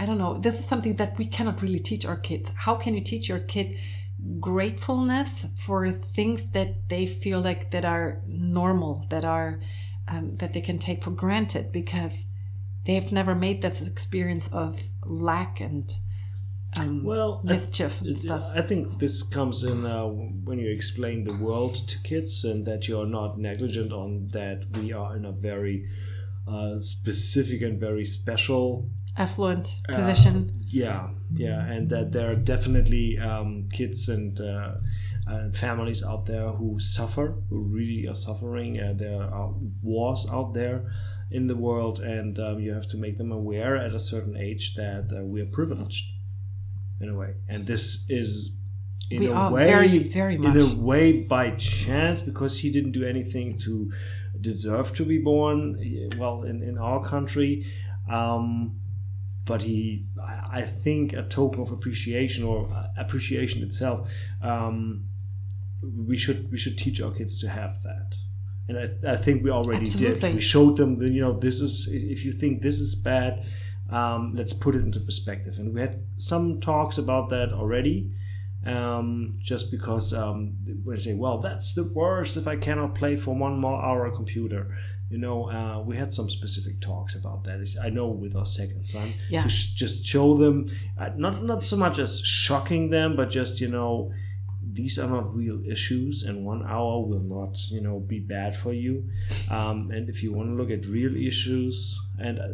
i 0.00 0.06
don't 0.06 0.18
know 0.24 0.32
this 0.46 0.56
is 0.60 0.64
something 0.72 0.94
that 1.00 1.10
we 1.20 1.26
cannot 1.36 1.56
really 1.64 1.82
teach 1.90 2.04
our 2.10 2.20
kids. 2.28 2.46
How 2.66 2.74
can 2.82 2.92
you 2.96 3.02
teach 3.12 3.24
your 3.32 3.42
kid 3.54 3.68
gratefulness 4.40 5.46
for 5.64 5.90
things 5.90 6.50
that 6.56 6.70
they 6.88 7.04
feel 7.06 7.40
like 7.40 7.70
that 7.70 7.84
are 7.84 8.20
normal 8.26 8.92
that 9.10 9.24
are 9.24 9.60
um, 10.08 10.34
that 10.40 10.52
they 10.54 10.60
can 10.68 10.78
take 10.78 11.04
for 11.04 11.10
granted? 11.10 11.64
Because 11.72 12.16
they've 12.86 13.10
never 13.12 13.34
made 13.34 13.58
that 13.62 13.80
experience 13.94 14.48
of 14.52 14.80
lack 15.04 15.60
and 15.60 15.84
um, 16.78 17.04
Well, 17.04 17.42
I- 17.46 17.52
mischief 17.52 18.00
and 18.00 18.10
It- 18.16 18.20
stuff. 18.20 18.42
I 18.60 18.62
think 18.62 18.98
this 18.98 19.22
comes 19.22 19.62
in 19.64 19.84
uh, 19.84 20.06
when 20.46 20.58
you 20.58 20.70
explain 20.70 21.24
the 21.24 21.36
world 21.46 21.74
to 21.90 21.96
kids 22.10 22.44
and 22.44 22.66
that 22.66 22.88
you're 22.88 23.06
not 23.20 23.38
negligent 23.38 23.92
on 23.92 24.28
that 24.38 24.58
we 24.78 24.92
are 24.92 25.16
in 25.18 25.24
a 25.24 25.32
very 25.32 25.76
uh, 26.48 26.78
specific 26.78 27.60
and 27.62 27.78
very 27.88 28.04
special 28.04 28.88
affluent 29.16 29.80
uh, 29.88 29.94
position 29.94 30.60
yeah, 30.72 31.08
yeah, 31.32 31.64
and 31.66 31.90
that 31.90 32.12
there 32.12 32.30
are 32.30 32.36
definitely 32.36 33.18
um, 33.18 33.68
kids 33.72 34.08
and 34.08 34.40
uh, 34.40 34.74
uh, 35.28 35.50
families 35.52 36.04
out 36.04 36.26
there 36.26 36.48
who 36.48 36.78
suffer, 36.78 37.34
who 37.48 37.62
really 37.62 38.06
are 38.06 38.14
suffering. 38.14 38.80
Uh, 38.80 38.92
there 38.96 39.22
are 39.22 39.52
wars 39.82 40.26
out 40.30 40.54
there 40.54 40.90
in 41.30 41.46
the 41.48 41.56
world, 41.56 42.00
and 42.00 42.38
um, 42.38 42.60
you 42.60 42.72
have 42.72 42.86
to 42.88 42.96
make 42.96 43.18
them 43.18 43.32
aware 43.32 43.76
at 43.76 43.94
a 43.94 43.98
certain 43.98 44.36
age 44.36 44.74
that 44.74 45.12
uh, 45.12 45.24
we 45.24 45.40
are 45.40 45.46
privileged 45.46 46.06
in 47.00 47.08
a 47.08 47.14
way, 47.14 47.34
and 47.48 47.66
this 47.66 48.06
is. 48.08 48.56
In 49.10 49.22
We 49.22 49.26
a 49.26 49.50
way, 49.50 49.66
very, 49.66 49.98
very 50.04 50.36
in 50.36 50.56
a 50.56 50.72
way 50.76 51.22
by 51.22 51.50
chance 51.56 52.20
because 52.20 52.60
he 52.60 52.70
didn't 52.70 52.92
do 52.92 53.04
anything 53.04 53.58
to 53.58 53.90
deserve 54.40 54.94
to 54.94 55.04
be 55.04 55.18
born. 55.18 56.12
Well, 56.16 56.44
in, 56.44 56.62
in 56.62 56.78
our 56.78 57.02
country, 57.02 57.66
um, 58.08 58.80
but 59.50 59.62
he 59.62 60.06
I, 60.32 60.60
I 60.60 60.62
think 60.62 61.12
a 61.12 61.24
token 61.24 61.60
of 61.60 61.72
appreciation 61.72 62.44
or 62.44 62.58
uh, 62.72 62.86
appreciation 63.04 63.58
itself 63.64 64.08
um, 64.40 65.06
we 66.10 66.16
should 66.16 66.40
we 66.52 66.58
should 66.62 66.78
teach 66.78 67.00
our 67.00 67.10
kids 67.10 67.38
to 67.40 67.48
have 67.48 67.82
that. 67.82 68.14
And 68.68 68.78
I, 68.78 69.14
I 69.14 69.16
think 69.16 69.42
we 69.42 69.50
already 69.50 69.86
Absolutely. 69.86 70.20
did 70.20 70.34
we 70.36 70.40
showed 70.40 70.76
them 70.76 70.96
that 70.96 71.10
you 71.10 71.20
know 71.20 71.34
this 71.46 71.60
is 71.60 71.88
if 71.90 72.24
you 72.24 72.32
think 72.32 72.62
this 72.62 72.78
is 72.78 72.94
bad 72.94 73.44
um, 73.90 74.34
let's 74.36 74.52
put 74.52 74.76
it 74.76 74.82
into 74.82 75.00
perspective. 75.00 75.58
And 75.58 75.74
we 75.74 75.80
had 75.80 76.04
some 76.16 76.60
talks 76.60 76.96
about 76.96 77.28
that 77.30 77.52
already 77.52 78.12
um, 78.64 79.36
just 79.40 79.72
because 79.72 80.12
um, 80.12 80.56
when 80.84 80.94
they 80.94 81.02
say 81.02 81.14
well 81.14 81.38
that's 81.38 81.74
the 81.74 81.90
worst 81.92 82.36
if 82.36 82.46
I 82.46 82.56
cannot 82.56 82.94
play 82.94 83.16
for 83.16 83.34
one 83.34 83.58
more 83.58 83.82
hour 83.84 84.06
a 84.06 84.12
computer 84.12 84.62
you 85.10 85.18
know 85.18 85.50
uh, 85.50 85.76
we 85.88 85.96
had 85.96 86.10
some 86.18 86.28
specific 86.30 86.80
talks 86.80 87.14
about 87.20 87.38
that 87.44 87.56
It's- 87.64 87.76
I 87.86 87.88
know 87.96 88.08
with 88.22 88.34
our 88.40 88.46
second 88.60 88.84
son 88.94 89.08
Yeah. 89.28 89.42
to 89.44 89.48
sh- 89.48 89.74
just 89.82 89.96
show 90.12 90.28
them 90.42 90.56
uh, 91.00 91.10
not 91.24 91.34
not 91.50 91.60
so 91.70 91.76
much 91.76 91.98
as 91.98 92.20
shocking 92.20 92.90
them 92.96 93.16
but 93.16 93.28
just 93.40 93.60
you 93.60 93.68
know 93.78 94.12
these 94.80 94.98
are 95.02 95.08
not 95.16 95.26
real 95.42 95.58
issues 95.74 96.22
and 96.22 96.34
one 96.52 96.62
hour 96.74 96.94
will 97.10 97.26
not 97.38 97.52
you 97.74 97.80
know 97.86 97.96
be 98.12 98.18
bad 98.20 98.52
for 98.62 98.72
you 98.84 98.94
um, 99.56 99.90
and 99.94 100.08
if 100.12 100.22
you 100.22 100.30
want 100.32 100.48
to 100.50 100.54
look 100.60 100.70
at 100.70 100.86
real 100.86 101.14
issues 101.30 101.76
and 102.24 102.38
uh, 102.38 102.48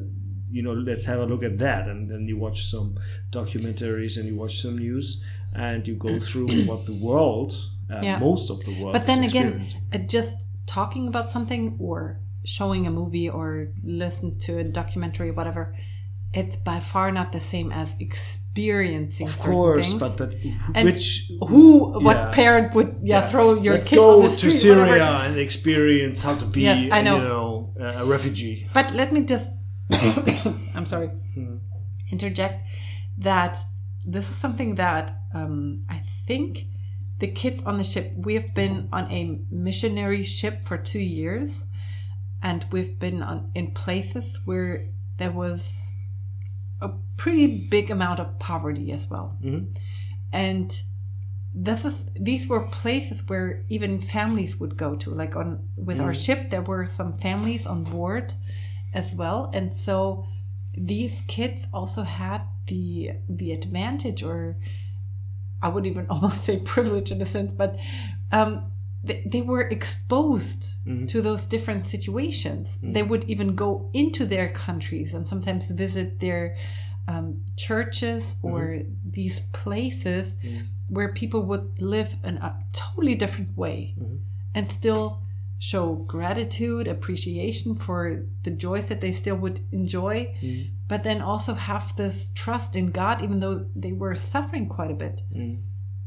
you 0.56 0.62
know 0.62 0.72
let's 0.72 1.04
have 1.04 1.20
a 1.20 1.26
look 1.32 1.42
at 1.50 1.58
that 1.58 1.82
and 1.88 2.00
then 2.10 2.22
you 2.30 2.36
watch 2.46 2.64
some 2.74 2.88
documentaries 3.40 4.16
and 4.16 4.24
you 4.28 4.36
watch 4.36 4.56
some 4.62 4.76
news 4.78 5.22
and 5.54 5.86
you 5.88 5.94
go 5.94 6.18
through 6.28 6.48
what 6.70 6.80
the 6.86 6.94
world 7.08 7.50
uh, 7.90 8.00
Yeah. 8.02 8.18
most 8.18 8.50
of 8.50 8.58
the 8.66 8.72
world 8.80 8.94
but 8.96 9.06
then 9.06 9.22
again 9.24 9.66
uh, 9.92 9.98
just 10.16 10.36
talking 10.66 11.06
about 11.12 11.30
something 11.30 11.76
or 11.78 12.18
showing 12.46 12.86
a 12.86 12.90
movie 13.00 13.28
or 13.38 13.48
listen 13.82 14.38
to 14.46 14.58
a 14.58 14.64
documentary 14.64 15.28
or 15.30 15.36
whatever 15.40 15.64
it's 16.40 16.56
by 16.56 16.78
far 16.80 17.10
not 17.18 17.28
the 17.32 17.40
same 17.54 17.68
as 17.72 17.88
experiencing 17.98 19.26
of 19.28 19.34
certain 19.34 19.52
course 19.52 19.88
things. 19.88 20.00
but 20.00 20.12
but 20.20 20.30
And 20.74 20.84
which 20.88 21.30
who 21.50 21.64
what 22.06 22.16
Yeah. 22.16 22.30
parent 22.42 22.74
would 22.74 22.90
yeah, 23.02 23.26
throw 23.32 23.54
your 23.66 23.74
let's 23.74 23.88
kid 23.90 23.96
go 23.96 24.16
on 24.16 24.22
the 24.28 24.36
to 24.42 24.50
Syria 24.50 24.86
whatever. 24.86 25.24
and 25.26 25.38
experience 25.38 26.18
how 26.26 26.34
to 26.42 26.44
be 26.56 26.62
Yes, 26.62 26.88
I 26.98 27.00
know. 27.06 27.16
you 27.16 27.22
know 27.30 27.74
a 28.02 28.04
refugee 28.04 28.58
But 28.74 28.86
let 29.00 29.08
me 29.14 29.20
just, 29.32 29.48
I'm 30.76 30.86
sorry, 30.86 31.10
interject 32.12 32.56
that 33.18 33.56
this 34.06 34.28
is 34.30 34.36
something 34.36 34.74
that 34.76 35.06
um, 35.34 35.82
I 35.88 35.98
think 36.26 36.50
the 37.18 37.28
kids 37.28 37.62
on 37.64 37.78
the 37.78 37.84
ship, 37.84 38.06
we 38.26 38.34
have 38.34 38.54
been 38.54 38.88
on 38.92 39.04
a 39.10 39.40
missionary 39.50 40.22
ship 40.22 40.64
for 40.64 40.76
two 40.76 41.00
years, 41.00 41.66
and 42.42 42.66
we've 42.70 42.98
been 42.98 43.22
on, 43.22 43.50
in 43.54 43.72
places 43.72 44.38
where 44.44 44.88
there 45.18 45.30
was 45.30 45.92
a 46.80 46.90
pretty 47.16 47.68
big 47.68 47.90
amount 47.90 48.20
of 48.20 48.38
poverty 48.38 48.92
as 48.92 49.08
well. 49.08 49.38
And 50.32 50.80
this 51.54 51.84
is 51.86 52.10
these 52.14 52.46
were 52.46 52.68
places 52.68 53.22
where 53.28 53.64
even 53.70 54.02
families 54.02 54.58
would 54.58 54.76
go 54.76 54.94
to 54.96 55.10
like 55.10 55.34
on 55.34 55.66
with 55.74 55.98
our 56.00 56.12
ship 56.12 56.50
there 56.50 56.60
were 56.60 56.84
some 56.84 57.16
families 57.16 57.66
on 57.66 57.82
board 57.82 58.34
as 58.92 59.14
well. 59.14 59.50
And 59.54 59.72
so 59.72 60.26
these 60.76 61.22
kids 61.26 61.66
also 61.72 62.02
had 62.02 62.42
the 62.66 63.12
the 63.28 63.52
advantage 63.52 64.22
or 64.22 64.56
i 65.62 65.68
would 65.68 65.86
even 65.86 66.06
almost 66.10 66.44
say 66.44 66.58
privilege 66.58 67.10
in 67.10 67.20
a 67.22 67.26
sense 67.26 67.52
but 67.52 67.76
um 68.32 68.70
they, 69.06 69.22
they 69.26 69.42
were 69.42 69.62
exposed 69.62 70.62
mm-hmm. 70.86 71.06
to 71.06 71.22
those 71.22 71.44
different 71.46 71.86
situations. 71.86 72.76
Mm-hmm. 72.76 72.92
They 72.92 73.02
would 73.02 73.24
even 73.24 73.54
go 73.54 73.90
into 73.92 74.26
their 74.26 74.48
countries 74.48 75.14
and 75.14 75.26
sometimes 75.26 75.70
visit 75.70 76.20
their 76.20 76.56
um, 77.08 77.42
churches 77.56 78.34
mm-hmm. 78.34 78.48
or 78.48 78.78
these 79.08 79.40
places 79.52 80.34
where 80.88 81.12
people 81.12 81.42
would 81.42 81.80
live 81.80 82.16
in 82.24 82.36
a 82.38 82.58
totally 82.72 83.14
different 83.14 83.56
way 83.56 83.94
and 84.54 84.70
still 84.70 85.22
show 85.58 85.94
gratitude, 85.94 86.86
appreciation 86.86 87.74
for 87.74 88.26
the 88.42 88.50
joys 88.50 88.86
that 88.86 89.00
they 89.00 89.12
still 89.12 89.36
would 89.36 89.60
enjoy, 89.72 90.34
but 90.86 91.02
then 91.02 91.22
also 91.22 91.54
have 91.54 91.96
this 91.96 92.30
trust 92.34 92.76
in 92.76 92.86
God, 92.90 93.22
even 93.22 93.40
though 93.40 93.66
they 93.74 93.92
were 93.92 94.14
suffering 94.14 94.68
quite 94.68 94.90
a 94.90 94.94
bit. 94.94 95.22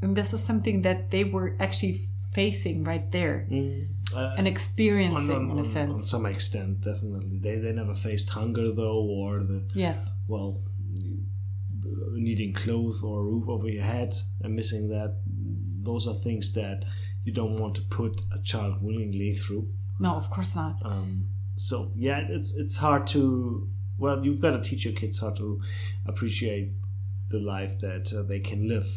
And 0.01 0.15
this 0.15 0.33
is 0.33 0.43
something 0.43 0.81
that 0.83 1.11
they 1.11 1.23
were 1.23 1.57
actually 1.59 2.01
facing 2.31 2.83
right 2.83 3.11
there. 3.11 3.47
Uh, 4.15 4.35
and 4.37 4.47
experiencing 4.47 5.35
on, 5.35 5.45
on, 5.45 5.51
in 5.51 5.57
a 5.57 5.61
on- 5.61 5.65
sense. 5.65 5.91
on 6.01 6.05
some 6.05 6.25
extent, 6.25 6.81
definitely. 6.81 7.39
They 7.39 7.57
they 7.57 7.71
never 7.73 7.95
faced 7.95 8.29
hunger 8.29 8.71
though, 8.71 9.01
or 9.03 9.43
the 9.43 9.63
yes. 9.75 10.11
well, 10.27 10.61
needing 12.13 12.53
clothes 12.53 13.01
or 13.03 13.21
a 13.21 13.23
roof 13.23 13.47
over 13.47 13.67
your 13.67 13.83
head 13.83 14.15
and 14.41 14.55
missing 14.55 14.89
that. 14.89 15.15
Those 15.81 16.07
are 16.07 16.13
things 16.13 16.53
that 16.53 16.83
you 17.23 17.31
don't 17.33 17.55
want 17.57 17.75
to 17.75 17.81
put 17.83 18.21
a 18.33 18.41
child 18.41 18.81
willingly 18.81 19.31
through. 19.33 19.67
No, 19.99 20.11
of 20.15 20.29
course 20.29 20.55
not. 20.55 20.75
Um, 20.83 21.27
so 21.55 21.91
yeah, 21.95 22.25
it's 22.29 22.55
it's 22.55 22.75
hard 22.77 23.07
to. 23.07 23.69
Well, 23.97 24.23
you've 24.23 24.39
got 24.39 24.51
to 24.51 24.61
teach 24.61 24.85
your 24.85 24.93
kids 24.93 25.19
how 25.19 25.31
to 25.31 25.61
appreciate 26.05 26.71
the 27.29 27.39
life 27.39 27.79
that 27.79 28.13
uh, 28.13 28.23
they 28.23 28.39
can 28.39 28.67
live. 28.67 28.87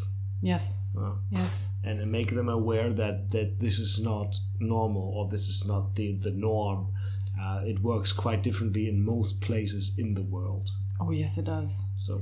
Yes. 0.40 0.78
Uh, 0.96 1.14
Yes. 1.30 1.68
And 1.84 2.10
make 2.10 2.30
them 2.34 2.48
aware 2.48 2.92
that 2.92 3.30
that 3.30 3.60
this 3.60 3.78
is 3.78 4.00
not 4.02 4.36
normal 4.60 5.12
or 5.16 5.28
this 5.28 5.48
is 5.48 5.66
not 5.66 5.94
the 5.96 6.16
the 6.16 6.30
norm. 6.30 6.88
Uh, 7.40 7.62
it 7.64 7.80
works 7.80 8.12
quite 8.12 8.42
differently 8.42 8.88
in 8.88 9.04
most 9.04 9.40
places 9.40 9.94
in 9.98 10.14
the 10.14 10.22
world. 10.22 10.70
Oh, 11.00 11.10
yes, 11.10 11.38
it 11.38 11.46
does. 11.46 11.72
So 11.96 12.20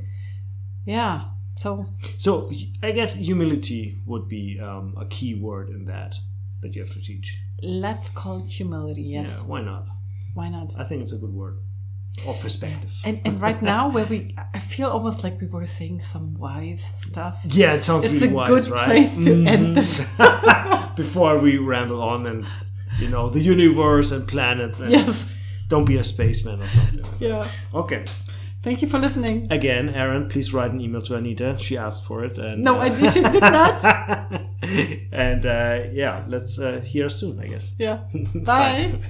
Yeah. 0.87 1.25
So, 1.57 1.85
so 2.17 2.51
I 2.83 2.93
guess 2.93 3.15
humility 3.15 3.99
would 4.07 4.29
be 4.29 4.59
um, 4.63 4.95
a 4.99 5.05
key 5.05 5.35
word 5.35 5.69
in 5.69 5.85
that 5.87 6.15
that 6.63 6.75
you 6.75 6.81
have 6.83 6.93
to 6.93 7.01
teach. 7.03 7.39
let's 7.63 8.09
call 8.11 8.43
it 8.43 8.49
humility. 8.49 9.03
Yes. 9.03 9.29
Yeah, 9.29 9.47
why 9.47 9.61
not? 9.61 9.87
Why 10.35 10.49
not? 10.49 10.73
I 10.79 10.85
think 10.85 11.03
it's 11.03 11.13
a 11.13 11.19
good 11.19 11.35
word 11.35 11.59
or 12.27 12.35
perspective. 12.35 12.93
And, 13.05 13.21
and 13.25 13.41
right 13.41 13.61
now, 13.63 13.89
where 13.91 14.05
we, 14.05 14.35
I 14.55 14.59
feel 14.59 14.89
almost 14.91 15.25
like 15.25 15.41
we 15.41 15.47
were 15.47 15.65
saying 15.67 16.03
some 16.03 16.35
wise 16.39 16.85
stuff. 17.01 17.41
yeah, 17.47 17.73
it 17.75 17.83
sounds 17.85 18.05
It's 18.05 18.15
really 18.15 18.29
a 18.29 18.35
wise, 18.35 18.49
good 18.49 18.73
right? 18.73 18.87
place 18.87 19.15
to 19.27 19.33
end 19.47 19.67
Mhm. 19.69 19.75
this. 19.75 20.05
Before 20.97 21.39
we 21.39 21.57
ramble 21.57 22.03
on 22.03 22.27
and 22.27 22.47
you 22.99 23.09
know 23.09 23.31
the 23.31 23.41
universe 23.41 24.13
and 24.13 24.27
planets 24.29 24.81
and 24.81 24.91
Yes. 24.91 25.33
don't 25.69 25.87
be 25.87 25.97
a 25.97 26.05
spaceman 26.05 26.61
or 26.61 26.69
something. 26.69 27.05
Yeah. 27.21 27.47
Okay. 27.73 28.05
Thank 28.63 28.83
you 28.83 28.89
for 28.89 28.99
listening. 28.99 29.47
Again, 29.51 29.89
Aaron, 29.89 30.29
please 30.29 30.53
write 30.53 30.71
an 30.73 30.81
email 30.83 31.01
to 31.03 31.15
Anita. 31.17 31.57
She 31.57 31.79
asked 31.79 32.05
for 32.05 32.23
it. 32.27 32.37
And, 32.37 32.63
No, 32.63 32.77
uh, 32.79 32.81
I 32.83 33.11
she 33.11 33.23
did 33.23 33.41
not. 33.41 33.83
and 35.13 35.47
uh, 35.47 35.85
yeah, 35.93 36.25
let's 36.29 36.59
uh, 36.59 36.81
hear 36.85 37.09
soon, 37.09 37.41
I 37.41 37.47
guess. 37.47 37.73
Yeah. 37.79 38.01
Bye. 38.35 39.01